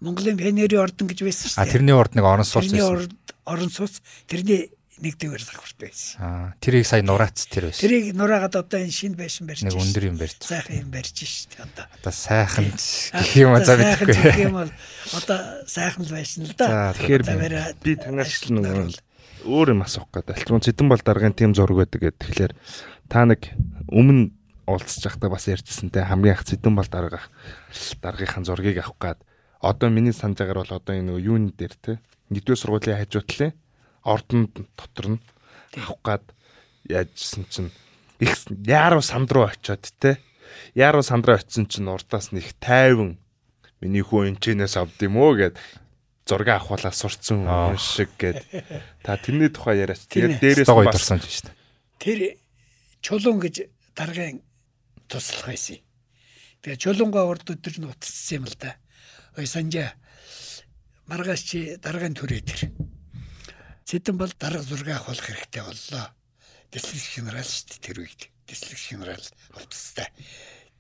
[0.01, 1.73] Монголын пионерийн ордон гэж байсан шүү А дээ.
[1.77, 2.95] тэрний урд нэг орон сууц Тэрний байсан.
[3.05, 3.13] орд
[3.45, 6.17] орон сууц тэрний нэгдүгээр давхарт байсан.
[6.17, 6.53] Аа.
[6.57, 7.81] Тэрийг сая нураац тэр байсан.
[7.85, 10.37] Тэрийг нураагаад одоо энэ шинэ байшин барьж Нэг шүү өндөр юм барьж.
[10.41, 11.85] Сайхан юм барьж шүү дээ одоо.
[12.01, 12.65] Одоо сайхан
[13.13, 14.71] А, гэх юм уу за сайхан гэх юм бол
[15.21, 15.37] одоо
[15.69, 16.65] сайхан л байшин л да.
[16.65, 17.21] За, Тэгэхээр
[17.85, 18.89] би танаас л нөгөө
[19.45, 20.33] өөр юм асуух гэдэг.
[20.37, 22.21] Альчмун Цэдэн бол даргын тим зураг байдаг гэдэг.
[22.25, 22.53] Тэгэхээр
[23.11, 23.51] та нэг
[23.91, 24.31] өмнө
[24.71, 27.19] уулзчих байхдаа бас ярьжсэн те хамгийн их Цэдэн бол дарга
[27.99, 29.19] даргийнхаа зургийг авах гад.
[29.59, 31.99] Одоо миний санаж байгаагаар бол одоо энэ юуны дээр те
[32.31, 33.51] нэгдүгээр сургуулийн хажуутлын
[34.07, 35.19] ордонд дотор нь
[35.75, 36.23] авах гад
[36.87, 37.71] яажсэн чинь
[38.23, 40.17] их яаруу санд руу очиод те
[40.73, 43.19] яаруу санд руу очисон чинь урдаас нь их тайван
[43.83, 45.59] миний хүү энэчнээс авд юм уу гэд
[46.25, 48.39] зураг авахулаа сурцсан юм шиг гэд
[49.03, 50.41] та тэрний тухай яриач тэгээд ээ.
[50.63, 51.59] дээрээс бас дурсан шүү дээ.
[52.01, 52.19] Тэр
[53.01, 53.67] чулуун гэж
[53.97, 54.41] даргын
[55.09, 55.81] туслах байсан.
[56.61, 58.77] Тэгээ чулуунгаа урд өдөр нь утцсан юм л да.
[59.37, 59.97] Ой санжаа.
[61.09, 62.61] Маргааш чи даргын төрөө тэр.
[63.89, 66.13] Цэдэн бол дарга зураг авах хэрэгтэй боллоо.
[66.71, 68.21] Дэслэг генерал шүү дээ тэр үед.
[68.45, 70.07] Дэслэг генерал хувцастай.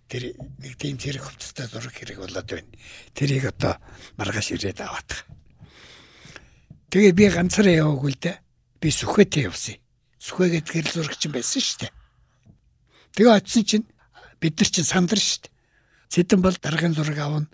[0.07, 2.71] Тэр нэг тийм зэрэг хувцастай зураг хэрэг болоод байна.
[3.17, 3.81] Тэрийг одоо
[4.15, 5.11] маргааш ирээд аваад.
[6.93, 8.37] Тэгээ би ганцаараа яваагүй л дээ.
[8.79, 9.75] Би сүхвэтэй явсан.
[10.21, 11.91] Сүхвэгээд гэрэл зурагч байсан шүү дээ.
[13.15, 13.87] Тэгээ очисон чинь
[14.39, 15.53] бид нар чинь сандар шүү дээ.
[16.11, 17.47] Цэдэн бол даргын зураг авна.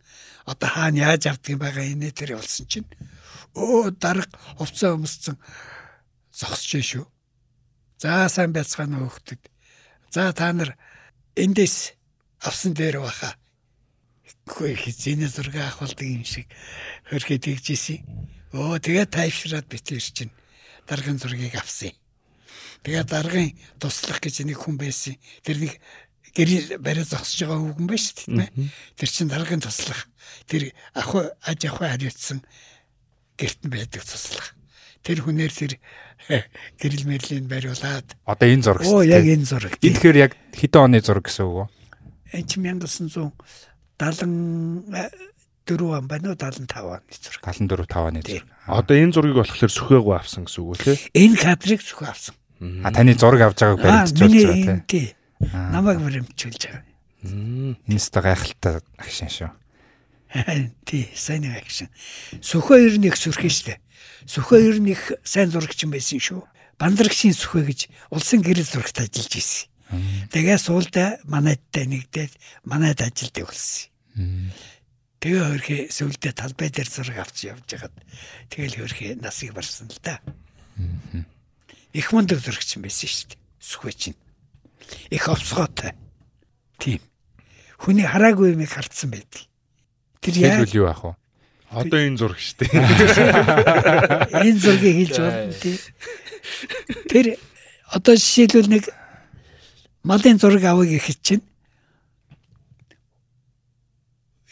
[0.46, 2.88] Одоо хаана яаж авдаг юм байгаа инээ тэр болсон чинь
[3.58, 5.36] өө дарга хувцас өмссөн
[6.32, 7.06] зогсож шүү.
[7.98, 9.42] За сайн байцгаана хөөхдөд.
[10.14, 10.78] За та нар
[11.36, 11.98] эндээс
[12.40, 13.34] авсан дээр баха.
[14.46, 16.48] Хөөе хизээний зураг авахулдаг юм шиг
[17.10, 18.06] хөрхөд тэгжсэн.
[18.54, 20.32] Өө тэгээ тайвшраад битэр чинь
[20.88, 21.92] даргын зургийг авсан.
[22.84, 23.50] Тэгээ даргын
[23.80, 25.16] туслах гэж нэг хүн байсан.
[25.42, 25.74] Тэр нэг
[26.38, 28.50] гэрэл барай зогсож байгаа хүн байна шүү дээ.
[28.98, 30.06] Тэр чин даргын туслах.
[30.46, 32.46] Тэр ах аж ах хариуцсан
[33.38, 34.54] гэрт нь байдаг туслах.
[35.02, 35.80] Тэр хүнээр тэр
[36.82, 39.78] гэрэл мэрлийн бариулаад Одоо энэ зураг оо яг энэ зураг.
[39.80, 41.68] Энэ тэгэхээр яг хэдэн оны зураг гэсэн үг үү?
[42.34, 43.18] энэ чи 1974
[45.88, 47.42] он байна уу 75 оны зураг.
[47.46, 48.46] 74 5 оны зураг.
[48.68, 50.98] Одоо энэ зургийг болохоор сүхээгөө авсан гэсэн үг үү те?
[51.16, 52.36] Энэ кадрыг зөвхөн авсан.
[52.60, 55.14] А таны зураг авж байгааг Аа баримтжуулж байгаа тий.
[55.40, 56.84] Намайг баримтжуулж байгаа.
[57.78, 59.52] ч гайхалтай агшин шүү.
[60.86, 61.88] Тий, сайн акшн.
[62.44, 63.80] Сөхөө ер нь их сүрхэн штэ.
[64.28, 66.44] Сөхөө ер нь их сайн зурагч юм байсан шүү.
[66.78, 67.80] Бандрагшийн сөхөө гэж
[68.12, 69.72] улсын гэрэл зурагт ажиллаж ирсэн.
[70.36, 72.36] Тэгээ суулдаа манайдтай нэгдээд
[72.68, 74.52] манайд ажилдаг болсон.
[75.24, 77.96] Тэгээ хөрхи сүулдэ талбай дээр зураг авч явж хагаад
[78.52, 80.20] тэгэл хөрхи насыг барсан л да.
[81.98, 83.42] Их мундаг зурагч юм байсан шүү дээ.
[83.58, 84.20] Сөхөө чинь.
[85.10, 85.98] Их овцгоотой.
[86.78, 87.02] Тийм.
[87.82, 89.50] Хүний хараагүй юмыг хартсан байдаг.
[90.22, 91.18] Тэр яа Хэлбэл юу ах вэ?
[91.74, 92.70] Одоо энэ зураг шүү дээ.
[94.46, 95.78] энэ зургийг хэлж болно тий.
[97.10, 97.26] Тэр
[97.90, 98.84] одоо жишээлбэл нэг
[100.06, 101.46] малын зураг авъя гэхэд чинь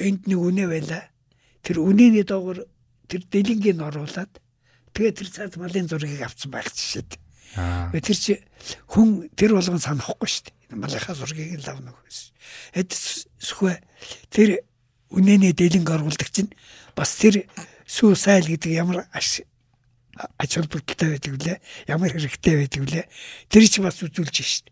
[0.02, 1.14] энд нэг үнэ байла.
[1.62, 2.66] Тэр үнэний доогор
[3.06, 4.34] тэр дэлингийг оруулаад
[4.98, 7.22] тэгээ тэр цаад малын зургийг авсан байх жишээд.
[7.56, 8.44] Тэр чи
[8.92, 10.76] хүн тэр болгон санахгүй шүү дээ.
[10.76, 12.36] Малынхаа зургийг л авна гэсэн.
[12.76, 13.80] Эд сүхвэ
[14.28, 14.66] тэр
[15.08, 16.52] үнэний дэлинг оруулдаг чинь
[16.96, 17.48] бас тэр
[17.88, 19.46] сүү сайл гэдэг ямар аш
[20.16, 21.58] ач холбогдолтой байдаг үлээ
[21.88, 23.06] ямар хэрэгтэй байдаг үлээ
[23.52, 24.68] тэр чи бас үзүүлж шít.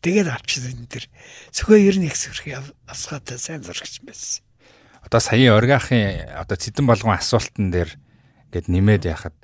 [0.00, 1.10] Тэгээд авчихсан тэр
[1.54, 2.54] зөвхөн ер нь их сүрхий
[2.86, 4.42] асгаатай сайн зурагч байсан.
[5.02, 7.94] Одоо саяын оргиахын одоо цэдэн болгон асуултан дээр
[8.52, 9.36] гээд нэмээд яхад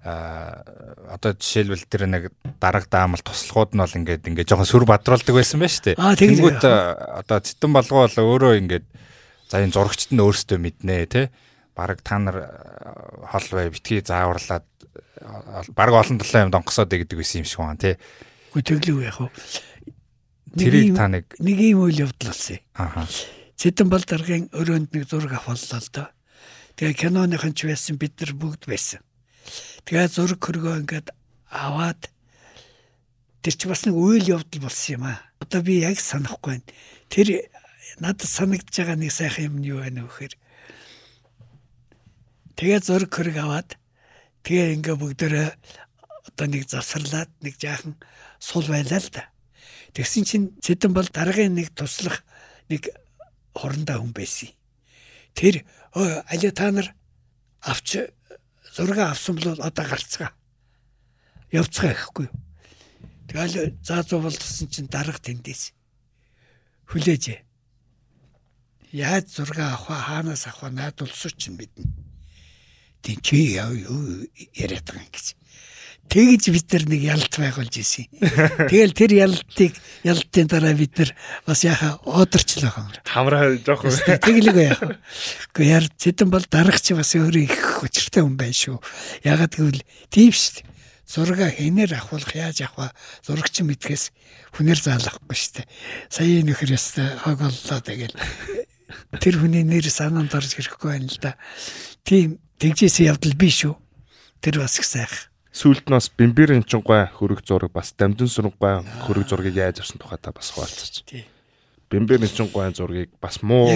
[0.00, 0.64] а
[1.12, 5.60] одоо жишээлбэл тэр нэг дараг даамал туслахууд нь бол ингээд ингээд жоохон сүр бадруулдаг байсан
[5.60, 5.96] байна шүү дээ.
[6.00, 8.86] Тэнгүүт одоо цэдэн болгоо бол өөрөө ингээд
[9.52, 11.28] за энэ зурагчт нь өөрсдөө мэднэ те.
[11.76, 12.48] Бараг та нар
[13.28, 14.64] хол бай битгий зааварлаад
[15.76, 18.00] бараг олон талаа юм донгосоод байдаг байсан юм шиг байна те.
[18.56, 19.28] Үгүй тэглэв яах вэ?
[20.56, 22.56] Тэрийг та нэг нэг ийм үйл явдал болсон.
[22.72, 23.04] ааха
[23.60, 26.08] Цэдэн бол даргын өрөөнд нэг зураг авахлаа л доо.
[26.80, 29.04] Тэгээ киноныхан ч байсан бид нар бүгд байсан.
[29.84, 31.08] Тэгээ зураг хөргөө ингээд
[31.50, 32.10] аваад
[33.42, 35.18] тэр чи бас нэг үйл явдал болсон юм аа.
[35.40, 36.68] Одоо би яг санахгүй байна.
[37.08, 37.28] Тэр
[37.98, 40.34] надад санагдж байгаа нэг сайхан юм нь юу байна вэ гэхээр
[42.56, 43.68] тэгээ зураг хөрг аваад
[44.44, 45.48] тэгээ ингээ бүгдөө
[46.28, 47.96] одоо нэг завсарлаад нэг жаахан
[48.38, 49.28] сул байлаа л да.
[49.92, 52.22] Тэгсэн чинь цэдэн бол даргын нэг туслах
[52.70, 52.92] нэг
[53.56, 54.54] хорондоо хүн байсан.
[55.34, 56.94] Тэр алиа та нар
[57.60, 58.12] авч
[58.80, 60.32] зураг авсан бол одоо гарцгаа.
[61.52, 62.26] Явцгаа гэхгүй.
[62.32, 62.36] юу.
[63.28, 65.76] Тэгэл заа зовлсон чинь дарга тэндээс
[66.88, 67.44] хүлээж.
[68.96, 69.96] Яаж зураг авах вэ?
[70.00, 70.80] хаанаас авах вэ?
[70.80, 71.84] Найдулсуу чинь мэднэ.
[73.04, 74.24] Тэг чи яа юу
[74.56, 75.26] яриад байгаа юм гэж.
[76.10, 78.10] Тэгж бид нар нэг ялт байгуулж исэн.
[78.66, 81.14] Тэгэл тэр ялтыг ялтын дараа бид нар
[81.46, 82.90] бас яхаа одорчлоо юм.
[83.06, 84.98] Хамраа жоохон Тэглэг яах вэ?
[85.54, 88.82] Гэхдээ яар зэдэн бол дарагч бас өөрөө их хүчтэй хүн байх шүү.
[89.22, 90.66] Ягаад гэвэл тийм шүү дээ.
[91.06, 93.30] Зурга хэнээр авах яаж авах вэ?
[93.30, 94.10] Зурагч мэдгээс
[94.58, 95.66] хүнээр заалахгүй шүү дээ.
[96.10, 98.18] Сая нөхөр ястай хог боллоо тэгэл.
[99.22, 101.38] Тэр хүний нэр санаанд орж ирэхгүй байна л да.
[102.02, 103.78] Тийм тэгжээсээ явдал би шүү.
[104.42, 105.29] Тэр бас их сайх.
[105.50, 109.82] Сүүлд нь бас бэмбэрийн чин гой хөрөг зураг бас дамжин сүрэг гой хөрөг зургийг яаж
[109.82, 111.02] авсан тухайдаа бас хуваалцаж.
[111.02, 111.26] Тий.
[111.90, 113.66] Бэмбэрийн чин гой зургийг бас муу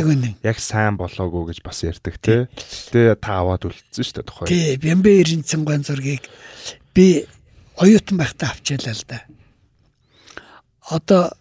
[0.46, 2.46] Яг сайн болоогүй гэж бас ярьдаг те.
[2.94, 4.46] Тэгээ та аваад үлдсэн шүү дээ тухай.
[4.46, 6.22] Тий, 99 гон зургийг
[6.94, 7.26] би
[7.74, 9.18] оюутан байхдаа авчаалаа л да.
[10.94, 11.34] Одоо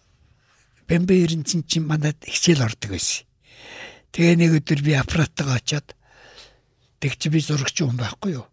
[0.88, 3.22] Бямбэ 99 чинь манад хичээл ордог байсан.
[4.10, 5.94] Тэгээ нэг өдөр би аппараттайгаа очиод
[7.00, 8.46] тэгч би зурагч хүн байхгүй юу.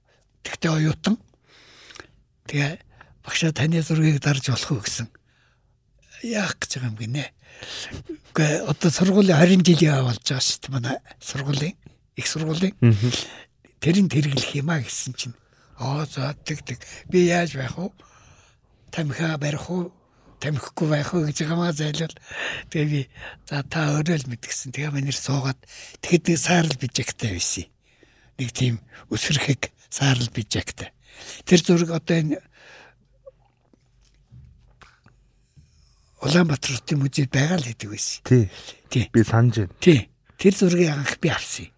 [0.45, 1.17] Тэгтээ оюутан.
[2.47, 2.79] Тэгээ
[3.25, 5.07] багшаа таны зургийг дарж болох уу гэсэн.
[6.23, 7.25] яах гэж байгаа юм гинэ.
[8.33, 11.75] Гэхдээ одоо сургуулийн 20 жилийн авалж байгаа шүү дээ манай сургуулийн
[12.15, 12.75] их сургуулийн.
[13.81, 15.35] Тэр нь тэрглэх юм а гэсэн чинь
[15.81, 17.89] оо за тэг тэг би яаж байх вэ?
[18.93, 19.89] Тамхи барих уу?
[20.37, 22.13] Тамхигүй байх уу гэж гамаа зайлвал
[22.69, 23.01] тэгээ би
[23.49, 24.73] за та өөрөө л мэдгсэн.
[24.73, 25.57] Тэгээ манер суугаад
[26.05, 27.65] тэгэхэд нэг саарл бижектэй байсан.
[28.37, 28.75] Нэг тийм
[29.09, 30.93] өсөрхөг саарл бижектэй.
[31.45, 32.37] Тэр зураг одоо энэ
[36.21, 38.21] Улаанбаатар хотын музейд байгаа л хэдэг байсан.
[38.29, 38.45] Тий.
[38.93, 39.09] Тий.
[39.09, 39.73] Би санаж байна.
[39.81, 40.09] Тий.
[40.37, 41.73] Тэр зургийг анх би авсан.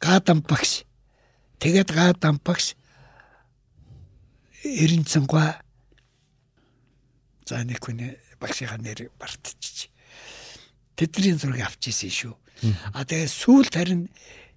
[0.00, 0.88] Гадам багш.
[1.60, 2.72] Тэгээд гадам багш
[4.64, 5.52] Эренцэнгуй
[7.44, 9.92] за нэг хүний багшийнхаа нэр бартчих.
[10.96, 12.34] Тэдний зургийг авч ирсэн шүү.
[12.96, 14.08] А тэгээд сүүлд харин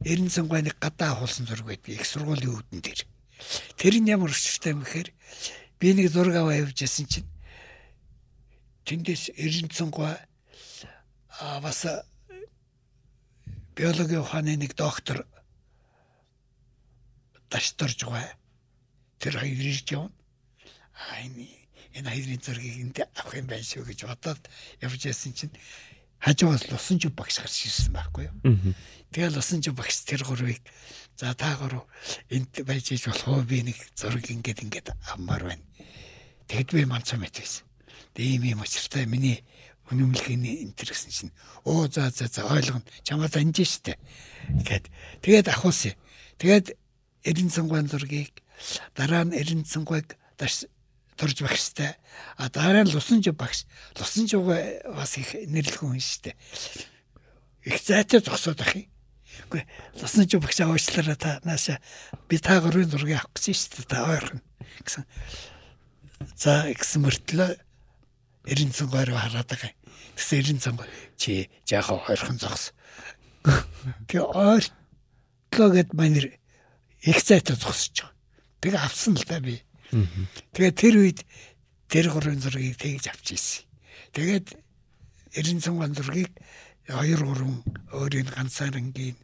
[0.08, 2.00] Эренцэнгуй нэг гадаа хуулсан зураг байдаг.
[2.00, 3.04] Их сургуулийн үүдэн дээр.
[3.78, 5.10] Тэр нь ямар өчтэй юм гэхээр
[5.80, 7.30] би нэг зураг аваа явж ясан чинь
[8.86, 10.16] тэндээс Эренцэнгуй
[11.40, 11.86] а бас
[13.78, 15.28] биологийн ухааны нэг доктор
[17.50, 18.34] дашторж байгаа.
[19.20, 20.12] Тэр хоёр ирж явна.
[20.98, 21.46] А энэ
[21.94, 24.44] энэ хоёрын зургийг энд авах юм байна шүү гэж бодоод
[24.82, 25.54] явж ясан чинь
[26.20, 28.36] хажуугаас лусанж багш гарч ирсэн байхгүй юу.
[29.12, 30.62] Тэгээ лусанж багш тэр гурвыг
[31.18, 31.86] за та гурав
[32.30, 35.66] энд байж иж болох уу би нэг зураг ингээд ингээд авмаар байна.
[36.48, 37.66] Тэгэд би манцаа мэт байсан.
[38.14, 39.44] Тэгээ ийм юм очиртай миний
[39.90, 41.34] үнэмлэхний энтер гэсэн чинь
[41.64, 42.86] оо за за за ойлгоно.
[43.04, 43.96] Чамаа данж штэ.
[44.68, 44.92] Гэт
[45.22, 45.96] тэгээд ахуулсан.
[46.38, 46.76] Тэгээд
[47.24, 48.44] эрен цангуан зургийг
[48.96, 50.66] дараа нь эрен цангуйг даш
[51.18, 51.98] турж багштай.
[52.38, 53.66] А дараа нь лусанж багш.
[53.98, 56.38] Лусанж бас их нэрлэх хүн штэ.
[57.66, 58.86] Их зайтай зогсоод ах юм.
[59.50, 59.66] Үгүй
[59.98, 61.82] лусанж багш аваачлаараа та нааша
[62.30, 64.42] би та гурвын зургийг авах гэсэн штэ та ойрхон
[64.86, 65.04] гэсэн.
[66.38, 67.58] За гэсэн мөртлөө
[68.48, 69.74] эрен цангуйр хараад байгаа.
[70.16, 70.88] Тэгсэн эрен цангуй
[71.18, 72.74] чи жаахан ойрхон зогс.
[74.08, 76.38] Тэгээ ойртлоо гэд манер
[77.02, 78.16] их зайтай зогсож байгаа.
[78.62, 79.62] Тэгээ авсан л да би.
[79.92, 81.20] Тэгээ тэр үед
[81.88, 83.64] тэр гурван зургийг тэгж авч ийсэн.
[84.12, 84.48] Тэгээд
[85.32, 86.32] 96 зургийг
[86.88, 89.18] 2 3 өөрийн ганцаарнгийн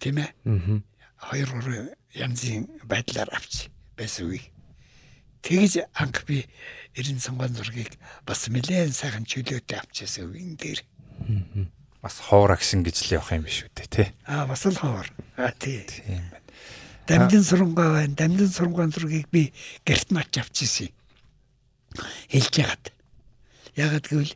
[0.00, 0.30] тийм ээ.
[0.44, 4.44] 2 3 янзын байдлаар авч байсан үе.
[5.44, 6.44] Тэгж анх би
[6.96, 7.92] 96 зургийг
[8.24, 10.80] бас нэлээд сайхан чөлөөтэй авчихсан үеин дээр.
[12.04, 14.12] Бас ховор агшин гэж л явах юм биш үү те.
[14.28, 15.08] Аа бас л ховор.
[15.36, 15.84] Аа тий.
[15.84, 16.43] Тийм байна.
[17.06, 18.14] Дамжин сурангаа байна.
[18.16, 19.52] Дамжин сурангаан зургийг би
[19.84, 20.88] гэрт нь авч авчихсан.
[22.32, 22.84] Хэлж яагаад.
[23.76, 24.34] Яагаад гэвэл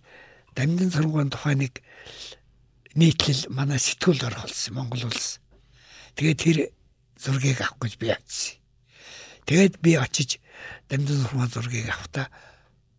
[0.53, 1.81] дамжин сурангаан тухай нэг
[2.93, 5.41] нийтлэл манай сэтгүүл орхолсон Монгол улс.
[6.15, 6.59] Тэгээд тэр
[7.17, 8.61] зургийг авах гэж би авчихсан.
[9.49, 10.37] Тэгээд би очиж
[10.93, 12.29] дамжин сурангаан зургийг авахта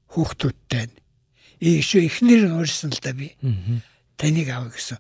[0.10, 0.90] хүүхдүүдтэй
[1.62, 3.36] ийшөө ихнэр нь уурсан л да би.
[4.18, 4.98] Таныг авах гэсэн.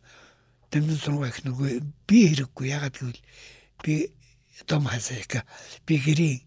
[0.70, 1.70] Дамжин сурангаан их нөгөө
[2.06, 2.66] би хэрэггүй.
[2.70, 3.22] Яагаад гэвэл
[3.82, 4.12] би
[4.66, 5.44] том хасаика
[5.86, 6.42] би гэрийн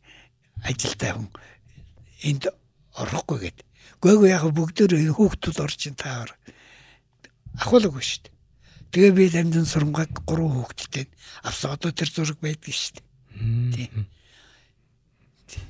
[0.65, 1.29] ажилтай хүн
[2.23, 2.49] энд
[2.97, 3.59] орохгүй гэд.
[4.03, 6.31] Гүйгүй яг бүгдөө хүүхдүүд орж ин таар
[7.61, 8.33] ахуулаагүй шүү дээ.
[8.93, 11.09] Тэгээ би дамжин сурамгаг гурван хүүхэдтэй
[11.47, 13.07] авсан одоо тэр зураг байдаг шүү дээ.
[13.73, 14.07] Тийм.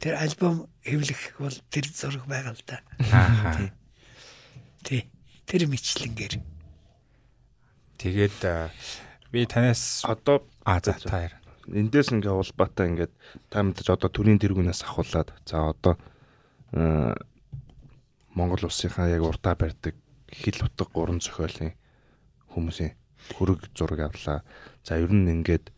[0.03, 2.83] Тэр альбом хэвлэх бол тэр зураг байгаа л да.
[3.13, 3.71] Аа.
[4.83, 5.07] Тий.
[5.47, 6.35] Тэр мэтлэнгээр.
[7.99, 8.71] Тэгээд э,
[9.31, 11.42] би танаас Одоо а за та яар.
[11.71, 13.13] Эндээс ингээ улбаатай ингээд
[13.51, 15.95] та мэдээж одоо төрийн тэргүүнээс ахуулаад за одоо
[16.75, 17.15] э,
[18.35, 19.95] Монгол улсынхаа яг урдаа барьдаг
[20.33, 21.77] хил утга гурван зохиолын
[22.51, 22.97] хүмүүсийн
[23.37, 24.43] хөрөг зураг авлаа.
[24.83, 25.71] За ер нь ингээд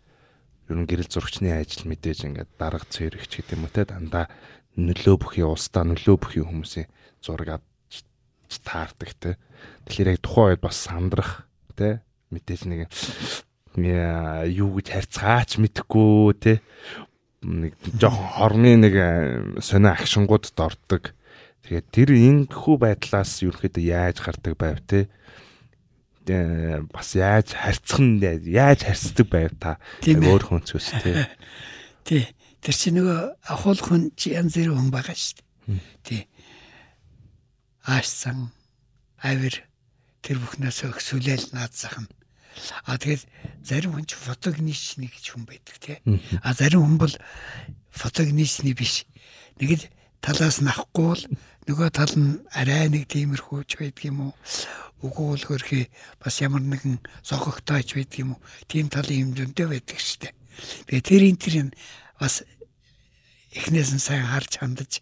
[0.71, 4.31] ер нь гэрэл зурагчны ажил мэдээж ингээд дарга цэрэгч гэдэг юм уу те дандаа
[4.79, 6.89] нөлөө бүхий улсдаа нөлөө бүхий хүмүүсийн
[7.21, 8.07] зураг авч
[8.65, 9.37] таардаг те.
[9.85, 11.45] Тэгэхээр яг тухайн үед бас сандрах
[11.77, 12.01] те
[12.31, 12.81] мэдээж нэг
[13.77, 16.53] юу гэж харьцаач мэдхгүй те
[17.43, 19.09] нэг жоохон хормын нэг э,
[19.61, 21.13] сонио агшингуудд ордог.
[21.65, 25.09] Тэгээд тэр ингэхүү байдлаас ерөнхийдөө яаж гардаг байв те
[26.93, 31.29] бас яаж харьцах нь яаж харьцдаг байв та өөр хүнцгөөс те
[32.05, 32.29] Тий.
[32.61, 35.81] Тэр чинь нөгөө ахуулах хүн янз бүрийн хүн байгаа шүү дээ.
[36.05, 36.23] Тий.
[37.85, 38.53] Аашсан
[39.21, 39.65] авир
[40.25, 42.09] тэр бүхнээс өксүлэл наадсах нь.
[42.85, 43.23] А тэгээд
[43.63, 45.99] зарим хүн чи фотогеничний гэж хүн байдаг тий.
[46.43, 47.15] А зарим хүн бол
[47.91, 49.07] фотогеничний биш.
[49.59, 49.85] Нэг л
[50.23, 51.25] талаас нь авахгүй бол
[51.69, 54.33] нөгөө тал нь арай нэг тиймэрхүүч байдаг юм уу?
[55.05, 55.91] Үгүй л хөрхи
[56.23, 58.41] бас ямар нэгэн согогтойч байдаг юм уу?
[58.69, 60.35] Тийм талын зөндөө байдаг шүү дээ.
[60.89, 61.57] Тэгээ тэр энэ тэр
[62.21, 62.45] бас
[63.55, 64.93] эхнээс нь сайн харж хандаж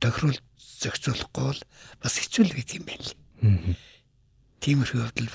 [0.00, 0.38] тохирол
[0.80, 1.60] зохицуулахгүй бол
[2.02, 3.14] бас хэцүү л гэдэг юм байна л.
[4.64, 5.28] Тиймэрхүү явдал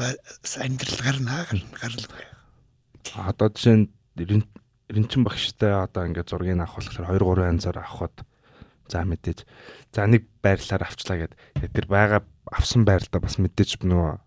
[0.57, 1.45] амьдрал гарна
[1.77, 2.01] гарна.
[3.13, 3.85] Одоо жишээ нь
[4.89, 8.25] Ринчин багштай одоо ингээд зургийг авах болохоор 2 3 янзаар авахд
[8.89, 9.45] за мэдээж.
[9.93, 11.37] За нэг байрлалаар авчлаа гэд.
[11.61, 14.17] Тэр байгаа авсан байралтаа бас мэдээж нөгөө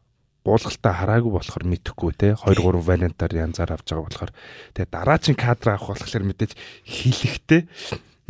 [0.46, 2.38] буулгалтаа хараагүй болохоор мэдэхгүй те.
[2.38, 4.32] 2 3 вариантаар янзаар авч байгаа болохоор.
[4.78, 6.54] Тэгээ дараагийн кадр авах болохоор мэдээж
[6.86, 7.66] хилэхтэй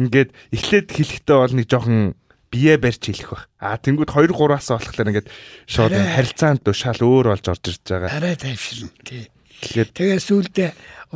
[0.00, 2.16] ингээд эхлээд хилэхтэй бол нэг жоохон
[2.52, 3.48] бие барьж хэлэх баг.
[3.56, 5.28] А тэнгууд 2 3-аас болохоор ингээд
[5.64, 8.12] шууд харилцаанд тушаал өөр болж орж ирж байгаа.
[8.12, 9.32] Арай тайвширна тий.
[9.64, 10.66] Тэгээд тэгээ сүулдэ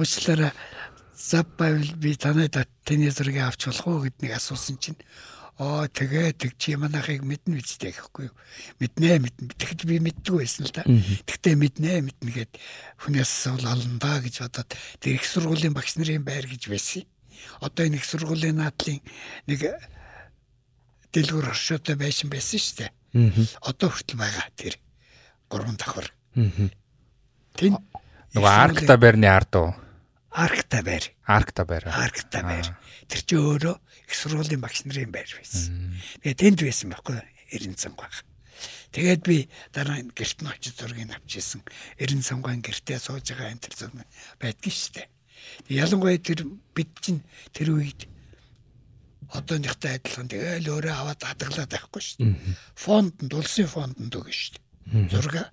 [0.00, 0.52] уучлаарай.
[1.12, 2.56] Зав байвал би танайд
[2.88, 4.96] тэний зургийг авч болох уу гэд нэг асуусан чинь.
[5.60, 8.36] Оо тэгээ тэг чи манайхыг мэднэ үстэй гэхгүй юу?
[8.80, 9.56] Мэднэ мэднэ.
[9.56, 10.84] Тэгэхэд би мэддгүй байсан л да.
[10.84, 12.52] Тэгтээ мэднэ мэднэ гэд
[13.00, 17.08] хүнээс бол олно да гэж бодоод тэр их сургуулийн багш нарын байр гэж байсан
[17.60, 19.00] одоо энэ их сургуулийн наадлын
[19.46, 19.60] нэг
[21.16, 22.90] дэлгүүр оршоотой байсан байсан шүү дээ.
[23.64, 24.76] Одоо хүртэл байгаа тэр
[25.48, 26.12] гурван давхар.
[27.56, 27.80] Тэн
[28.36, 29.72] нөгөө аркта байрны ард уу?
[30.36, 31.04] Аркта байр.
[31.24, 32.68] Аркта байр аркта байр.
[33.08, 35.96] Тэр чи өөрөө их сургуулийн багш нарын байр байсан.
[36.20, 37.16] Тэгээ тэнд байсан байхгүй
[37.56, 38.12] 90 цангаа.
[38.92, 41.64] Тэгээд би дараа нь гэрт нь очиж зургийг авчихсан.
[41.96, 43.92] 90 цангаан гэртээ сууж байгаа энэ тэр зам
[44.40, 45.08] байдгийн штэ.
[45.72, 46.44] Ялангуяа тэр
[46.76, 48.08] бид чинь тэр үед
[49.32, 50.28] одооныхтай адилхан.
[50.30, 52.34] Тэгээл өөрөө аваад хадгалаад байхгүй шүү дээ.
[52.78, 55.08] Фонд улсын фондонд өгнө шүү дээ.
[55.10, 55.50] Зураг.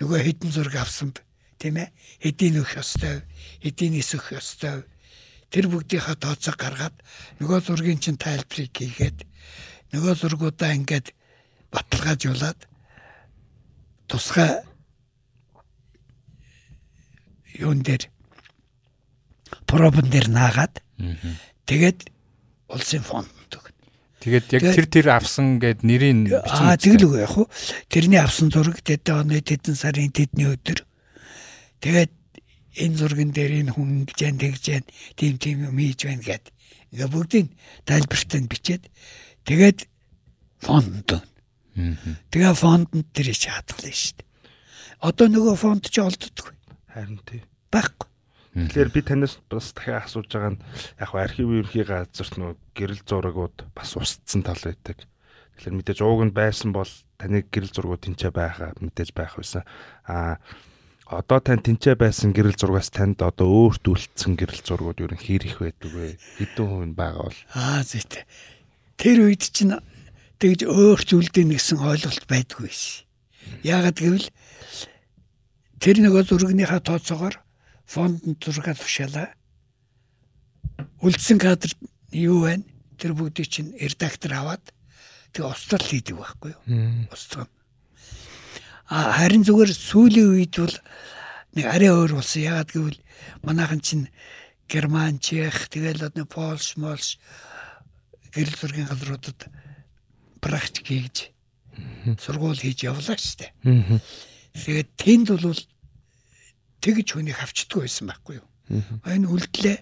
[0.00, 1.14] Нөгөө хэдэн зураг авсан
[1.60, 1.92] тийм ээ.
[2.24, 3.22] Хэдийн өх ёстой,
[3.62, 4.88] хэдийн нисэх ёстой.
[5.50, 6.96] Тэр бүгдийнхаа тооцоо гаргаад
[7.42, 9.26] нөгөө зургийн чинь тайлбарыг хийгээд
[9.92, 11.10] нөгөө зургуудаа ингээд
[11.74, 12.58] баталгаажуулаад
[14.06, 14.62] тусгай
[17.58, 18.06] юун дээр
[19.66, 20.82] пробон дээр наагаад
[21.66, 22.10] тэгээд
[22.70, 23.76] улсын фонд өгнө.
[24.20, 27.46] Тэгээд яг тэр тэр авсан гэд нэрийн аа тэгэл үгүй яг хуу
[27.88, 30.84] тэрний авсан зураг тэдэн оны тэдэн сарын тэдний өдөр
[31.80, 32.12] тэгээд
[32.78, 34.84] энэ зурган дээр энэ хүн гэж яан тэгж яан
[35.16, 36.44] тийм тийм юм хийж байна гэд.
[36.94, 37.46] Ингээ бүгдийг
[37.86, 38.82] тайлбартанд бичээд
[39.48, 39.78] тэгээд
[40.62, 41.08] фонд.
[42.30, 44.28] Тэгээ фондд тэр их хадгална шүү дээ.
[45.00, 46.54] Одоо нөгөө фонд ч олддоггүй.
[46.92, 47.40] Харин тий.
[47.72, 48.09] Байхгүй.
[48.50, 50.62] Тэгэхээр би танаас бас дахиад асууж байгаа нь
[50.98, 55.06] яг архив ерхий газарт нөө гэрэл зурагууд бас устсан тал байдаг.
[55.54, 59.62] Тэгэхээр мэдээж ууг нь байсан бол таны гэрэл зургууд тэнцээ байхаа мэдээж байх байсан.
[60.02, 60.42] Аа
[61.06, 65.62] одоо тань тэнцээ байсан гэрэл зургаас танд одоо өөрт үлдсэн гэрэл зургууд юу хэр их
[65.62, 66.18] байдаг вэ?
[66.42, 67.40] Хэдэн хувь байгаа бол?
[67.54, 68.26] Аа зүйтэй.
[68.98, 69.78] Тэр үед чинь
[70.38, 73.06] тэгж өөрт үлдэн гэсэн ойлголт байдгүй шээ.
[73.62, 74.28] Яагаад гэвэл
[75.82, 77.36] тэр нөгөө зургийнхаа тооцоогоор
[77.90, 79.34] фонд зургаа тушаалаа.
[81.02, 81.74] Үлдсэн кадр
[82.14, 82.62] юу вэ?
[83.00, 84.62] Тэр бүгдийг чинь редактор аваад
[85.34, 86.62] тэг устгал хийдэг байхгүй юу?
[87.10, 87.50] Устгал
[88.90, 90.76] А харин зүгээр сүүлийн үед бол
[91.54, 92.42] нэг арай өөр болсон.
[92.42, 92.98] Ягаад гэвэл
[93.46, 94.10] манайхан чинь
[94.66, 97.22] Герман, Чех, тэгэл одоо Польш, Молш
[98.34, 99.46] гэрэл зургийн газруудад
[100.42, 101.30] практик хийж
[102.18, 103.54] сургууль хийж явлаа штэ.
[104.58, 105.62] Тэгээд тэнд бол
[106.80, 108.48] тэгж хүнийг авчдаггүй байсан байхгүй юу?
[109.04, 109.78] Энэ үлдлээ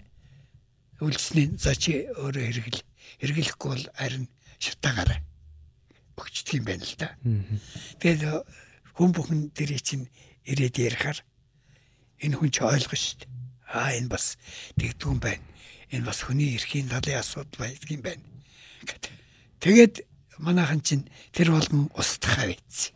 [0.99, 2.79] үлдсний за чи өөрөө хэрэгэл
[3.23, 4.27] хэрэглэхгүй бол харин
[4.59, 5.23] шатаагаарай
[6.19, 7.15] өгчдөг юм байна л да.
[8.03, 8.21] Тэгээд
[8.99, 10.11] хүн бүхэн дэрий чинь
[10.43, 11.19] ирээд ярихаар
[12.19, 13.21] энэ хүн чи ойлгож шít.
[13.71, 14.35] Аа энэ бас
[14.75, 15.45] тэгдгүн байна.
[15.95, 18.23] Энэ бас хүний эрхийн талын асуудал байдаг юм байна.
[19.63, 20.03] Тэгээд
[20.43, 22.91] манайхан чинь тэр болгон устгахаа байцсан.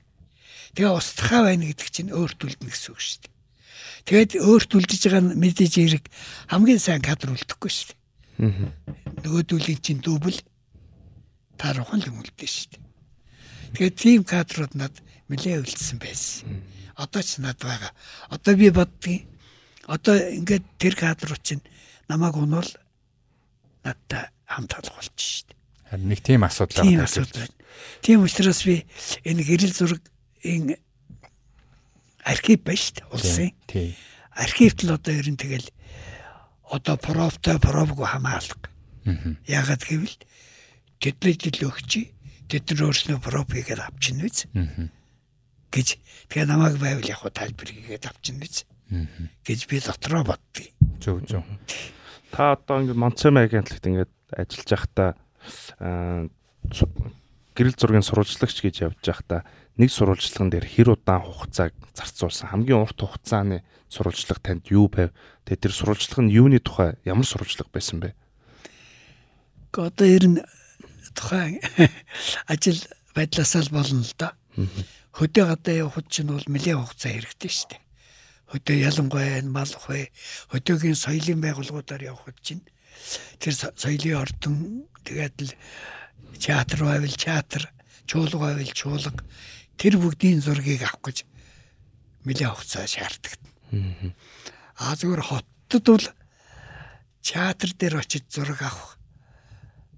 [0.75, 3.31] Тэгээ устгахаа байна гэдэг чинь өөрт үлдэнэ гэсэн үг шүү
[4.05, 4.27] дээ.
[4.27, 6.05] Тэгээд өөрт үлдэж байгаа мэдээж хэрэг
[6.51, 8.71] хамгийн сайн кадр үлдэхгүй шүү дээ.
[9.23, 10.39] Нөгөөдүүлийн чинь дүүбэл
[11.57, 12.83] таархан л үлдэн шүү дээ.
[13.79, 14.93] Тэгээд тийм кадрууд над
[15.31, 16.61] нэлээ үлдсэн байсан.
[16.99, 17.91] Одоо ч над байгаа.
[18.29, 19.25] Одоо би боддгийн
[19.87, 21.63] одоо ингээд тэр кадрууд чинь
[22.07, 22.69] намайг унвал
[23.83, 25.55] надтай хамт алга болж шít.
[25.89, 26.89] Харин нэг тийм асуудал байна.
[26.89, 27.49] Тийм асуудал.
[28.01, 28.85] Тийм учраас би
[29.23, 30.77] энэ гэрэл зургийн
[32.25, 33.11] архив байна шүү дээ.
[33.13, 33.51] Улсын.
[33.67, 33.93] Тийм.
[34.33, 35.69] Архивт л одоо ер нь тэгэл
[36.67, 38.69] одоо профтой профгүй хамаалга.
[39.45, 40.17] Яагаад гэвэл
[40.97, 42.15] тэдний жил өгчий
[42.47, 44.47] тэд нар өөрснөө проф хийгээд авчихна биз.
[44.55, 44.89] Аа
[45.73, 45.97] гэж
[46.29, 48.65] тэгээ намайг байвал яг тайлбар хийгээд авчихна биз
[49.41, 50.73] гэж би дотроо боддгийг.
[51.01, 51.41] Зөв зөв.
[52.29, 55.09] Та одоо ингээд Монцом агентлагт ингээд ажиллаж байхдаа
[57.57, 59.41] гэрэл зургийн сурвалжлагч гэж явж байхдаа
[59.77, 65.09] нэг сурвалжлагын дээр хэр удаан хугацааг зарцуулсан хамгийн урт хугацааны сурвалжлага танд юу байв?
[65.49, 68.13] Тэгээ тэр сурвалжлага нь юуны тухай ямар сурвалжлага байсан бэ?
[69.73, 70.39] Одоо ер нь
[71.17, 71.57] тухайн
[72.53, 72.81] ажил
[73.17, 74.33] байдлаасаа л болно л доо.
[75.17, 77.81] Хөдөө гадаа явах чинь бол нэлээд хугацаа хэрэгтэй шүү дээ.
[78.53, 80.13] Хөдөө ялангуяа энэ малх бай
[80.53, 82.61] хөдөөгийн соёлын байгууллагуудаар явхад чинь
[83.41, 85.53] тэр соёлын ордон тэгээд л
[86.37, 87.69] театр байвал театр,
[88.05, 89.21] чуулга байвал чуулга
[89.77, 91.17] тэр бүгдийн зургийг авах гэж
[92.25, 93.33] нэлээд хугацаа шаарддаг.
[94.79, 96.07] Аа зүгээр хотод бол
[97.21, 98.97] театр дээр очиж зураг авах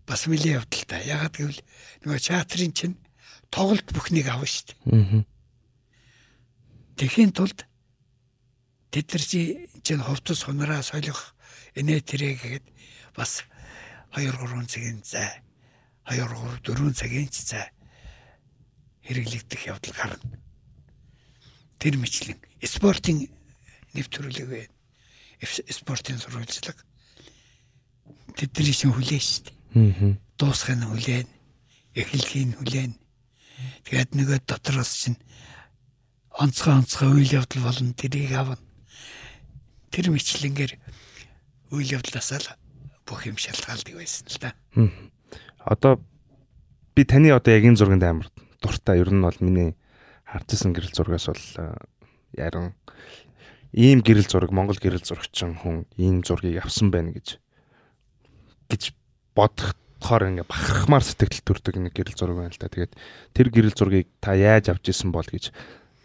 [0.08, 1.02] бас нэлээд явдалтай.
[1.06, 1.62] Ягаад гэвэл
[2.06, 2.96] нөгөө театрын чинь
[3.50, 5.26] тоглолт бүхнийг авна шүү дээ.
[6.96, 7.68] Тэхийн тулд
[9.12, 9.24] нар
[9.84, 11.36] чинь ховтос хунараа солих
[11.76, 12.66] инээ тэрэ гэгээд
[13.18, 13.44] бас
[14.16, 15.44] 2 3 цагийн зай
[16.08, 17.75] 2 3 4 цагийн зай
[19.06, 20.40] хэрэглэгдэх явдал гарна.
[21.80, 23.30] Тэр мэтлэн спортын
[23.94, 24.68] нэвтрүүлэг вэ.
[25.70, 26.82] Спортын сурвалжлага
[28.36, 29.56] тэдний шин хүлээн дээ.
[29.76, 30.18] Аа.
[30.38, 31.28] Дуусхын хүлээн,
[31.96, 32.94] эхлэхийн хүлээн.
[33.88, 35.20] Тэгээд нөгөө дотроос чинь
[36.36, 38.60] онцгой онцгой үйл явдал болон тэрийг авна.
[39.96, 40.74] Тэр мэтлэнгээр
[41.72, 42.50] үйл явдлаасаа л
[43.08, 44.52] бүх юм шалтгаалдаг байсан л да.
[45.64, 46.04] Одоо
[46.92, 48.28] би таны одоо яг энэ зурганд амар
[48.66, 48.98] дуртай.
[48.98, 49.78] Ер нь бол миний
[50.26, 51.78] харжсэн гэрэл зургаас бол э,
[52.34, 52.74] яран
[53.72, 57.38] ийм гэрэл зураг Монгол гэрэл зурагчин хүн ийм зургийг авсан байна гэж
[58.72, 58.84] гэж
[59.38, 62.74] бодохоор ингээ бахархмаар сэтгэл төрдөг нэг гэрэл зураг байна л да.
[62.74, 62.94] Тэгээд
[63.38, 65.54] тэр гэрэл зургийг та яаж авч исэн бол гэж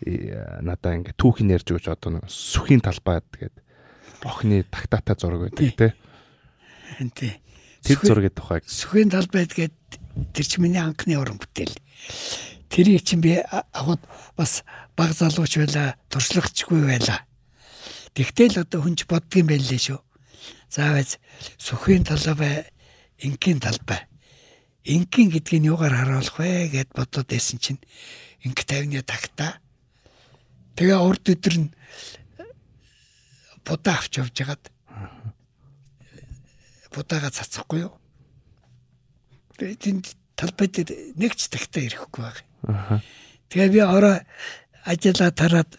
[0.05, 3.57] э, надаа ингээ түүхийн ярьж өгч одоо сүхийн талбай тэгээд
[4.29, 5.95] охины тагтаатай зураг байдаг те.
[7.01, 7.41] Энтэй.
[7.81, 9.73] Тэр зургийн тухайг Сүхийн талбайд гээд
[10.37, 11.73] тэр чинь миний анхны уран бүтээл.
[12.71, 14.01] Тэрийг чинь би а- аваад
[14.37, 14.63] бас
[14.97, 17.27] баг залууч байла, туршлагачгүй байла.
[18.15, 20.01] Тэгтэл одоо хүнч боддгийм байлээ шүү.
[20.71, 21.11] Заавал
[21.59, 22.71] сүхийн талбай,
[23.19, 24.07] инкийн талбай.
[24.85, 27.83] Инкийн гэдгийг юугаар харуулах вэ гэд бодоод байсан чинь
[28.47, 29.59] инк тавны тагтаа.
[30.79, 31.69] Тэгээ урд өдөр нь
[33.67, 34.65] будаа авч явж хагаад
[36.95, 37.95] будаага цацахгүй юу?
[39.59, 42.37] Тэнд талбай дээр нэг ч тагтаа ирэхгүй баг.
[43.53, 44.17] Тэгээ би ороо
[44.89, 45.77] ажиллаа тараад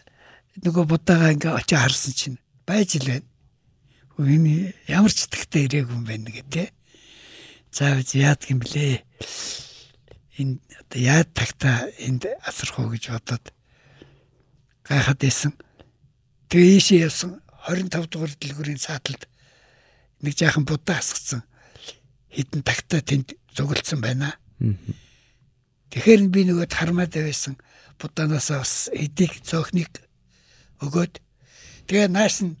[0.62, 3.26] нөгөө будаага ингээ очиж харсан чинь байж л байна.
[4.22, 6.70] Энэ ямар ч тагтаа ирээгүй юм байна гэ тэ.
[7.74, 9.02] За яадаг юм блэ?
[10.38, 13.50] Энэ одоо яад тагтаа энд асрах уу гэж бодоод
[14.86, 15.52] гайхаад байсан.
[16.46, 19.26] Тэгээ ийшээ явсан 25 дугаар дэлгүүрийн сааталд
[20.22, 21.42] нэг жаахан будаа асгацсан
[22.30, 24.36] хідэн тагтаа тэнд зүгэлцсэн байна.
[25.92, 27.58] Тэгэхээр би нөгөө хармаад байсан
[28.00, 29.92] будаанаас бас эдийг цөөхнийг
[30.80, 31.20] өгөөд
[31.86, 32.56] тэгээ нааш нь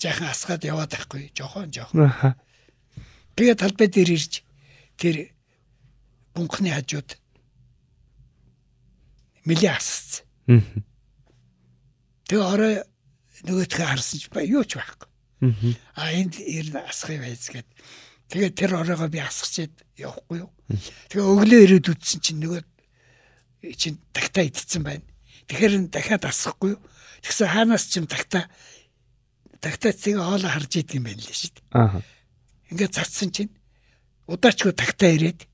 [0.00, 2.08] жаахан асгаад яваад байхгүй жохон жохон.
[3.36, 4.40] Тэгээ талбай дээр ирж
[4.96, 5.36] тэр
[6.32, 7.20] бунхны хажууд
[9.44, 10.24] мэлээ асцсан.
[10.46, 10.80] Мгм.
[12.26, 12.74] Тэгээ орой
[13.46, 15.08] нөгөөтгөө харсан ч ба юу ч байхгүй.
[15.94, 17.68] А энд ирнэ асхыг байц гэд.
[18.30, 20.50] Тэгээ тэр оройгоо би асгачээд явахгүй юу.
[21.10, 22.62] Тэгээ өглөө ирээд үтсэн чинь нөгөө
[23.78, 25.06] чинь тагтаа идсэн байна.
[25.46, 26.82] Тэгэхээр дахиад асахгүй юу.
[27.22, 28.50] Тэгсэн хаанаас ч юм тагтаа
[29.62, 31.66] тагтаа цэгээ хоолоо харж идэг юм байна лээ шүү дээ.
[31.70, 31.98] аха
[32.70, 33.52] Ингээд цацсан чинь
[34.26, 35.46] удаачгүй тагтаа ирээд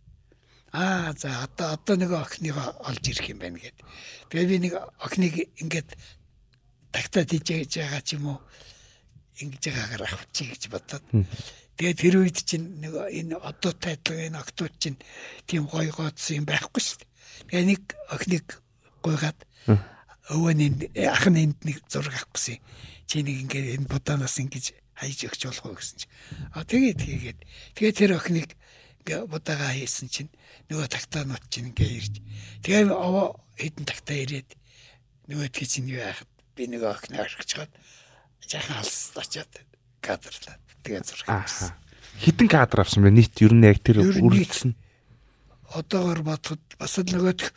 [0.72, 3.76] аа за одоо одоо нэг охиныгоо олж ирэх юм байна гэд.
[4.32, 5.88] Тэгээ би нэг охиныг ингээд
[6.88, 8.38] тагтаа тийж байгаа ч юм уу
[9.44, 11.04] ингэж байгаагаар авчи гэж бодоод.
[11.76, 14.98] Тэгээд тэр үед чинь нэг энэ одоо тайдлага энэ октод чинь
[15.48, 17.10] тийм гой гоцсон юм байхгүй шүү дээ.
[17.48, 17.82] Тэгээ нэг
[18.12, 18.46] охиныг
[19.02, 19.38] гуйгаад
[20.30, 20.70] өвөний
[21.08, 22.60] ах нь энд нэг зураг авах гэсэн.
[23.08, 26.06] Чи нэг ингээд энэ будаанаас ингэж хайж өгч болох уу гэсэн чи.
[26.54, 27.38] А тэгээд тэгээд
[27.74, 28.50] тэгээд тэр охиныг
[29.02, 30.30] будаага хийсэн чинь
[30.70, 32.14] нөгөө тагтаанууд чинь ингээ ирж.
[32.62, 34.54] Тэгээ овоо хідэн тагтаа ирээд
[35.26, 37.72] нөгөөдгий чинь юу яахад би нөгөө охин орхичгаад
[38.46, 39.50] жаахан алс очиад
[39.98, 40.61] кадрлаа.
[40.82, 41.74] Тэгээ зураг аха
[42.22, 44.74] хитэн кадр авсан бэ нийт ер нь яг тэр үргэлжлэн
[45.72, 47.50] одоогор бодоход бас л нөгөөх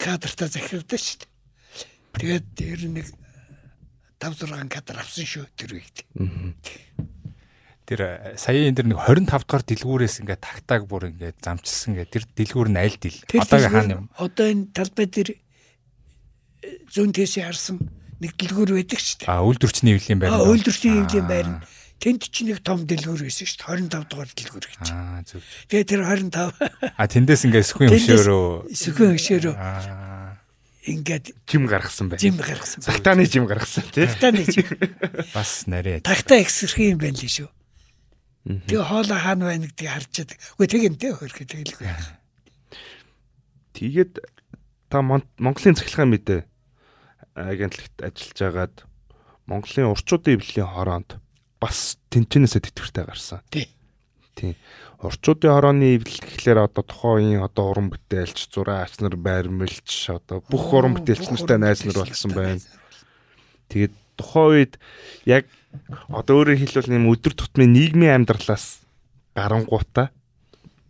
[0.00, 1.30] кадртаа захирдсан шүү дээ.
[2.18, 3.08] Тэгээд ер нь нэг
[4.18, 5.96] 5 6 кадр авсан шүү тэр үед.
[7.84, 12.10] Тэр э, сая энэ дэр нэг 25 дахь дэлгүүрээс ингээд тагтааг бүр ингээд замчилсан гэдэг
[12.10, 13.18] тэр дэлгүүр нь аль дил?
[13.36, 14.06] Одоогийн хаана юм?
[14.16, 15.36] Одоо энэ талбай дээр э,
[16.88, 17.76] зүүн тийшээ харсан
[18.24, 19.28] нэг дэлгүүр байдаг шүү дээ.
[19.28, 20.32] А үйлдвэрчний эвлийн байр.
[20.32, 21.32] Аа үйлдвэрчний эвлийн Аа.
[21.36, 21.60] байр нь
[22.04, 23.88] тэнд ч нэг том дэлгүүр байсан шүү дээ.
[23.88, 24.86] 25 дугаар дэлгүүр гэж.
[24.92, 25.40] Аа зөв.
[25.72, 26.52] Тэгээ тэр 25
[27.00, 28.44] А тэндээс ингээд сүхэн Тэндээс өшөөрөө.
[28.76, 30.36] сүхэн өшөөрөө Аа
[30.84, 32.78] ингээд жим гаргасан байна жим гаргасан.
[32.84, 32.88] байна.
[32.92, 34.68] Сагтааны жим гаргасан тий Тагтааны жим.
[35.36, 36.04] бас нарийн.
[36.04, 37.48] Тагтаа эксэрхий юм байна лээ шүү.
[38.68, 40.38] Тэгээ хоолой хаана байна гэдгийг харж яадаг.
[40.60, 41.88] Үгүй тэгэнтэй хөрхөө тэгэлгүй.
[43.72, 44.12] Тэгээд
[44.92, 46.40] та Мон- Монголын цахилгаан мэдээ
[47.34, 48.74] агентлагт ажиллаж агаад
[49.48, 51.16] Монголын урчуудын эвлэлийн хороонд
[51.64, 53.40] бас тэнцэнээсээ тэтгэвртэй гарсан.
[53.48, 53.72] Тий.
[54.36, 54.52] Тийм.
[55.00, 60.96] Урчуудын хорооны эвлэл гэхлээр одоо тухайн одоо уран бүтээлч, зураач нар, баримлч одоо бүх уран
[60.96, 62.60] бүтээлч нартай найз нар болсон байна.
[63.72, 64.72] Тэгээд тухайн үед
[65.24, 65.48] яг
[66.08, 68.84] одоо өөрөөр хэлбэл нэм өдөр тутмын нийгмийн амьдралаас
[69.36, 70.12] гарангуудаа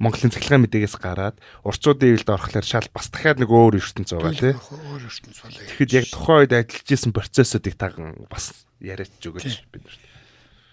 [0.03, 4.55] Монголын цахилгаан мэдээгээс гараад урчуудын эвлэлд орохлоор шал бас дахиад нэг өөр ертөнц байгаа тий.
[4.59, 5.63] Өөр ертөнц болоо.
[5.71, 9.97] Тэгэхэд яг тухайн үед ажиллаж исэн процессыг таган бас яриач өгөөч бид нар.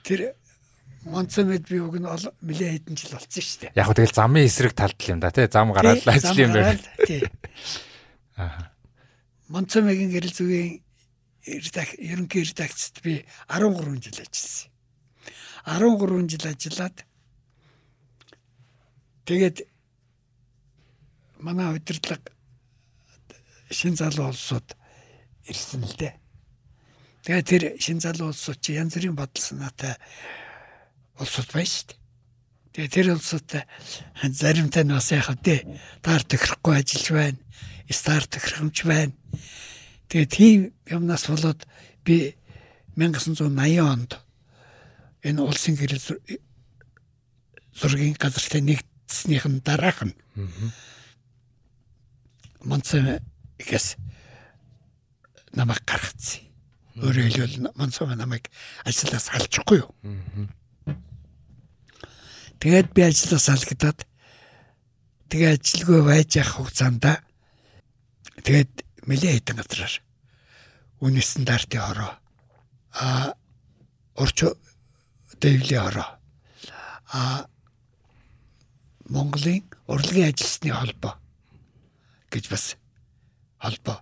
[0.04, 0.34] Тэр
[1.06, 3.74] Монцомед би уг нь ол нэлээд хэдэн жил болсон шүү дээ.
[3.74, 5.50] Яг хөө тэгэл замын эсрэг талд л юм да тий.
[5.50, 6.78] Зам гараад ажил юм байна.
[7.10, 7.26] Тий.
[9.50, 10.86] Монцомегийн гэрэл зүгийн
[11.42, 14.70] редак ерөнхий редакцт би 13 жил ажилласан.
[15.66, 16.98] 13 жил ажиллаад
[19.26, 19.58] тэгээд
[21.42, 22.30] манай удирдлага
[23.74, 24.78] шин залуу улсууд
[25.50, 26.21] ирсэн л дээ.
[27.22, 29.94] Тэгээд тэр шин залуу улсууд чи янз бүрийн бодол санаатай
[31.22, 32.00] улсууд байна шүү дээ.
[32.74, 33.64] Тэгээд тэр улсуудтай
[34.34, 35.62] заримтай нь бас яхав дээ.
[36.02, 37.40] Таар тохирохгүй ажиллаж байна.
[37.92, 39.14] Стар тохиромж байна.
[40.10, 41.62] Тэгээд тийм юмнаас болоод
[42.04, 42.34] би
[42.98, 44.12] 1980 онд
[45.22, 46.24] энэ улсын гэрэл зур-
[47.78, 50.16] зургийн газартай нэгдснийхэн дараах нь
[52.62, 53.20] Монцом
[53.58, 53.96] гэс
[55.56, 56.46] намайг гаргацсан.
[57.02, 58.50] Өөрөөр хэлбэл Монцом намайг
[58.86, 59.90] ажлаас салчихгүй юу?
[62.62, 64.06] Тэгээд би ажлаас салгадаад
[65.34, 67.06] тэгээ ажилгүй байж явах хугацаанд
[68.46, 68.72] тэгээд
[69.10, 69.96] нэлээд хэдэн газраар
[71.02, 72.14] үнэ стандартын хороо
[72.94, 73.34] а
[74.14, 74.54] орчо
[75.42, 76.10] дэвлийн хороо
[77.10, 77.50] а
[79.10, 81.18] Монголын урлагийн ажилчны холбоо
[82.30, 82.78] гэж бас
[83.58, 83.98] холбоо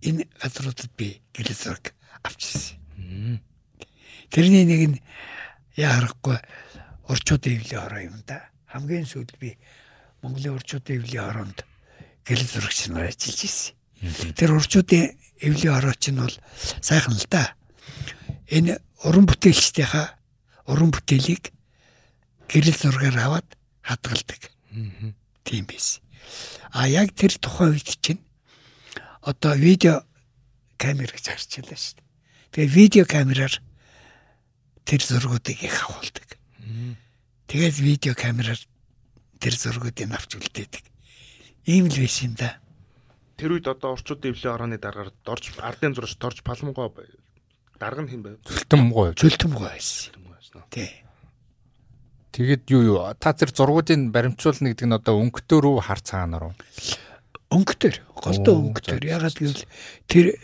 [0.00, 1.92] энэ газруудад би гэрэл зураг
[2.22, 3.40] авчихсан.
[4.30, 4.98] Тэрний нэг нь
[5.76, 6.38] яа харахгүй
[7.10, 8.46] урчуудын эвлийн хороо юм да.
[8.70, 9.58] Хамгийн сүүлд би
[10.22, 11.58] Монголын урчуудын эвлийн хороонд
[12.24, 13.74] гэрэл зурагч нар ажиллаж ирсэн.
[14.38, 16.36] Тэр урчуудын эвлийн хороо чинь бол
[16.80, 17.54] сайхан л да.
[18.46, 20.14] Энэ уран бүтээлчдийнхаа
[20.70, 21.50] уран бүтээлийг
[22.46, 23.48] гэрэл зургаар аваад
[23.82, 24.40] хадгалдаг.
[25.42, 25.98] Тийм биш.
[26.70, 28.22] А яг тэр тухайн үед чинь
[29.22, 30.06] одоо видео
[30.78, 32.09] камер гэж харчихлаа шүү дээ.
[32.50, 33.54] Тэгээ видео камераар
[34.82, 36.28] тэр зургуудыг их авахулдаг.
[37.46, 38.58] Тэгээд видео камераар
[39.38, 40.84] тэр зургуудыг авч үлдээдэг.
[41.70, 42.58] Ийм л биш юм да.
[43.38, 46.90] Тэр үед одоо орчуудын эвлэлийн хорооны дараагаар дорж ардын зурагч дорж палмгоо
[47.78, 48.36] дарга нь хэн байв?
[48.44, 49.14] Төлтөм гоо.
[49.14, 50.12] Чөлтөмгөө байсан.
[50.68, 50.90] Тий.
[52.34, 56.54] Тэгэд юу юу та тэр зургуудын баримтжуулна гэдэг нь одоо өнгөтөө рүү хар цагаанаар уу?
[57.50, 59.02] Өнгөтөр, голдоо Оо, өнгөтөр.
[59.02, 59.66] Ягаад гэвэл
[60.06, 60.38] тэр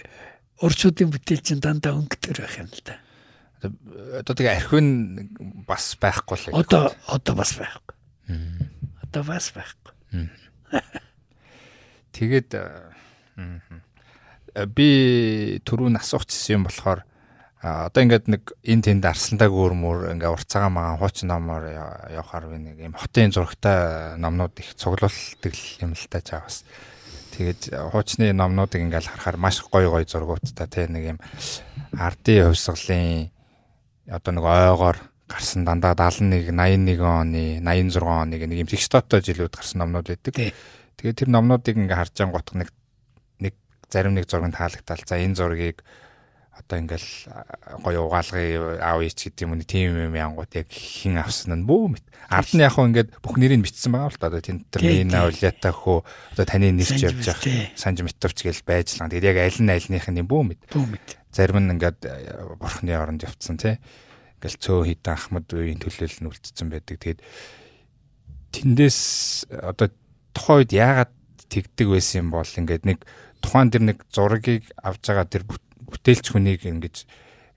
[0.62, 2.97] урчуудын бүтээлчин дандаа өнгөтөр байх юм л да.
[4.20, 4.87] Одоо тэгээ архин
[5.66, 6.61] бас байхгүй л.
[6.61, 7.95] Одоо одоо бас байхгүй.
[9.05, 9.93] Одоо бас байхгүй.
[12.16, 12.51] Тэгээд
[14.73, 14.89] би
[15.69, 17.05] түрүүн асуучихсан юм болохоор
[17.61, 22.57] одоо ингээд нэг эн тэнд арслантаа гөрмөр ингээ урцагаа магаа хуучин номоор я- явахаар би
[22.62, 25.53] нэг юм хотын зурагтай номнууд их цуглуулдаг
[25.83, 26.65] юм л та чаавас.
[27.36, 31.18] Тэгээд хуучны номнуудыг ингээл харахаар маш гоё гоё зургуудтай тий нэг юм
[31.92, 33.28] ардын хувьсгалын
[34.08, 34.96] одоо нэг ойгоор
[35.28, 40.54] гарсан дандаа 71 81 оны 86 оны нэг юм текстоттой жилүүд гарсан номнууд байдаг.
[40.96, 42.70] Тэгээд тэр номнуудыг ингээ харж ангуудах нэг
[43.42, 43.54] нэг
[43.90, 45.04] зарим нэг зургийг таалагдтал.
[45.04, 45.84] За энэ зургийг
[46.57, 47.09] одоо ингээл
[47.85, 51.95] гоё угаалгын аав ич гэдэг юм уу тийм юм янгууд яг хин авсан нь бөө
[51.95, 52.05] мэд.
[52.33, 54.28] Ард нь яг хөө ингээд бүх нэрийг бичсэн байгаа л да.
[54.33, 55.05] Одоо тэн тэр тий.
[55.05, 55.99] Улята хөө
[56.33, 57.45] одоо таны нэрч явж явах.
[57.77, 59.12] Санж Митовч гэж байж лаа.
[59.12, 60.61] Тэгээд яг аль нь альных нь бөө мэд.
[60.73, 61.07] Бүүмэд.
[61.31, 62.01] Зарим нь ингээд
[62.57, 63.77] бурхны оронд явцсан тий.
[64.41, 66.97] Ингээл цөө хитэн Ахмад үеийн төлөөлөл нь үлдсэн байдаг.
[66.97, 67.20] Тэгээд
[68.57, 69.01] тэндээс
[69.53, 69.93] одоо
[70.33, 71.12] тухайн үед яагаад
[71.53, 73.05] тэгдэг байсан юм бол ингээд нэг
[73.45, 76.96] тухайн тэр нэг зургийг авж байгаа тэр бүт- бүтээлч хүнийг ингэж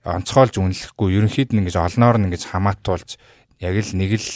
[0.06, 3.20] онцгойлж үнэлэхгүй ерөнхийд нь ингэж олноор нь ингэж хамаатуулж
[3.60, 4.30] яг л нэг л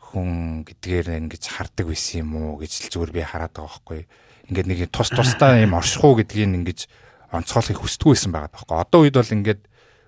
[0.00, 4.00] хүн гэдгээр ингэж хардаг байсан юм уу гэж л зүгээр би хараад байгаа байхгүй.
[4.48, 6.88] Ингээд нэг тус тустай юм оршихуу гэдгийг ингэж
[7.36, 8.76] онцгойлохыг хүсдэг байсан байгаа байхгүй.
[8.80, 9.62] Одоо үед бол ингээд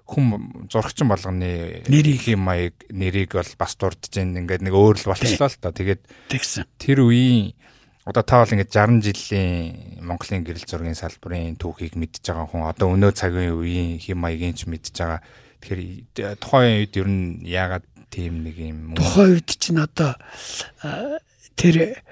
[0.08, 0.24] хүн
[0.72, 2.26] зурагчин болгоны Нэрийг.
[2.32, 5.70] юм маяг нэрийг бол бас дурдж जैन ингээд нэг өөр л болчихлоо л та.
[5.70, 6.64] Тэгээд Тэгсэн.
[6.80, 7.54] тэр үеийн
[8.10, 12.90] одоо та бол ингээд 60 жилийн Монголын гэрэл зургийн салбарын түүхийг мэдж байгаа хүн одоо
[12.98, 15.22] өнөө цагийн үеийн хэм маягийн ч мэдж байгаа.
[15.62, 20.18] Тэгэхээр тухайн үед ер нь яагаад тийм нэг юм Тухайн үед чинь одоо
[21.54, 22.02] тэр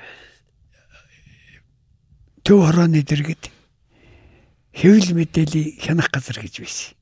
[2.46, 3.50] төв хорооны дэргэд
[4.78, 6.94] хэвлэл мэдээллийг хянах газар гэж байсан.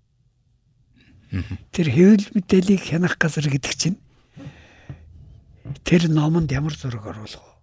[1.69, 4.01] Тэр хэвлэл мэдээллийг хянах газар гэдэг чинь
[5.85, 7.56] тэр номонд ямар зураг оруулах вэ?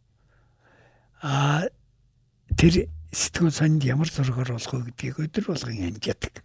[1.24, 1.64] А
[2.60, 6.44] тэр сэтгүүл сонд ямар зураг оруулах вэ гэдгийг өдөр болгон хянждаг.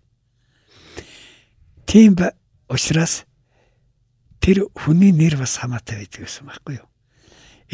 [1.83, 2.31] Тийм ба
[2.71, 3.27] учраас
[4.39, 6.89] тэр хүний нэр бас хамаатай байдаг гэсэн байхгүй юу?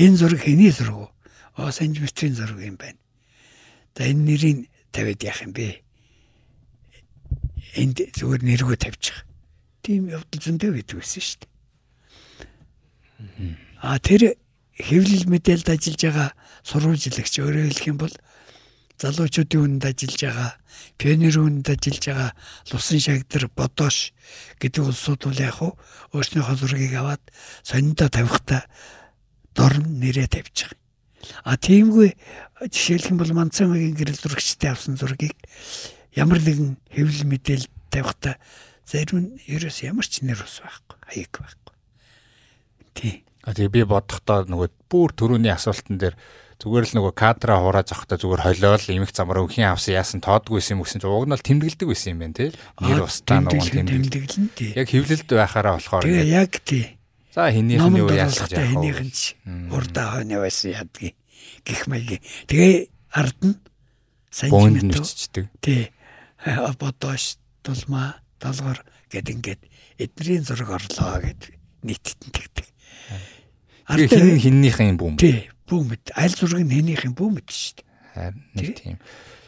[0.00, 1.08] Энэ зураг хэний зураг вэ?
[1.60, 2.96] Оо санжмитрийн зураг юм байна.
[3.92, 5.84] За энэ нэрийг тавиад яах юм бэ?
[7.76, 9.28] Энд зүгээр нэргөө тавьчих.
[9.84, 11.52] Тийм явдал зөндөө байдаг байсан шүү дээ.
[13.84, 14.40] А тэр
[14.78, 16.30] хэвлэл мэдээлэлд ажиллаж байгаа
[16.64, 18.14] сурвалжлагч өөрөөр хэлэх юм бол
[18.98, 20.50] залуучуудын үнэнд ажиллаж байгаа
[20.98, 22.30] пионерын үнэнд ажиллаж байгаа
[22.72, 24.14] лусан шагдар бодоош
[24.62, 25.58] гэдэг улсууд бол яг
[26.14, 27.22] өөрснийхөө зургийг аваад
[27.66, 28.64] сониндоо тавихта
[29.54, 30.82] дорн нэрээ тавьж байгаа.
[31.44, 32.14] А тиймгүй
[32.70, 35.34] жишээлх юм бол манцамагийн гэрэл зурагчтай авсан зургийг
[36.14, 38.38] ямар нэгэн хэвлэл мэдээлэл тавихта
[38.86, 41.74] зарим нь ерөөс ямар ч нэр ус байхгүй хаяг байхгүй.
[42.94, 43.14] Тий.
[43.44, 46.14] А тэгээ би бодохдоо нөгөө бүр төрөүний асуултан дээр
[46.64, 50.80] зүгээр л нөгөө кадраа хурааж авахдаа зүгээр холиол эмх замаар өнхийн авсан яасан тоодгүй юм
[50.80, 52.50] гэсэн чинь уг нь бол тэмдэглэдэг байсан юм байна тий.
[52.80, 54.72] Нэр устаа нөгөө тэмдэглэн тий.
[54.72, 56.96] Яг хөвлөлд байхаараа болохоор Тэгээ яг тий.
[57.36, 58.72] За хинийх нь юу яасан яах вэ?
[58.72, 61.16] Хинийх нь ч урдаа хойно байсан ядгийг
[61.68, 62.24] гих маяг.
[62.48, 62.72] Тэгээ
[63.12, 65.52] ард нь нь бичдэг.
[65.60, 65.92] Тий.
[66.80, 68.80] Бодоош тулмаа долгор
[69.12, 69.60] гэд ингээд
[70.00, 71.52] эдний зураг орлоо гэд
[71.84, 72.66] нийтэд нь тэгдэг.
[73.84, 75.20] Тэгээ хин хиннийхэн бүүм.
[75.20, 76.04] Тий, бүүм мэд.
[76.16, 77.86] Аль зургийг хиннийхэн бүүм мэд шүү дээ.
[78.14, 78.98] Харин нэг тийм.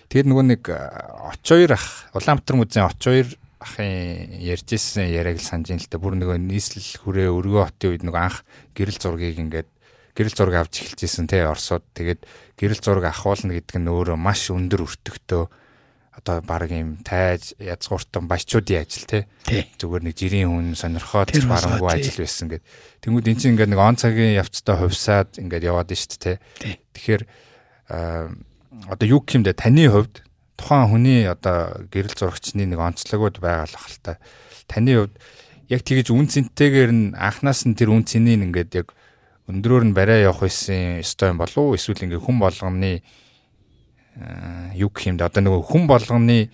[0.07, 3.29] Тэгээд нөгөө нэг оч хоёр ах Улаанбаатар музейн оч хоёр
[3.59, 8.05] ахын ярьжсэн яриаг л санаж ин л та бүр нөгөө нийслэл хүрээ өргөө хотын үед
[8.07, 8.45] нөгөө анх
[8.77, 9.69] гэрэл зургийг ингээд
[10.15, 12.23] гэрэл зураг авч эхэлжсэн те Оросод тэгээд
[12.55, 15.45] гэрэл зураг ахуулна гэдэг нь өөрөө маш өндөр өртөгтөө
[16.17, 19.29] одоо баг юм тайж язгууртан баячуудын ажил те?
[19.77, 22.65] Зүгээр нэг жирийн хүн сонирхоод барангуй ажил байсан гэд.
[23.05, 26.41] Тэнгууд эн чинь ингээд нэг он цагийн явцдаа хувьсаад ингээд яваад дээ те?
[26.97, 27.23] Тэгэхээр
[27.87, 30.25] одоо юу гэмдэ таны хувьд
[30.57, 34.17] тухайн хүний одоо гэрэл зурагчны нэг онцлогуд байгаа л ахalta
[34.67, 35.15] таны хувьд
[35.69, 38.97] яг тэгэж үн цэнтэйгээр нь анханаас нь тэр үн цэнийг ингээд яг
[39.47, 41.77] өндрөөр нь барай явах байсан ёстой юм болов уу?
[41.77, 43.05] Эсвэл ингээд хүн болгоны
[44.77, 46.49] юу гэх юм да одоо нөгөө хүн болгоны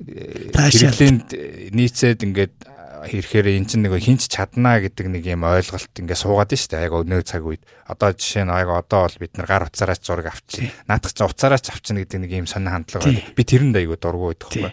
[0.00, 2.54] хэрэглээнд нийцээд ингээд
[3.00, 6.84] ирэхээр эн чинь нэг хинч чаднаа гэдэг нэг юм ойлголт ингээд суугаад нь шүү дээ.
[6.84, 7.62] Яг өнөө цаг үед.
[7.88, 10.68] Одоо жишээ нь яг одоо бол бид нар гар уцаараач зураг авчих.
[10.84, 13.24] Наадах чинь уцаараач авчихна гэдэг нэг юм сонир хандлага байна.
[13.32, 14.72] Би тэрэнд айгу дургу байдаг байхгүй.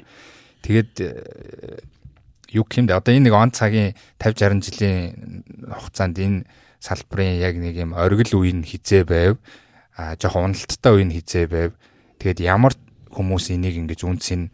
[0.67, 0.93] Тэгээд
[2.51, 6.43] юу гэмдэ одоо энэ нэг он цагийн 50 60 жилийн хугацаанд энэ
[6.83, 9.39] салбарын яг нэг юм оргил үе нь хизээ байв.
[9.95, 11.71] А жоохон уналттай үе нь хизээ байв
[12.17, 12.73] Тэгээд ямар
[13.13, 14.49] хүмүүс энийг ингэж үнцэн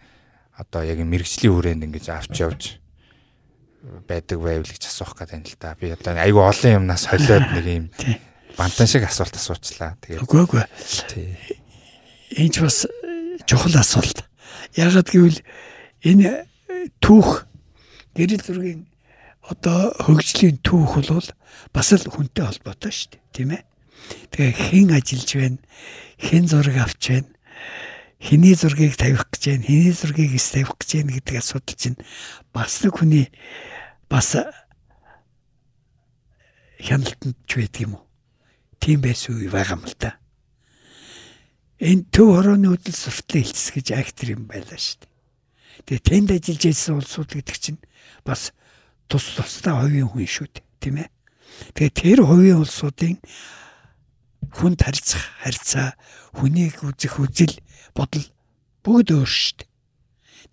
[0.60, 2.62] одоо яг мэрэгжлийн хүрээнд ингэж авч явж
[4.08, 5.76] байдаг байвал гэж асуух гэдэг юм л да.
[5.76, 7.86] Би одоо айгүй олон юмнаас холиод нэг юм
[8.56, 9.98] бантан шиг асуулт асуучлаа.
[10.00, 10.64] Тэгээд үгүй үгүй.
[12.38, 12.88] Энд бас
[13.44, 14.24] чухал асуулт.
[14.78, 15.40] Ягаад гэвэл
[16.06, 16.48] энэ
[17.04, 17.48] түүх
[18.16, 18.88] гэрэл зургийн
[19.44, 21.30] одоо хөгжлийн түүх бол
[21.74, 23.64] бас л хүнтэй холбоотой шүү дээ, тийм ээ.
[24.32, 25.60] Тэгээ хэн ажиллаж байна,
[26.22, 27.30] хэн зураг авч байна,
[28.24, 32.00] хэний зургийг тавих гэж байна, хэний зургийг эс тавих гэж байна гэдэг асуудал чинь
[32.56, 33.28] бас нэг хүний
[34.08, 34.40] бас
[36.80, 38.08] хяналтанд ч байдаг юм уу?
[38.80, 40.16] Тийм байсан үе байгаа юм л да.
[41.84, 45.12] Энэ төв хорооны хөдөл суртлын хэлцс гэж актер юм байлаа шүү дээ.
[45.84, 47.80] Тэгээ тэнд ажиллаж байсан улсууд гэдэг чинь
[48.24, 48.56] бас
[49.12, 51.10] тус тусдаа хувийн хүн шүү дээ, тийм ээ.
[51.76, 53.20] Тэгээ тэр хувийн улсуудын
[54.52, 55.96] хүнд харьцах харьцаа,
[56.36, 57.56] хүнийг үзэх үзэл
[57.96, 58.26] бодол
[58.84, 59.70] бүгд өөр шүү дээ.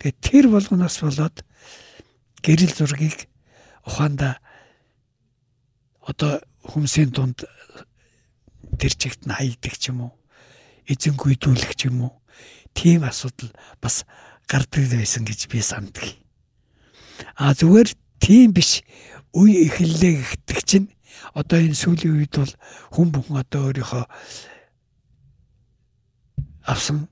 [0.00, 1.36] Тэгээд тэр болгоноос болоод
[2.44, 3.28] гэрэл зургийг
[3.84, 4.38] ухаанда
[6.00, 7.44] одоо хүмүүсийн дунд
[8.80, 10.12] тэр чигт нь хайдаг ч юм уу
[10.88, 12.12] эзэнгүйдүүлэх ч юм уу
[12.72, 13.52] тийм асуудал
[13.82, 14.04] бас
[14.48, 16.06] гардаг байсан гэж би санддаг.
[17.36, 17.90] А зүгээр
[18.22, 18.82] тийм биш
[19.36, 20.88] үе эхэллээ гэхдээ чинь
[21.34, 22.54] одоо энэ сүүлийн үед бол
[22.94, 24.04] хүн бүхэн одоо өөрийнхөө
[26.66, 27.08] авсан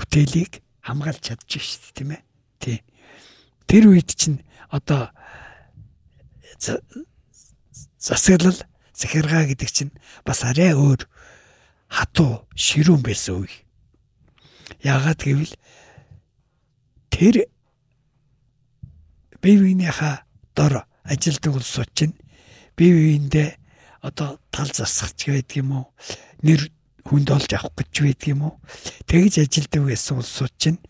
[0.00, 2.22] бүтээлийг хамгаалж чадчих шүү дээ тийм ээ.
[2.60, 2.78] Тий.
[3.68, 4.40] Тэр үед чинь
[4.72, 5.12] одоо
[8.00, 8.56] засаглал
[8.96, 9.92] захиргаа гэдэг чинь
[10.24, 11.04] бас арай өөр
[11.88, 13.54] хатуу ширүүн байсан үе.
[14.80, 15.54] Яагаад гэвэл
[17.12, 17.50] тэр
[19.42, 20.16] биенийхээ
[20.56, 22.14] дор ажилтдаг улсууд чинь
[22.76, 23.56] бие биендээ
[24.00, 25.86] одоо тал засах ч байдаг юм уу?
[26.40, 26.72] Нэр
[27.04, 28.54] хүнд олж авах гэж байдаг юм уу?
[29.06, 30.80] Тэгж ажилдаг байсан улсууд чинь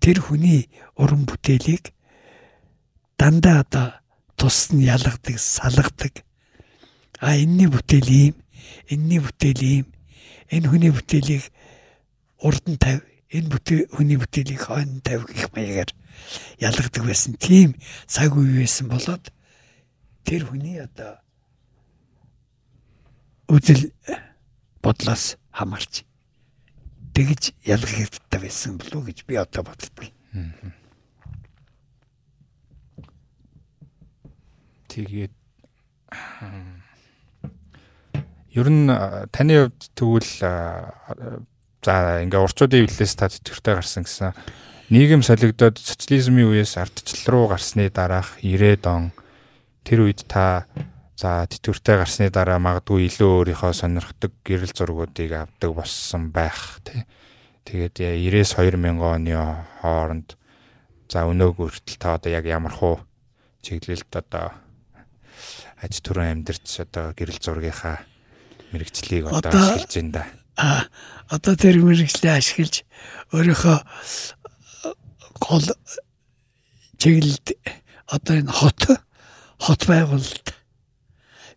[0.00, 1.92] тэр хүний уран бүтээлийг
[3.18, 3.88] дандаа одоо
[4.36, 6.24] тус нь ялгадаг, салгадаг.
[7.18, 8.34] А энэний бүтээл ийм,
[8.92, 9.86] энэний бүтээл ийм.
[10.52, 11.44] Энэ хүний бүтээлийг
[12.44, 13.00] урд нь тавь,
[13.32, 15.90] энэ бүтээл хүний бүтээлийг хойно тавь гэх маягаар
[16.60, 17.34] ялгадаг байсан.
[17.40, 17.74] Тийм
[18.06, 19.32] цаг үе байсан болоод
[20.28, 21.18] тэр хүний одоо
[23.48, 23.90] үзэл
[24.84, 26.04] бодлоос хамаарч
[27.16, 30.12] тэгж ялгагддаг байсан болов гэж би одоо боддог.
[34.92, 35.32] Тэгээд
[38.52, 38.88] ер нь
[39.32, 40.32] таны хувьд тэгвэл
[41.80, 44.36] за ингээ урчуудын хөвлөөс та тэтгэртэй гарсан гэсэн
[44.92, 49.04] нийгэм солигдоод социализмын үеэс ардчлал руу гарсны дараах 90-ад он
[49.84, 50.64] тэр үед та
[51.16, 57.08] за тэтгэртэй гарсны дараа магадгүй илүү өөрийнхөө сонирхдаг гэрэл зургуудыг авдаг болсон байх тий.
[57.64, 59.32] Тэгээд 90-с 2000 оны
[59.80, 60.36] хооронд
[61.08, 63.00] за өнөөг хүртэл та одоо яг ямар хуу
[63.64, 64.52] чиглэлд одоо
[65.80, 68.04] аж түрэн амьдарч одоо гэрэл зургийнхаа
[68.76, 70.24] мэрэгчлийг одоо ашиглаж байна да.
[70.56, 70.84] А
[71.32, 72.84] одоо тэр мэрэгчлээ ашиглаж
[73.32, 73.78] өөрийнхөө
[75.40, 75.66] гол
[77.00, 77.56] чиглэлд
[78.04, 78.80] одоо энэ хот
[79.64, 80.55] хот байгуулалт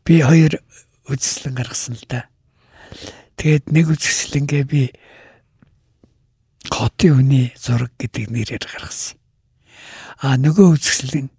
[0.05, 0.59] би хоёр
[1.09, 2.29] үзэсгэлэн гаргасан л да.
[3.37, 4.91] Тэгээд нэг үзэсгэлэнгээ би
[6.67, 9.17] хотын хүний зураг гэдэг нэрээр гаргасан.
[10.19, 11.31] А нөгөө үзэсгэлэн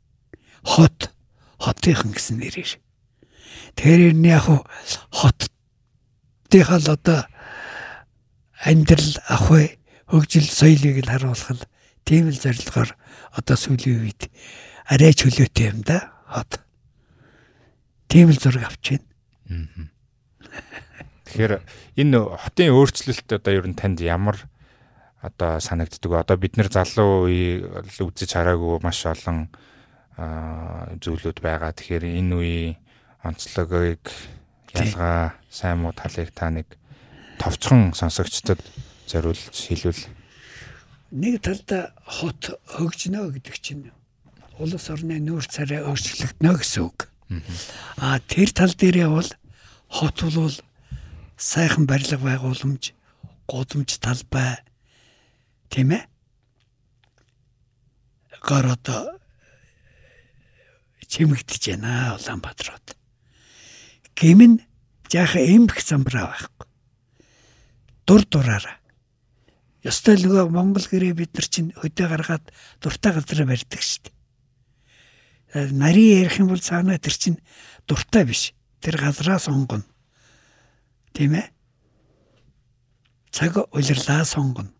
[0.65, 1.13] хот
[1.61, 2.71] хотынхан гэсэн нэрээр.
[3.77, 4.47] Тэгэхээр энэ яг
[5.13, 7.21] хотынхаа л одоо
[8.65, 9.79] амьдрал ахуй
[10.09, 11.69] хөгжил соёлыг л харуулах л
[12.05, 12.97] тийм л зорилгоор
[13.37, 14.33] одоо сүүлийн үед
[14.89, 16.65] арай чөлөөтэй юм да хот.
[18.11, 19.89] Тийм л зураг авч байна.
[21.31, 21.63] Тэгэхээр
[21.95, 24.35] энэ хотын өөрчлөлт одоо ер нь танд ямар
[25.23, 26.27] одоо санагддаг.
[26.27, 29.47] Одоо бид нар залуу үе үзэж хараагүй маш олон
[30.19, 31.71] зүйлүүд байгаа.
[31.71, 32.77] Тэгэхээр энэ үеийн
[33.23, 34.11] онцлогийг
[34.75, 36.67] ялгаа сайн муу талыг та нэг
[37.39, 38.59] товчхон сонсогчдод
[39.07, 40.03] зориулж хэлвэл
[41.15, 43.91] нэг талда хот хөгжнө гэдэг чинь
[44.59, 47.10] улс орны нүүр царай өөрчлөгднө гэсэн үг.
[47.97, 49.31] А тэр тал дээрээ бол
[49.87, 50.57] хот бол
[51.39, 52.91] сайхан барилга байгууламж,
[53.47, 54.59] гудамж талбай
[55.71, 56.05] тийм ээ.
[58.43, 59.21] Гар одоо
[61.07, 62.99] чимэгдэж байна Улаанбаатарт.
[64.19, 64.63] Гэм нь
[65.07, 66.67] жаахан эмх замбраа байхгүй.
[68.07, 68.79] Дур дураараа.
[69.87, 72.45] Ёстой нөгөө Монгол гэрээ бид нар чинь хөдөө гаргаад
[72.83, 74.20] дуртай газараа барьдаг шүү дээ.
[75.55, 77.39] Нарийн ярих юм бол цаанаа тэр чинь
[77.87, 78.55] дуртай биш.
[78.81, 79.85] Тэр газраа сонгоно.
[81.13, 81.51] Тийм ээ?
[83.31, 84.71] Цаг улирлаа сонгоно.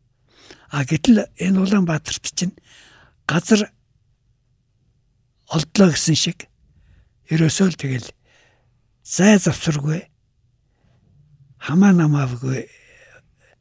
[0.71, 2.55] А гэтэл энэ Улаанбаатарт чинь
[3.27, 3.71] газар
[5.51, 6.47] олдлоо гэсэн шиг
[7.27, 8.09] ерөөсөө л тэгэл
[9.03, 10.07] зай завсаргүй
[11.59, 12.71] хамаа намаавгүй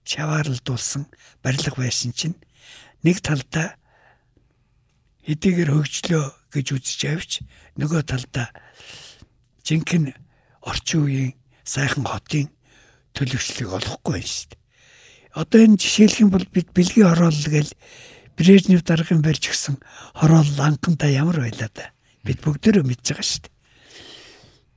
[0.06, 1.10] чаваарлдуулсан
[1.42, 2.38] барилга байсан чинь
[3.02, 3.74] нэг талдаа
[5.26, 7.32] хэдийгээр хөгжлөө гэж үзэж авч
[7.78, 8.50] нөгөө талдаа
[9.66, 10.14] жинхэнэ
[10.66, 12.50] орчин үеийн сайхан хотын
[13.14, 14.60] төлөвчлөгийг олохгүй байна шүү дээ.
[15.38, 17.72] Одоо энэ жишээлх юм бол бид бэлгийн хороолол гэл
[18.40, 19.78] Брежнев даргын барьж гисэн
[20.16, 21.92] хороол ланканта ямар байлаа да.
[22.24, 23.54] Бид бүгдөө мэдж байгаа шүү дээ.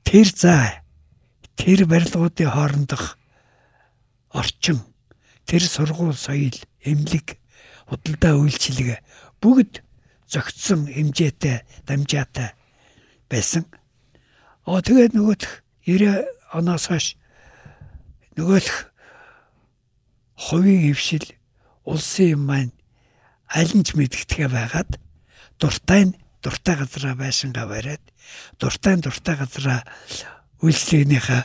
[0.03, 0.65] Тэр заа
[1.55, 3.17] тэр барилгуудын хоорондох
[4.35, 4.83] орчин
[5.47, 7.39] тэр сургууль соёл эмнэлэг
[7.87, 8.99] худалдаа үйлчилгээ
[9.39, 9.79] бүгд
[10.33, 12.57] зөгцсөн хэмжээтэй дамжаатай
[13.29, 13.69] байсан.
[14.65, 16.25] Оо тэгээд нөгөөх 90
[16.57, 17.07] оноос хойш
[18.33, 18.67] нөгөөх
[20.33, 21.27] хувийн хөвшил
[21.85, 22.73] улсын юм маань
[23.53, 24.91] аль нь ч мэдгэдгээ байгаад
[25.61, 28.03] дуртай нь дуртай газараа байшингаа бариад
[28.57, 29.81] дуртай нь дуртай газараа
[30.63, 31.43] үйлчлэгнийхээ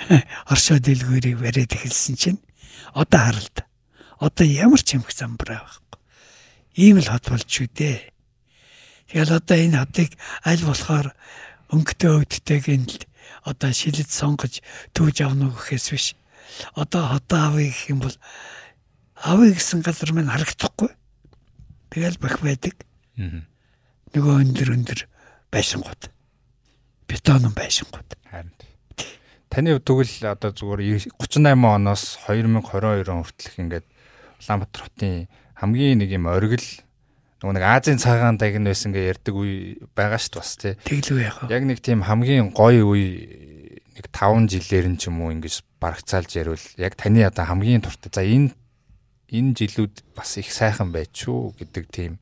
[0.52, 2.40] оршоо дэлгүүрийг бариад эхэлсэн чинь
[2.94, 3.56] одоо харалт.
[4.20, 5.98] Одоо ямар ч юмх замбраа байхгүй.
[6.76, 8.12] Ийм л хот болж шүү дээ.
[9.10, 10.14] Тэгэл одоо энэ хотыг
[10.46, 11.10] аль болохоор
[11.74, 13.02] өнгөтэй өвдтэйг л
[13.42, 14.62] одоо шилэд сонгож
[14.94, 16.06] түүж авна уу гэхээс биш.
[16.78, 18.14] Одоо хотоо авъя гэх юм бол
[19.18, 20.90] авъя гэсэн газар маань харагдахгүй.
[21.90, 22.74] Тэгэл бах байдаг.
[24.14, 25.00] Нөгөө өндөр өндөр
[25.50, 26.02] байшингууд.
[27.10, 28.14] Бетон байшингууд.
[28.30, 28.54] Харин.
[29.50, 33.86] Таны хувьд тэгвэл одоо зүгээр 38 оноос 2022 он хүртэлх ингээд
[34.38, 35.26] Улаанбаатар хотын
[35.58, 36.62] хамгийн нэг юм оргил
[37.40, 40.74] нөгөө нэг Азийн цагаан дагн байсан гэж ярьдаг үе байгаа шүү дээ бас тий.
[40.84, 41.52] Тэглүү яах вэ?
[41.56, 43.08] Яг нэг тийм хамгийн гоё үе
[43.96, 48.12] нэг 5 жилээр нь ч юм уу ингэж барагцаалж ярил яг таны одоо хамгийн туртай
[48.12, 48.52] за энэ
[49.32, 52.20] энэ жилүүд бас их сайхан байчуу гэдэг тийм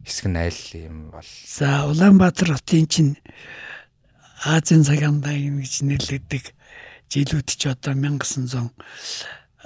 [0.00, 3.20] хэсэг нь айл юм бол За Улаанбаатар хотын чинь
[4.44, 6.56] Азийн цагаан дагн гэж нэрлэгдэг
[7.12, 8.72] жилүүд ч одоо 1900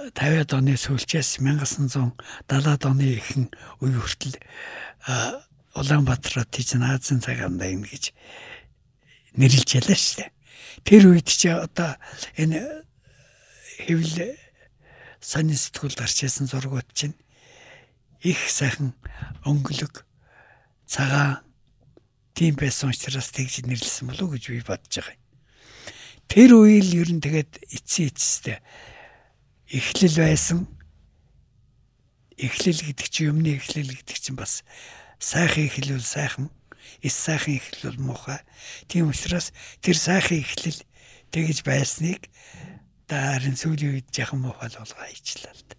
[0.09, 3.53] 50-аад оны сүүлчээс 1970-аад оны ихэнх
[3.83, 4.37] үе хүртэл
[5.05, 5.45] а,
[5.77, 8.11] Улаанбаатар хотын чинь Азийн цагаан дагн гэж
[9.37, 10.31] нэрлж ялаа шүү дээ.
[10.83, 11.95] Тэр үед чи одоо
[12.35, 12.83] энэ
[13.87, 14.35] хэвлэл
[15.21, 17.15] сонин сэтгүүлд гарч ирсэн зургууд чинь
[18.19, 18.91] их сайхан
[19.47, 20.03] өнгөлөг
[20.89, 21.45] цагаан
[22.35, 25.17] тийм байсан учраас тэгж нэрлсэн болов уу гэж би бодож байгаа.
[26.27, 28.59] Тэр үеэл ер нь тэгээд эцсийн эцэстэй
[29.71, 30.67] эхлэл байсан.
[32.35, 34.67] Эхлэл гэдэг чинь юмны эхлэл гэдэг чинь бас
[35.19, 36.51] сайхан эхлэл сайхан,
[36.99, 38.43] эс сайхан эхлэл муухай.
[38.91, 40.83] Тийм учраас тэр сайхан эхлэл
[41.31, 42.27] тэгж байсныг
[43.07, 45.75] дарын сүүлийн үед яхан муухай болгоо ичлээ л да.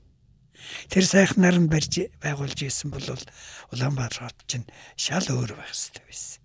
[0.89, 3.05] Тэр сайхнаар нь барьж байгуулж исэн бол
[3.73, 6.41] Улаанбаатар хот чинь шал өөр байх хэрэгтэй байсан.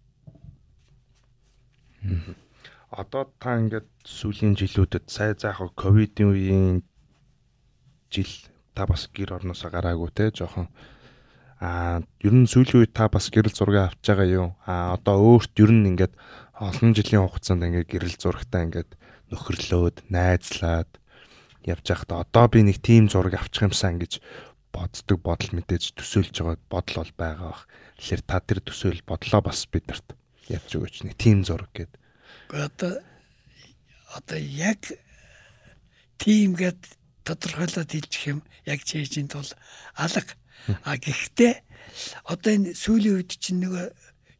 [2.87, 6.86] Одоо та ингээд сүүлийн жилүүдэд сая заах ковидын үеийн
[8.11, 8.31] жил
[8.75, 10.67] та бас гэр орноосоо гараагүй те жоохон
[11.59, 15.57] а ер нь сүүлийн үед та бас гэрэл зураг авч байгаа юу а одоо өөрт
[15.57, 16.13] ер нь ингээд
[16.57, 18.91] олон жилийн хугацаанд ингээд гэрэл зурагтаа ингээд
[19.33, 20.89] нөхөрлөөд найзлаад
[21.65, 24.23] явж байхдаа одоо би нэг тийм зураг авчих юмсан гэж
[24.71, 27.63] боддог бодол мэдээж төсөөлж байгаа бодол бол байгаа бах.
[27.97, 30.07] Тэгэхээр та тэр төсөөл бодлоо бас бидэрт
[30.47, 31.91] явж өгөөч нэг тийм зураг гэд.
[32.53, 33.01] Одоо
[34.15, 34.81] одоо яг
[36.21, 36.79] тийм гэд
[37.27, 39.47] тодорхойлоод хэлчих юм яг чэйжийн тул
[39.99, 40.33] алга.
[40.87, 41.53] А гэхдээ
[42.23, 43.85] одоо энэ сүүлийн үед чинь нөгөө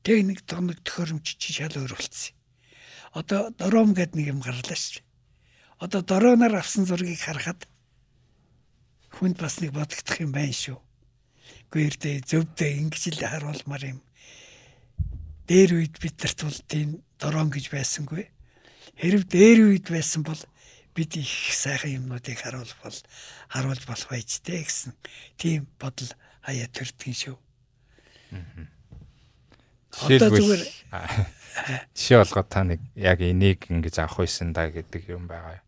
[0.07, 2.34] техник тоног төхөөрөмж чи шал өөр болцсон.
[3.11, 5.03] Одоо дрон гэд нэг юм гарлаа шүү.
[5.84, 7.68] Одоо дроноор авсан зургийг харахад
[9.14, 10.77] хүнд бас нэг бодогдох юм байна шүү.
[11.73, 13.99] Гээрдээ зөвдөө ингэж л харуулмаар юм.
[15.47, 16.89] Дээр үед бидэрт бол тийм
[17.19, 18.27] дрон гэж байсангүй.
[18.99, 20.39] Хэрв дээр үед байсан бол
[20.98, 22.98] бид их сайхан юмнуудыг харуул бол
[23.53, 24.98] харуулж болох байж тээ гэсэн
[25.38, 26.10] тийм бодол
[26.41, 27.38] хаяа төрдгөн шүү.
[30.10, 30.64] Одоо зүгээр
[31.94, 35.61] жишээ болгоод та нэг яг энийг ингэж авах байсан да гэдэг юм байгаа.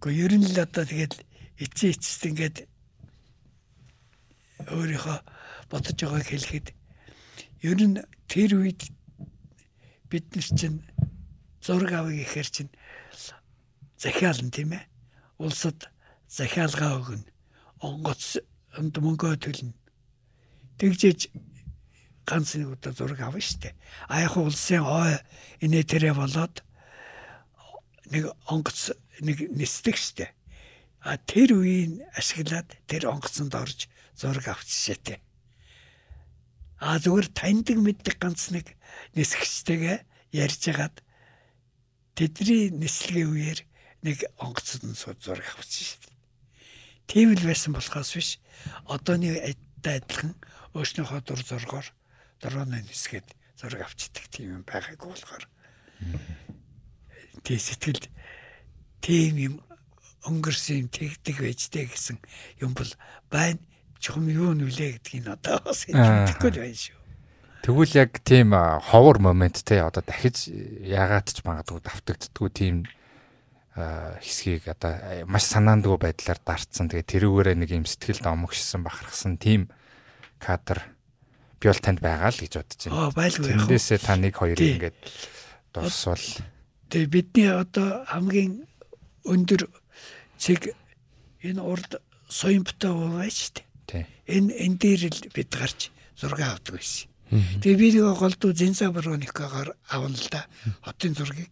[0.00, 1.14] Гэхдээ ер нь л одоо тэгээд
[1.60, 2.56] эцээ эцэст ингээд
[4.72, 5.18] өөрийнхөө
[5.68, 6.66] бодож байгааг хэлэхэд
[7.60, 8.88] ер нь тэр үед
[10.08, 10.80] бид нар чинь
[11.64, 12.72] зураг авъя гэхээр чинь
[14.04, 14.84] захиална тийм ээ.
[15.40, 15.88] Улсад
[16.28, 17.24] захиалгаа өгнө.
[17.80, 18.36] Онгоц
[18.76, 19.72] өмд мөнгөө төлнө.
[20.76, 21.32] Тэгжээж
[22.28, 23.72] ганц нэг удаа зураг авна штэ.
[24.08, 25.16] А яг улсын ой
[25.64, 26.60] инээ тэрэ болоод
[28.12, 28.92] нэг онгоц
[29.24, 30.28] нэг нисдэг штэ.
[31.00, 35.20] А тэр үеийг ашиглаад тэр онгоцонд орж зураг авчишээ.
[36.80, 38.76] А зүгээр таньдаг мэддэг ганц нэг
[39.16, 40.04] нисгчтэйгээ
[40.36, 40.96] ярьж хагаад
[42.18, 43.60] тэдний нислэгийн үеэр
[44.04, 46.20] нэг онгоцод нь зураг авчихсан шүү дээ.
[47.08, 48.30] Тийм л байсан болохоос биш.
[48.84, 50.36] Одооны адилхан
[50.76, 51.88] өөрснийхөө дур зургаар
[52.40, 53.24] дроны нисгээд
[53.56, 55.44] зураг авчдаг тийм юм байгаагүй болохоор.
[57.44, 58.12] Тэг сэтгэлд
[59.00, 59.54] тийм юм
[60.28, 62.20] өнгөрсөн юм тэгдэг байжтэй гэсэн
[62.60, 62.92] юм бол
[63.32, 63.60] байна.
[64.00, 67.00] Чухам юу нүлээ гэдгийг одоо бас хэлэхгүй байна шүү.
[67.64, 72.84] Тэгвэл яг тийм ховор момент те одоо дахиж яагаад ч магадгүй давтагддггүй тийм
[73.74, 76.86] хэсгийг одоо маш санаандгүй байдлаар дарцсан.
[76.86, 79.66] Тэгээ тэрүүгээрээ нэг юм сэтгэлд омогшсон бахархсан тийм
[80.38, 80.78] кадр
[81.58, 82.94] би бол танд байгаа л гэж бодож байна.
[82.94, 83.50] Аа байлгүй.
[83.50, 84.98] Тэндээсээ та нэг хоёрыг ингээд
[85.74, 86.22] дурсвал
[86.94, 88.70] Тэгээ бидний одоо хамгийн
[89.26, 89.66] өндөр
[90.38, 90.70] цэг
[91.42, 91.98] энэ урд
[92.30, 93.66] соёмтой байж тээ.
[93.90, 94.04] тий.
[94.30, 97.10] Энэ энэ дээр л бид гарч зураг авдаг байсан.
[97.34, 100.46] Тэгээ би нэг голдуу зинса броникагаар авна л да.
[100.86, 101.50] Хотын зургийг.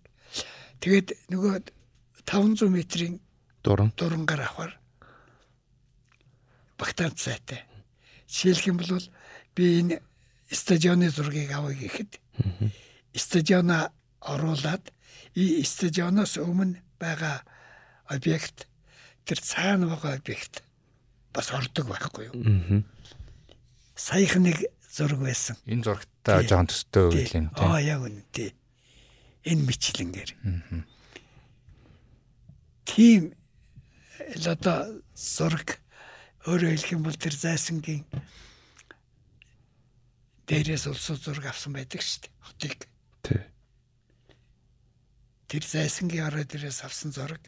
[0.79, 1.82] Тэгээд нөгөө
[2.27, 3.21] 500 метрийн
[3.63, 3.93] Дуран.
[3.97, 4.79] дурангаар авахар
[6.79, 7.63] багтаан цайтай.
[8.29, 9.03] Жишээлх юм бол
[9.55, 10.03] би энэ
[10.51, 12.19] стадионы зургийг авъя гэхэд
[13.15, 14.93] стадиона оруулаад
[15.35, 17.45] и стадионоос өмнө байгаа
[18.07, 18.67] объект
[19.25, 20.63] тэр цаана байгаа объект
[21.33, 22.83] бас ордог байхгүй юу?
[23.97, 24.59] Саяхан нэг
[24.91, 25.57] зураг байсан.
[25.67, 27.65] Энэ зурагтаа жоохон төстэй үйл юм тий.
[27.65, 28.51] Аа яг үнэ тий.
[29.45, 30.31] Энэ мичлэнгээр.
[32.85, 33.35] Тийм
[34.37, 35.83] л одоо зураг
[36.47, 38.03] өөрөөр хэлэх юм бол тэр зайсангийн
[40.51, 42.35] дээрээс улсуу зураг авсан байдаг шүү дээ.
[42.43, 42.79] Хотыг.
[43.23, 43.43] Тий.
[45.47, 47.41] Тэр зайсангийн орой дээрээс авсан зураг.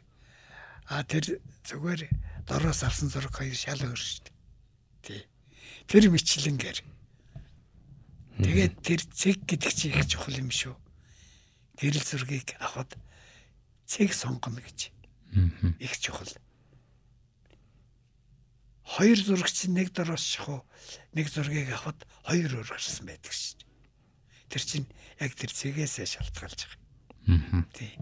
[0.87, 2.07] А тэр зүгээр
[2.47, 4.35] дороос авсан зураг хоёр шал өөр шүү дээ.
[5.03, 5.23] Тий.
[5.91, 6.79] Тэр мичлэнгээр.
[8.41, 10.75] Тэгээд тэр цэг гэдэг чинь их чухал юм шүү.
[11.79, 12.95] Гэрэл зургийг авахд
[13.87, 14.95] цэг сонгоно гэж.
[15.79, 16.29] Их чухал.
[18.85, 20.63] Хоёр зураг чинь нэг дороос шахуу
[21.15, 23.69] нэг зургийг авахд хоёр өөр гарсан байдаг шүү дээ.
[24.53, 24.87] Тэр чинь
[25.19, 27.65] яг тэр цэгээсээ шалтгаалж байгаа.
[27.73, 27.97] Тий.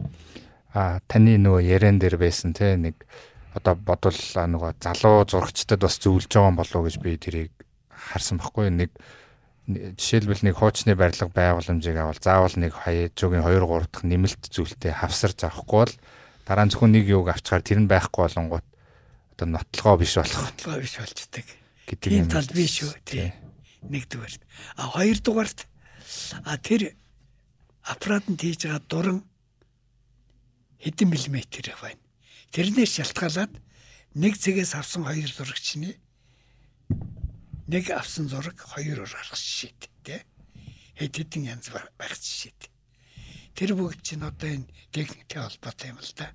[0.74, 3.06] А таны нөгөө ярен дээр байсан те нэг
[3.54, 7.52] одоо бодвол нөгөө залуу зурагчдад бас зөвлөж байгаа болов уу гэж би тэрийг
[7.92, 8.90] харсан байхгүй нэг
[9.68, 15.46] жишээлбэл нэг хуучны барилга байгууламжийг авал заавал нэг хаяжуугийн 2 3 дахь нэмэлт зүйлтэй хавсарч
[15.46, 15.94] авахгүй бол
[16.47, 18.66] дараа нь зөвхөн нэг юуг авчгаар тэр нь байхгүй болонгууд
[19.36, 21.47] одоо нотлогоо биш болох Бодлого биш болчдөг.
[21.86, 22.28] гэдэг юм.
[22.28, 22.93] тал биш шүү.
[23.05, 23.32] Тий.
[23.82, 24.43] Нэгдүгээрт.
[24.77, 25.66] А хоёрдугаарт
[26.44, 26.94] а тэр
[27.82, 29.19] аппаратанд хийж байгаа дуран
[30.82, 31.98] хэдэн миллиметр байна.
[32.51, 33.52] Тэрнээс шалтгаалаад
[34.14, 35.97] нэг цэгээс авсан хоёр зурагчны
[37.66, 40.20] нэг авсан зураг хоёр өр гарах жишээт тий.
[40.98, 41.89] Хэд хэдэн янз байх
[42.19, 42.72] жишээт.
[43.54, 46.32] Тэр бүгд чинь одоо энэ техниктэй холбоотой юм л да.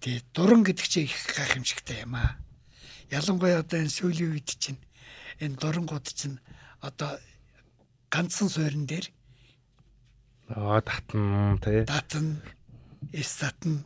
[0.00, 2.36] Тэгээ дуран гэдэг чинь их гайхамшигтай юм аа.
[3.12, 4.80] Ялангуяа одоо энэ сүүлийн үед чинь
[5.40, 6.40] энэ дурангууд чинь
[6.80, 7.20] одоо
[8.08, 9.06] ганцхан суурин дээр
[10.50, 11.84] Аа татн тий.
[11.86, 12.42] датан,
[13.22, 13.84] статн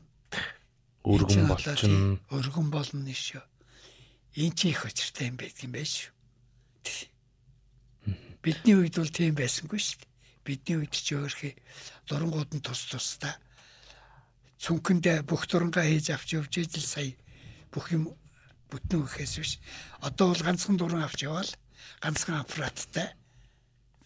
[1.04, 2.16] Өргөн болчин.
[2.32, 3.42] өргөн болно шүү.
[4.40, 6.08] Энд чи их очиртай юм байдаг юм байна шүү.
[8.40, 10.00] Бидний үед бол тийм байсангүй шүү.
[10.44, 11.56] Бидний үед ч өөрхий
[12.08, 13.40] дурангууд нь тус тусдаа
[14.64, 17.12] цүнхэндээ бүх дурангаа хийж авч явж ижил сая
[17.68, 18.16] бүх юм
[18.72, 19.60] бүтэн өгөхөөс биш.
[20.00, 21.50] Одоо бол ганцхан дуран авч яваал
[22.00, 23.12] ганцхан аппараттай.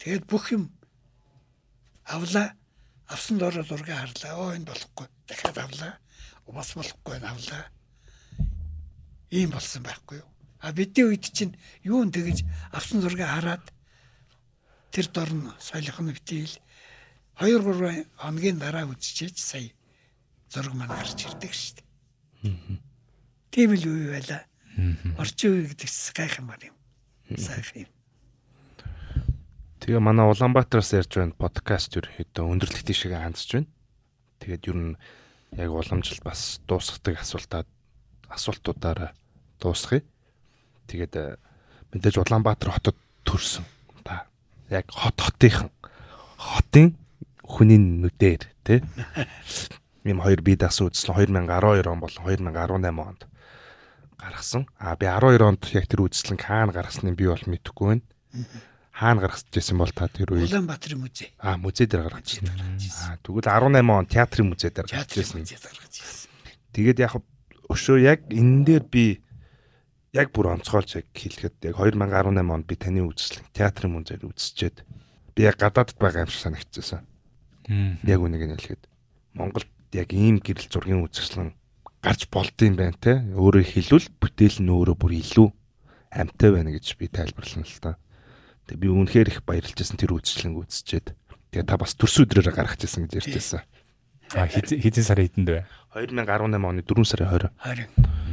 [0.03, 0.75] Тэгээд бүх юм
[2.03, 2.59] авлаа.
[3.07, 4.35] Авсан дороо зураг харлаа.
[4.35, 5.07] Оо энэ болохгүй.
[5.31, 5.95] Дахиад авлаа.
[6.51, 7.65] Бас болохгүй энэ авлаа.
[9.31, 10.29] Ийм болсон байхгүй юу?
[10.59, 11.55] А бидний үед чинь
[11.87, 12.43] юу н тэгэж
[12.75, 13.63] авсан зургийг хараад
[14.91, 16.55] тэр дорн солих нь битийл
[17.39, 19.71] 2 3 хоногийн дараа үзчихэж сая
[20.51, 22.81] зураг маань гарч ирдэг шүү дээ.
[23.53, 24.43] Тийм л үе байла.
[25.21, 26.77] Орчин үе гэдэг чинь гайх юм байна юм.
[27.37, 27.93] Сайхан юм.
[29.79, 33.71] Тэгээ манай Улаанбаатараас ярьж байна подкаст ерөөхдөө өндөрлөх тийшээ хандж байна.
[34.41, 34.99] Тэгээд ер нь
[35.55, 37.63] яг уламжлал бас дуусгадаг асуултаа
[38.29, 39.13] асуултуудаараа
[39.61, 40.03] дуусгая.
[40.91, 41.37] Тэгээд э,
[41.95, 43.65] мэдээж Улаанбаатар хотод төрсөн.
[44.71, 45.71] Яг хот хотынхан
[46.37, 46.95] хотын
[47.43, 48.83] хүний нүдээр тий
[50.05, 53.27] юм хоёр бие дасан үзсэн 2012 он болон 2018 онд
[54.19, 54.67] гаргасан.
[54.79, 58.05] А би 12 онд яг тэр үзэсгэлэн хаана гаргасныг би бол мэдэхгүй байна.
[58.93, 61.33] Хаана гаргажсэн бол та тэр үед Улаанбаатарын музей.
[61.39, 62.77] а музей дээр гаргаж байна.
[63.09, 65.15] А тэгвэл 18 он театрын музей дээр гаргаж
[65.55, 66.31] гаргаж ирсэн.
[66.73, 67.13] Тэгээд яг
[67.69, 69.23] өшөө яг энэ дээр би
[70.19, 74.83] яг бүр онцгойлж яг хэлэхэд яг 2018 онд би таны үзэсгэлэн театрын музейд үзчихэд
[75.39, 77.07] би яг гадаадд байгаа юм шиг санагдчихсан.
[78.03, 78.83] Яг үнийг нь хэлэхэд
[79.39, 81.55] Монголд яг ийм гэрэл зургийн үзэсгэлэн
[82.03, 83.23] гарч болд юм байна те.
[83.31, 85.49] Өөрөөр хэлвэл бүтээл нь өөрөө бүр илүү
[86.11, 87.95] амтай байна гэж би тайлбарлана л та.
[88.67, 91.15] Тэгээ би үнэхээр их баярлж байсан тэр үзэсгэлэнг үзчихэд.
[91.55, 93.63] Тэгээ та бас төрс өдрөөрөө гаргаж ирсэн гэж ярьжсэн.
[94.35, 95.65] А хэдэн сарын хэдэнд вэ?
[95.97, 97.49] 2018 оны 4 сарын 20.
[97.65, 98.28] 20.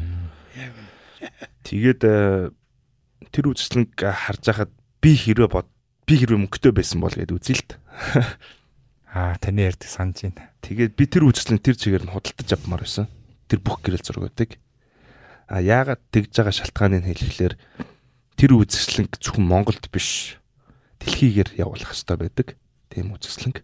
[1.64, 2.52] Тэгээд э,
[3.31, 4.72] тэр үзэсгэлэнг харж байхад
[5.02, 5.68] би хэрвээ бод
[6.06, 7.72] би хэрвээ мөнгөтэй байсан бол гэд үзээ л т.
[9.15, 10.52] А таны ярьдаг санаж байна.
[10.60, 13.07] Тэгээд би тэр үзэсгэлэн тэр чигээр нь худалдаж авмаар байсан.
[13.47, 14.60] Тэр бүх гэрэл зургуудыг.
[15.47, 17.56] А яагаад тэгж байгаа шалтгааныг хэлэхлээр
[18.35, 20.35] тэр үзэсгэлэнг зөвхөн Монголд биш
[20.99, 22.47] дэлхийгээр явуулах хэрэгтэй байдаг.
[22.91, 23.64] Тийм үзэсгэлэнг.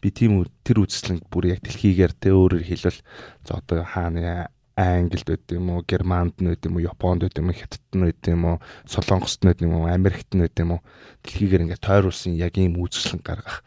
[0.00, 3.04] Би тийм тэр үзэсгэлэнг бүр яг дэлхийгээр тэ өөрөөр хэлбэл
[3.44, 4.48] за одоо хааны
[4.80, 8.04] Англид байд юм уу, Германд нь байд юм уу, Японд байд юм уу, Хятадд нь
[8.08, 8.56] байд юм уу,
[8.88, 10.84] Солонгост нь байд юм уу, Америкт нь байд юм уу.
[11.20, 13.60] Дэлхийгээр ингээд тойруулсан яг ийм үзэсгэлэн гаргах.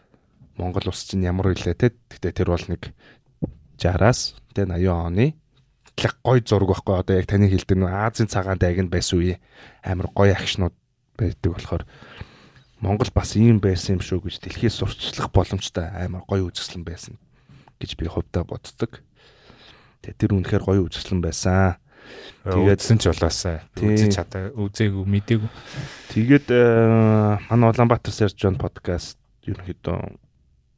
[0.57, 1.93] Монгол улс чинь ямар үйлээ те.
[2.09, 2.89] Гэтэ тэр бол нэг
[3.77, 5.37] 60-аас тэ 80 оны
[5.95, 9.37] тэг гой зураг байхгүй одоо яг таны хэлдэг нөө Азийн цагаан дайганд байсан үе
[9.85, 10.73] амар гой акшнууд
[11.17, 11.83] байдаг болохоор
[12.81, 17.15] Монгол бас ийм байсан юм шүү гэж дэлхийд сурчлах боломжтой амар гой үзэсгэлэн байсан
[17.77, 19.01] гэж би хувьдаа боддог.
[20.03, 21.79] Тэгээ тэр үнэхээр гоё үзэсгэлэн байсан.
[22.43, 25.49] Тэгээд- Тэгээдсэн ч болоосаа үзэж чадаа үзээгүй мэдээгүй.
[26.11, 29.15] Тэгээд э, манай Улаанбаатар сэрж жон подкаст
[29.47, 29.97] ерөнхийдөө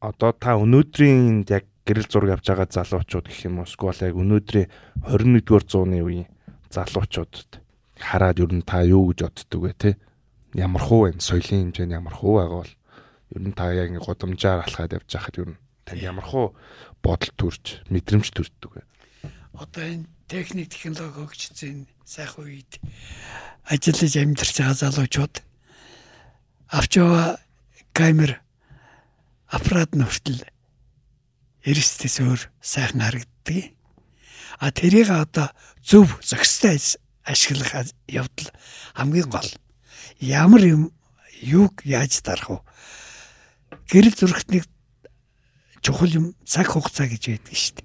[0.06, 4.70] одоо та өнөөдрийн яг гэрэл зураг авч байгаа залуучууд гэх юм уу эсвэл яг өнөөдрийн
[5.10, 6.30] 21-р зууны үеийн
[6.70, 7.62] залуучуудад
[7.98, 9.90] хараад ер нь та юу гэж боддөг вэ те
[10.54, 11.18] ямар хуу байна?
[11.22, 12.74] Соёлын хэмжээ нь ямар хуу байгаа бол
[13.34, 16.54] ер нь та яг ингээ гудамжаар алхаад явж байхад ер нь танд ямар хуу
[17.02, 18.82] бодол төрж, мэдрэмж төрдөг вэ?
[19.56, 22.72] Одоо энэ техник технологи хөгжсөн сайхан үед
[23.64, 25.36] ажиллаж амьдарч байгаа залуучууд
[26.76, 27.40] авч яваа
[27.96, 28.44] камер
[29.48, 30.44] аппарат нь хүртэл
[31.64, 33.72] эрсдэс өөр сайхан харагддаг.
[34.60, 35.48] А тэрийг одоо
[35.80, 36.76] зөв зохистой
[37.24, 38.50] ашиглах явдал
[38.94, 39.50] хамгийн гол.
[40.20, 40.92] Ямар юм
[41.42, 42.60] юуг яаж дарах вэ?
[43.88, 44.68] Гэрэл зурагтныг
[45.82, 47.85] чухал юм цаг хугацаа гэж байдаг шүү дээ.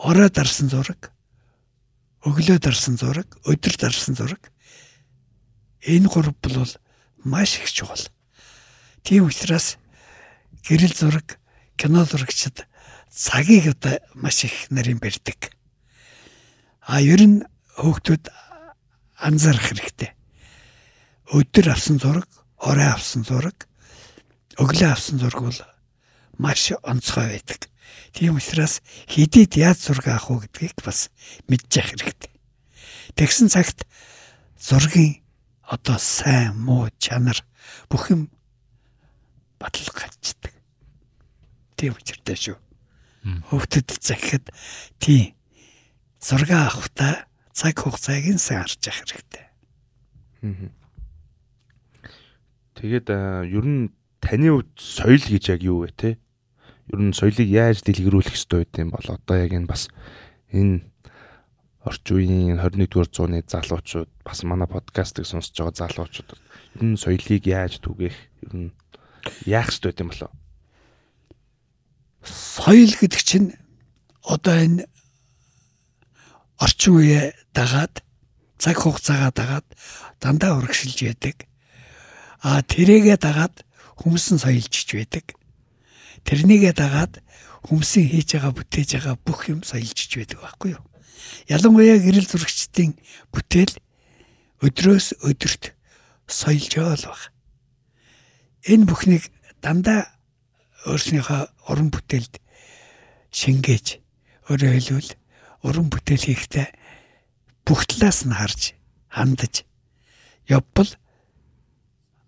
[0.00, 1.12] Орой дарсан зураг,
[2.24, 4.48] өглөө дарсан зураг, өдөр дарсан зураг.
[5.84, 6.72] Энэ гурав бол
[7.20, 8.00] маш их чухал.
[9.04, 9.76] Тийм учраас
[10.64, 11.36] гэрэл зураг,
[11.76, 12.64] кино зурагчид
[13.12, 15.52] цагийг одоо маш их нарийн барьдаг.
[16.80, 17.44] А ер нь
[17.76, 18.24] хүүхдүүд
[19.20, 20.16] анзаарах хэрэгтэй.
[21.28, 23.68] Өдөр авсан зураг, орой авсан зураг,
[24.56, 25.60] өглөө авсан зураг бол
[26.40, 27.68] маш онцгой байдаг.
[28.12, 31.10] Тийм учраас хэдийд яаж зураг авах уу гэдгийг бас
[31.48, 32.34] мэдчих хэрэгтэй.
[33.14, 33.86] Тэгсэн цагт
[34.58, 35.22] зургийн
[35.62, 37.38] одоо сайн муу чанар
[37.88, 38.30] бүх юм
[39.58, 40.54] батлах гацдаг.
[41.76, 42.58] Тийм учиртай шүү
[43.24, 44.48] хөвгөд захиад
[44.98, 45.36] тийм
[46.20, 49.44] зураг авахта цаг хугацааг нь сайн харж явах хэрэгтэй.
[52.80, 53.08] Тэгээд
[53.52, 53.92] ер нь
[54.24, 56.16] таны хувьд соёл гэж яг юу вэ те?
[56.90, 59.86] Ер нь соёлыг яаж дэлгэрүүлэх ёстой байд юм бол одоо яг энэ бас
[60.50, 60.82] энэ
[61.86, 67.78] орчин үеийн 21-р зууны залуучууд бас манай подкастыг сонсож байгаа залуучууд ер нь соёлыг яаж
[67.78, 68.74] түгэх ер нь
[69.46, 70.30] яах ёстой байд юм болоо?
[72.26, 73.56] соёл гэдэг чинь
[74.26, 74.84] одоо энэ
[76.60, 78.04] орчин үеэ дагаад
[78.60, 79.66] цаг хугацаагаа дагаад
[80.20, 81.48] дандаа урагшилж байдаг.
[82.44, 83.64] А тэрийгэ дагаад
[83.96, 85.24] хүмүүс нь соёлжиж байдаг.
[86.24, 87.22] Тэрнийгээ дагаад
[87.66, 90.84] хүмүүсийн хийж байгаа бүтээж байгаа бүх юм соёлжиж байдаг байхгүй юу?
[91.48, 92.96] Ялангуяа гэрэл зурагчдын
[93.32, 93.74] бүтээл
[94.64, 95.72] өдрөөс өдөрт
[96.28, 97.22] соёлж явал баг.
[98.64, 99.28] Энэ бүхнийг
[99.60, 100.08] дандаа
[100.88, 102.40] өөрснийхөө уран бүтээлд
[103.32, 104.00] шингээж
[104.48, 105.10] өөрөөр хэлбэл
[105.64, 106.68] уран бүтээл хийхдээ
[107.68, 108.72] бүх талаас нь харж
[109.12, 109.68] хандаж
[110.48, 110.90] явбал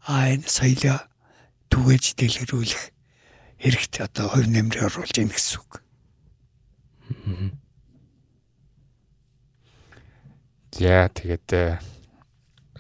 [0.05, 1.01] а энэ соёлоо
[1.73, 2.92] түгээж дэлгэрүүлэх
[3.63, 5.73] хэрэгтэй одоо хувь нэмрээ оруулж ийн гэсэн үг.
[10.75, 11.79] За тэгээд э,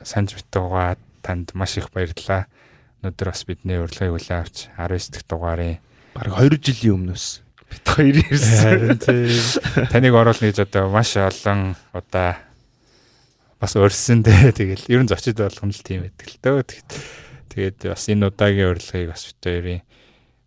[0.02, 2.50] санж битугаа танд маш их баярлалаа.
[3.02, 5.78] Өнөөдөр бас бидний урилгыг хүлээн авч 19 дахь дугаарын
[6.14, 7.26] баг 2 жилийн өмнөөс
[7.70, 8.98] бид хоёр ирсэн.
[9.92, 12.42] Таныг оруулна гэж одоо маш олон удаа
[13.62, 14.50] бас өрсөн дээ.
[14.50, 16.62] Тэгэл ер нь зочид болгоно л тийм байдаг л дөө.
[17.54, 19.80] Тэгээд бас энэ удаагийн урилгыг бас бид хоёрын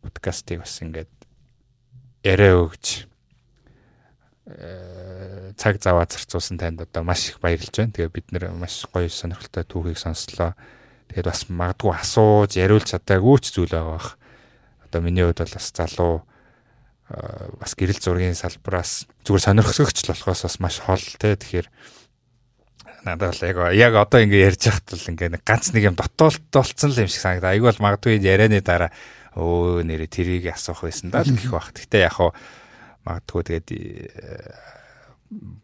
[0.05, 1.11] подкастыг бас ингээд
[2.25, 3.05] яриа өгч
[4.49, 7.93] э, цаг заваа зарцуулсан танд одоо маш их баярлж байна.
[7.93, 10.53] Тэгээ бид нэр маш гоё сонирхолтой түүхийг сонслоо.
[11.09, 14.17] Тэгээд бас магадгүй асууж яриулж чадаагүй ч зүйл байгаа бах.
[14.89, 16.15] Одоо миний хувьд бол бас залуу
[17.61, 21.69] бас гэрэл зургийн салбараас зүгээр сонирхсогч л болохоос бас маш хол те тэгэхээр
[23.05, 26.41] надад бол яг яг одоо ингэ ярьж байхад бол ингэ нэг ганц нэг юм дотоолт
[26.49, 27.53] болцсон л юм шиг санагдаа.
[27.53, 28.89] Айгүй бол магадгүй ярианы дараа
[29.35, 31.75] өө нэрээ тэрийг асуух байсан даа гэх бах.
[31.75, 32.31] Гэтэ яг хуу
[33.03, 33.69] магадгүй тэгээд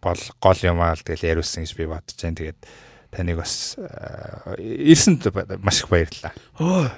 [0.01, 2.39] бол гол юм аа л тэгэл яриулсан гэж би бодож байна.
[2.39, 2.59] Тэгээд
[3.11, 3.79] таныг бас
[4.59, 5.31] ирсэнд
[5.63, 6.33] маш их баярлалаа.
[6.59, 6.91] Оо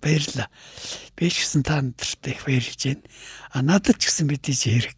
[0.00, 0.48] баярлалаа.
[1.16, 3.04] Би ч гэсэн та нартай их баярлж байна.
[3.52, 4.96] А надад ч гэсэн бидний хэрэг.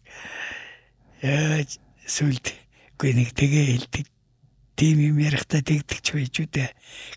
[1.21, 2.53] Яаж сүлд
[2.97, 4.05] үгүй нэг тэгээ хэлдэг.
[4.77, 6.69] Тим юм ярихдаа тэгдэг ч байж үдэ.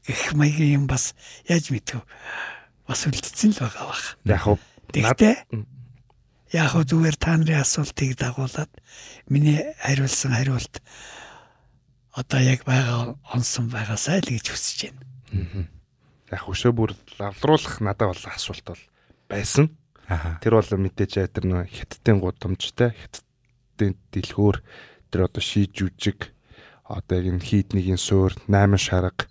[0.09, 1.13] Гэх маягийн юм бас
[1.49, 2.01] яаж мэдв.
[2.89, 4.05] Бас үлдсэн л байгаа бах.
[4.25, 4.57] Яг хөө
[4.95, 5.35] Тэгтээ
[6.55, 8.71] яг хөө зүгээр та нарын асуултыг дагуулад
[9.27, 10.79] миний хариулсан хариулт
[12.15, 15.67] одоо яг байгаа онсон байгаасай л гэж хүсэж байна.
[16.31, 18.83] Яг хөшөө бүр лавлруулах надад бол асуулт бол
[19.27, 19.75] байсан.
[20.39, 24.63] Тэр бол мэдээж тэр нөө хятадын гудамжтай хятадын дэлгүүр
[25.11, 26.31] тэр одоо шийж үжиг
[26.87, 29.27] одоо яг энэ хийднийгийн суур 8 шарга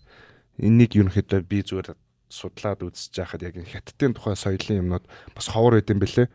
[0.60, 1.96] энийг ерөнхийдөө би зүгээр
[2.34, 5.05] судлаад үзэж байхад яг энэ хятадын тухай соёлын юмнууд
[5.38, 6.27] бас ховор байд юм бэлээ.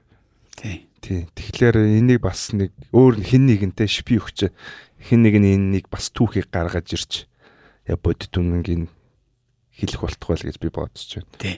[0.55, 0.87] Тий.
[1.03, 1.27] Тий.
[1.35, 4.55] Тэгэхээр энийг бас нэг өөр хин нэгэнтэй шипи өгч
[5.03, 7.13] хин нэг нь энийг бас түүхийг гаргаж ирч
[7.91, 8.87] я бодит үнэнгийн
[9.75, 11.35] хэлэх болтгой л гэж би бодож байна.
[11.39, 11.57] Тий.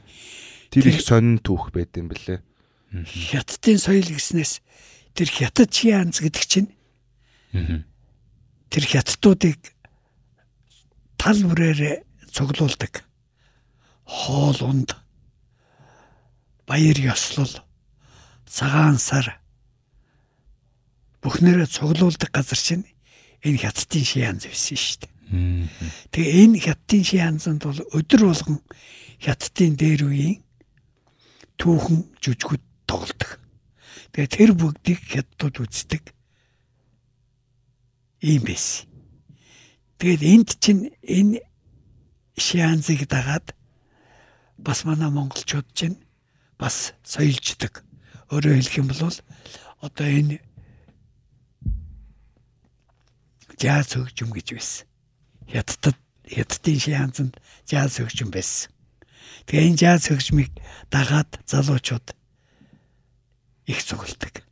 [0.73, 2.41] Тэр их сонин түүх байд юм бэлээ.
[3.05, 4.61] Хятадын соёл гэснээс
[5.17, 6.71] тэр хятад чианз гэдэг чинь
[8.71, 9.59] тэр хятадуудыг
[11.19, 13.05] тал бүрээр цуглуулдаг.
[14.11, 14.91] Хоол унд
[16.67, 17.53] баяр ёслол
[18.51, 19.39] цагаан сар
[21.23, 22.91] бүхнээрээ цуглуулдаг газар чинь
[23.47, 25.13] энэ хятадын ши янз байсан шүү дээ.
[26.11, 28.59] Тэгээ энэ хятадын ши янзанд бол өдөр болгон
[29.23, 30.43] хятадын дээр үеийн
[31.55, 33.39] түүхэн жүжгүүд тоглодог.
[34.11, 36.03] Тэгээ тэр бүгдийг хятадууд үздэг.
[38.27, 38.91] Ийм байсан.
[40.03, 41.45] Тэгээд энд чинь энэ
[42.35, 43.53] шианзыг дагаад
[44.65, 45.99] бас манай монголчууд чинь
[46.59, 47.83] бас соёлждаг.
[48.31, 49.17] Өөрөөр хэлэх юм бол
[49.81, 50.39] одоо энэ
[53.57, 54.87] жаз хөгжим гэж байсан.
[55.49, 57.35] Хятадд хятадын шианзанд
[57.65, 58.73] жаз хөгжим байсан.
[59.49, 60.53] Тэгээ энэ жаз хөгжмийг
[60.93, 62.13] дагаад залуучууд
[63.67, 64.45] их цугладаг.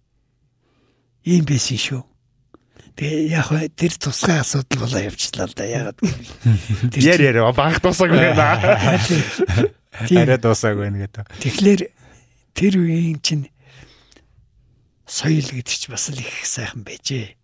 [1.29, 2.03] Ийм байсан шүү.
[2.99, 3.49] Тэгээ яг
[3.79, 5.65] тэр тусгай асуудал болоо явчлаа л да.
[5.69, 5.99] Ягаад
[6.99, 8.59] Яр яр банк дуусаг байна.
[9.93, 11.29] Арай дуусаг байна гэдэг.
[11.41, 11.81] Тэгэхээр
[12.53, 13.49] тэр үеийн чинь
[15.09, 17.35] соёл гэдэг чи бас л их сайхан байжээ.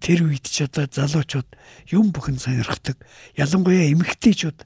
[0.00, 1.46] Тэр үед ч одоо залуучууд
[1.92, 2.98] юм бүхэн сонирхдаг.
[3.36, 4.58] Ялангуяа эмэгтэйчүүд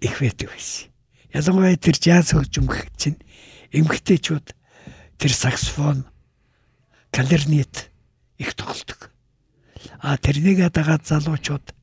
[0.00, 0.88] их байдаг байсан.
[1.34, 3.20] Ялангуяа тэр жаз хөгжимх чинь
[3.74, 4.46] эмэгтэйчүүд
[5.20, 6.06] тэр саксофон,
[7.12, 7.90] кларнет
[8.38, 9.10] их тоглодог.
[10.00, 11.74] А тэрнийгээ дагаад залуучууд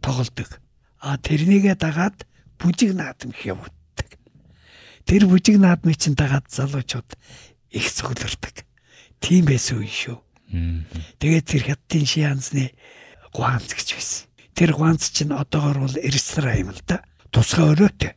[0.00, 0.60] тоглодог.
[0.98, 2.24] А тэрнийгээ дагаад
[2.62, 4.10] бүжиг наадам их явагддаг.
[5.04, 7.10] Тэр бүжиг наадмыг чинь дагаад залуучууд
[7.74, 8.64] их цуглардаг.
[9.20, 10.18] Тийм байсан үе шүү.
[11.18, 12.64] Тэгээд тэр хятадын шианзны
[13.34, 14.26] гуанц гэж байсан.
[14.54, 17.02] Тэр гуанц чинь одоогор бол ресторан юм л да.
[17.34, 18.14] Тусгай өрөөтэй.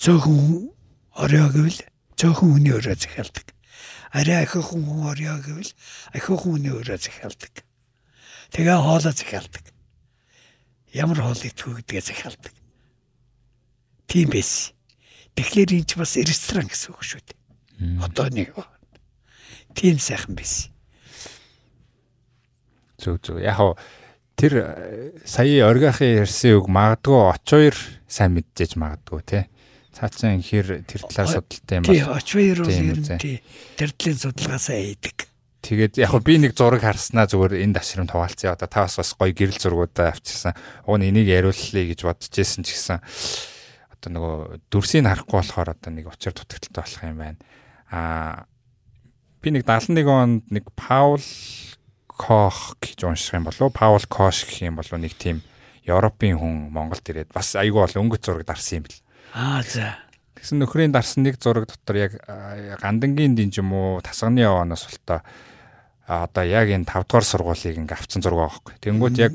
[0.00, 0.74] Цөөхөн
[1.14, 1.80] орой гэвэл
[2.18, 3.54] цөөхөн хүний өрөө захиалдаг
[4.10, 5.72] арай ахихан хүн орё гэвэл
[6.16, 7.52] ахихан хүний өрөө захиалдаг.
[8.52, 9.64] Тэгээ хоолоо захиалдаг.
[10.92, 12.54] Ямар хоол идэх гэдгээ захиалдаг.
[14.08, 14.72] Тийм байсан.
[15.36, 17.38] Тэгэхээр энэ ч бас ресторан гэсэн үг шүү дээ.
[18.02, 18.56] Одоо нэг
[19.76, 20.72] тийм сайхан байсан.
[22.98, 23.38] Зөв зөв.
[23.38, 23.78] Яг хоо
[24.34, 24.66] тэр э,
[25.22, 27.76] сая оргийнхын ярьсан үг магадгүй очоор
[28.10, 29.44] сайн мэдчихэж магадгүй тий.
[29.94, 31.94] Цаацсан хэр тэр талаар судалтай юм байна.
[31.94, 33.38] Тий, очвэр бол ер нь тий.
[33.78, 35.16] Тэр талын судалгаасаа хийдэг.
[35.58, 38.54] Тэгээд яг би нэг зураг харснаа зүгээр энэ ташрам хаваалцъя.
[38.54, 40.54] Одоо та бас бас гоё гэрэл зургуудаа авчирсан.
[40.86, 43.02] Уг нь энийг яриулъя гэж бодож исэн ч гэсэн
[43.98, 44.34] одоо нөгөө
[44.70, 47.38] дүрсийг харахгүй болохоор одоо нэг учир дутагдaltaй болох юм байна.
[47.90, 48.46] Аа
[49.42, 51.22] би нэг 71 онд нэг Паул
[52.18, 55.42] Кох гэж унших юм болов Паул Кош гэх юм болов нэг тийм
[55.86, 59.02] Европын хүн Монголд ирээд бас айгүй бол өнгөц зураг дарсан юм бэл.
[59.34, 59.98] Аа за.
[60.38, 62.12] Тэгсэн нөхрийн дарсан нэг зураг дотор яг
[62.82, 65.22] гандангийн дин ч юм уу тасганы яваанаас болтоо
[66.06, 68.74] одоо яг энэ 5 дугаар сургуулийг ингээ авцсан зураг байхгүй.
[68.82, 69.34] Тэнгүүд яг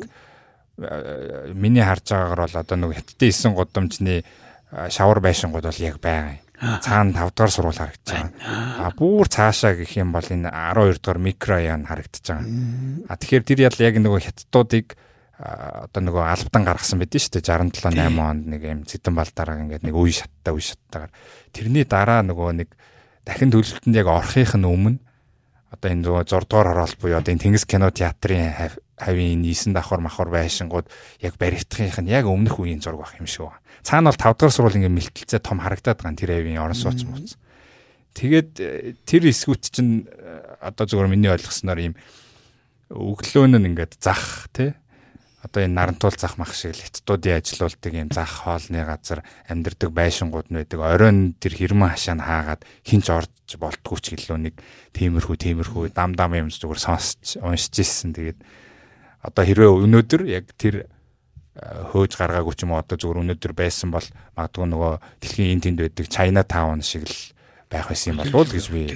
[1.56, 4.16] миний харж байгаагаар бол одоо нэг хятадын 9 гудамжны
[4.90, 6.42] шавар байшингууд бол яг байгаа юм.
[6.80, 8.32] Цаана 5 дугаар сургууль харагдаж байгаа.
[8.80, 12.48] А бүр цаашаа гэх юм бол энэ 12 дугаар микрорайон харагдаж байгаа.
[13.10, 14.96] А тэгэхээр тэр ял яг нөгөө хятадуудыг
[15.44, 19.60] одоо нөгөө албадан гаргасан байдэн шүү дээ 67 8 онд нэг юм зэдэн бал дараа
[19.66, 21.12] ингээд нэг үе шаттай үе шаттайгаар
[21.52, 22.70] тэрний дараа нөгөө нэг
[23.28, 25.00] дахин төлөвлөлтөнд яг орохынх нь өмнө
[25.74, 28.54] одоо энэ нөгөө 6 дугаар хороолт буюу одоо энэ Тэнгис кино театрын
[28.94, 30.86] хавийн 9 давхар махар байшингууд
[31.26, 33.58] яг баригдахынх нь яг өмнөх үеийн зураг байх юм байна.
[33.82, 37.34] Цаана бол 5 дугаар сургууль ингээд мэлтэлцээ том харагдаад байгаа тэр хавийн орон сууц мууц.
[38.14, 41.98] Тэгээд э, тэр эсгүүт чинь э, одоо зөвхөн миний ойлгосноор ийм
[42.94, 44.78] өглөөн нь ингээд зах тий
[45.44, 50.48] одоо энэ нарантуул зах мах шиг л хятадуудын ажилуулдаг юм зах хоолны газар амьдардаг байшингууд
[50.48, 50.80] нь байдаг.
[50.80, 54.56] Оройн тэр хэрмэн хашаа нь хаагаад хинч орж болтгүй ч гэлөө нэг
[54.96, 58.16] тиймэрхүү тиймэрхүү дам дам юм зүгээр сонсч уншиж ирсэн.
[58.16, 58.40] Тэгээд
[59.20, 60.88] одоо хэрвээ өнөөдөр яг тэр
[61.60, 64.08] хөөж гаргаагүй ч юм уу одоо зүгээр өнөөдөр байсан бол
[64.40, 67.20] магадгүй нөгөө дэлхийн энэ тэнд байдаг China Town шиг л
[67.68, 68.96] байх байсан юм болов уу гэж би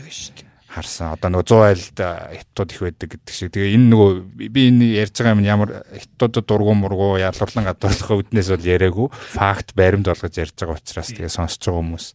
[0.77, 1.17] харсан.
[1.17, 3.49] Одоо нөгөө 100 айлд хятадууд их байдаг гэдэг шиг.
[3.51, 4.09] Тэгээ энэ нөгөө
[4.53, 9.07] би энэ ярьж байгаа юм ямар хятадуудад дургу мургу ялурлан гадуурлах үүднээс бол яриаггүй.
[9.33, 12.05] Факт баримт болгож ярьж байгаа учраас тэгээ сонсож байгаа хүмүүс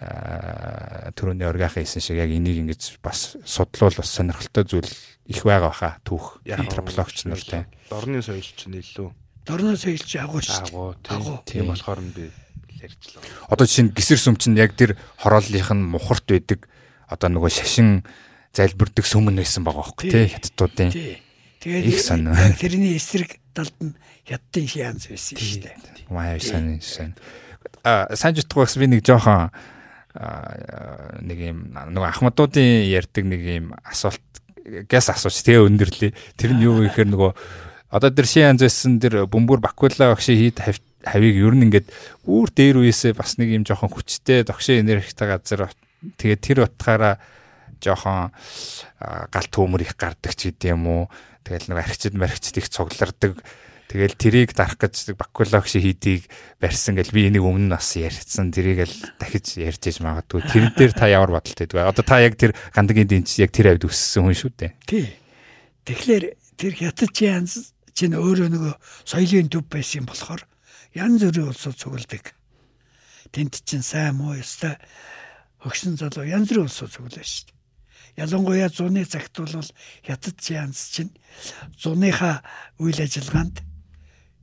[0.00, 4.92] аа түрүүний оргийнхаа хийсэн шиг яг энийг ингэж бас судлуул бас сонирхолтой зүйл
[5.28, 7.68] их байгаа баха түүх антропологч нар тийм.
[7.92, 9.12] Дорны соёл чинь илүү.
[9.44, 10.96] Дорны соёл чи агуу шүү.
[11.04, 12.32] Агуу тийм болохоор нь би
[12.80, 13.20] ярьчлаа.
[13.52, 16.64] Одоо жишээ нь гисэр сүм чинь яг тэр хорооллынх нь мухарт байдаг
[17.10, 18.02] одоо нөгөө шашин
[18.56, 20.90] залбирдаг сүмэн байсан байгаа хөөхгүй тий хятадуудын.
[21.60, 22.30] Тэгээд их сонь.
[22.56, 25.76] Тэрний эсрэг талд нь хятадын шианц байсан шүү дээ.
[26.08, 27.14] Маа сонь сонь.
[27.84, 29.50] А санжтгаас би нэг жоохон
[31.20, 34.22] нэг юм нөгөө ахмадуудын ярьдаг нэг юм асуулт
[34.64, 36.10] гэс асууч тэгээ өндөрлөө.
[36.38, 37.32] Тэр нь юу гэхээр нөгөө
[37.90, 40.62] Одоо тэр шин янз байсан тэр бөмбөр бакула багшийн хийд
[41.02, 41.90] хавийг ер нь ингээд
[42.22, 45.74] бүр дээр үесээ бас нэг юм жоохон хүчтэй догшин энергитэй газар
[46.16, 47.20] тэгээд тэр утгаараа
[47.80, 48.32] жоохон
[49.00, 51.02] галт төмөр их гардаг ч гэдэм юм уу
[51.44, 53.40] тэгэл нэг архичд мархичд их цуглардаг
[53.90, 56.30] Тэгэл тэрийг дарах гэж бакулогш хийдийг
[56.62, 58.54] барьсан гэл би энийг өмнө нь бас ярьсан.
[58.54, 60.46] Тэрийг л дахиж ярьж иж магадгүй.
[60.46, 61.90] Тэр дээр та ямар бодолтой вэ?
[61.90, 64.72] Одоо та яг тэр гандагийн дэнч яг тэр хавьд өссөн хүн шүү дээ.
[64.86, 65.10] Тий.
[65.90, 66.24] Тэгэхээр
[66.54, 68.74] тэр хятад янз чинь өөрөө нөгөө
[69.10, 70.46] соёлын төв байсан болохоор
[70.94, 72.30] янз бүрийн улсууд цугладаг.
[73.34, 74.78] Тэнд чинь сайн муу ёстой
[75.60, 77.58] хөгшин залуу янз бүрийн улсууд цуглаа шүү дээ.
[78.20, 79.70] Ялангуяа зуны цагт бол
[80.04, 81.12] хятад янз чинь
[81.78, 82.42] зуныхаа
[82.80, 83.62] үйл ажиллагаанд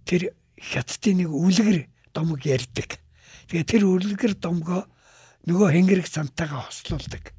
[0.06, 3.02] тэр хятадын нэг үлгэр домог ярьдаг.
[3.50, 4.88] Тэгээ тэр үлгэр домгоо
[5.46, 7.34] нөгөө хэнгэрэг цантайгаа хослуулдаг.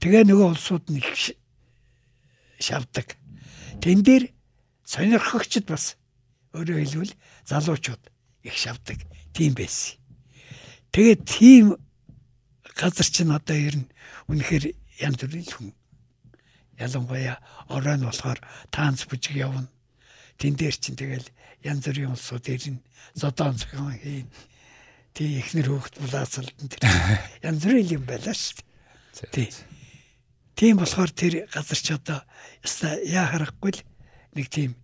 [0.00, 1.36] Тэгээ нөгөө улсууд нь их
[2.60, 3.16] шавдаг.
[3.80, 4.30] Тэн дээр
[4.84, 5.96] сонирхогчд бас
[6.54, 7.14] өөрөөр хэлбэл
[7.48, 8.02] залуучууд
[8.46, 8.98] их шавдаг.
[9.32, 9.98] Тийм байсан.
[10.94, 11.76] Тэгээ тийм
[12.74, 13.88] газар чинь одоо ер нь
[14.28, 15.70] үнэхээр янз бүрийн хүн
[16.78, 17.38] ялангуяа
[17.70, 18.40] оройн болохоор
[18.70, 19.70] таанц бүжиг явна.
[20.38, 21.26] Тэн дээр чинь тэгэл
[21.62, 22.82] янз бүрийн улсууд ирнэ.
[23.14, 24.28] Зодон зохион хийн.
[25.14, 26.82] Тий ихнэр хөөхт булаацалдан тэр
[27.46, 29.30] янз бүрийн юм байлаа шүү дээ.
[29.30, 29.48] Тий.
[30.58, 32.22] Тийм болохоор тэр газар ч одоо
[33.06, 33.82] яа харахгүй л
[34.34, 34.74] нэг тийм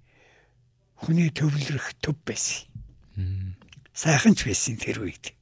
[0.94, 2.70] хүний төвлөрөх төв байсан.
[3.94, 5.34] Сайхан ч байсан тэр үед.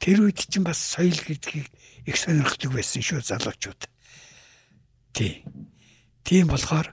[0.00, 1.68] Тэр үед чинь бас соёл гэдгийг
[2.08, 3.84] их сонирхдаг байсан шүү залуучууд.
[5.12, 5.44] Тий.
[6.24, 6.88] Тийм болохоор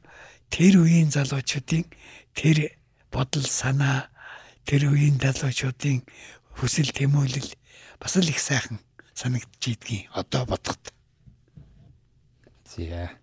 [0.51, 1.87] тэр үеийн залуучуудын
[2.35, 2.75] тэр
[3.07, 4.11] бодол санаа
[4.67, 6.03] тэр үеийн залуучуудын
[6.59, 7.55] хүсэл тэмүүлэл
[7.95, 8.83] бас л их сайхан
[9.15, 10.91] санагдчихийдгийг одоо бодоход.
[12.67, 13.15] Зя.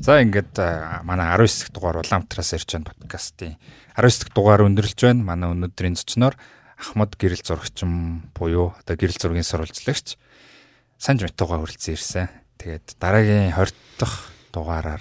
[0.00, 0.58] За ингээд
[1.06, 3.54] манай 19 дахь дугаар Улаанбаатараас ирж байгаа подкастын
[3.94, 5.22] 19 дахь дугаар өндөрлж байна.
[5.22, 6.34] Манай өнөөдрийн зочноор
[6.80, 10.16] Ахмад гэрэл зурагчин буюу одоо гэрэл зургийн сурвалжлагч
[11.00, 12.28] Санж Метуга хүрэлцэн ирсэн.
[12.60, 15.00] Тэгээд дараагийн 20 дахь дугаараар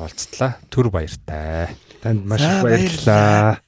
[0.00, 0.56] уулзтлаа.
[0.72, 1.76] Түр баяртай.
[2.00, 3.60] Танд маш их баярлалаа.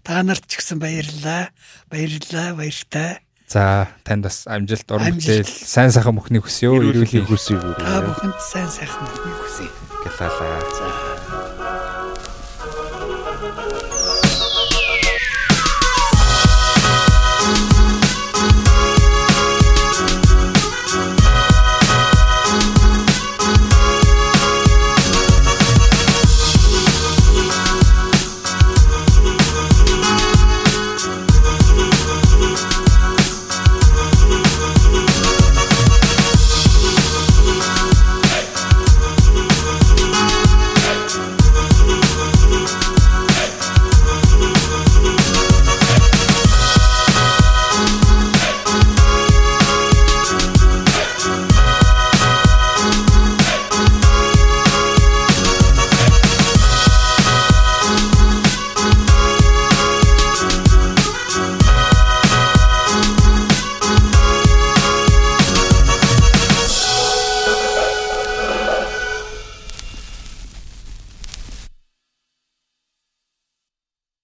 [0.00, 1.52] Та нарт ч гэсэн баярлалаа.
[1.92, 3.20] Баярлалаа, баяртай.
[3.44, 6.72] За, танд бас амжилт урам бүтээл сайн сайхан мөхний хүсье.
[6.72, 7.60] Эрүүл хүсье.
[7.76, 9.68] Та бүхэнд сайн сайхан мөхний хүсье.
[10.04, 10.60] Гэлалаа.
[10.72, 11.07] За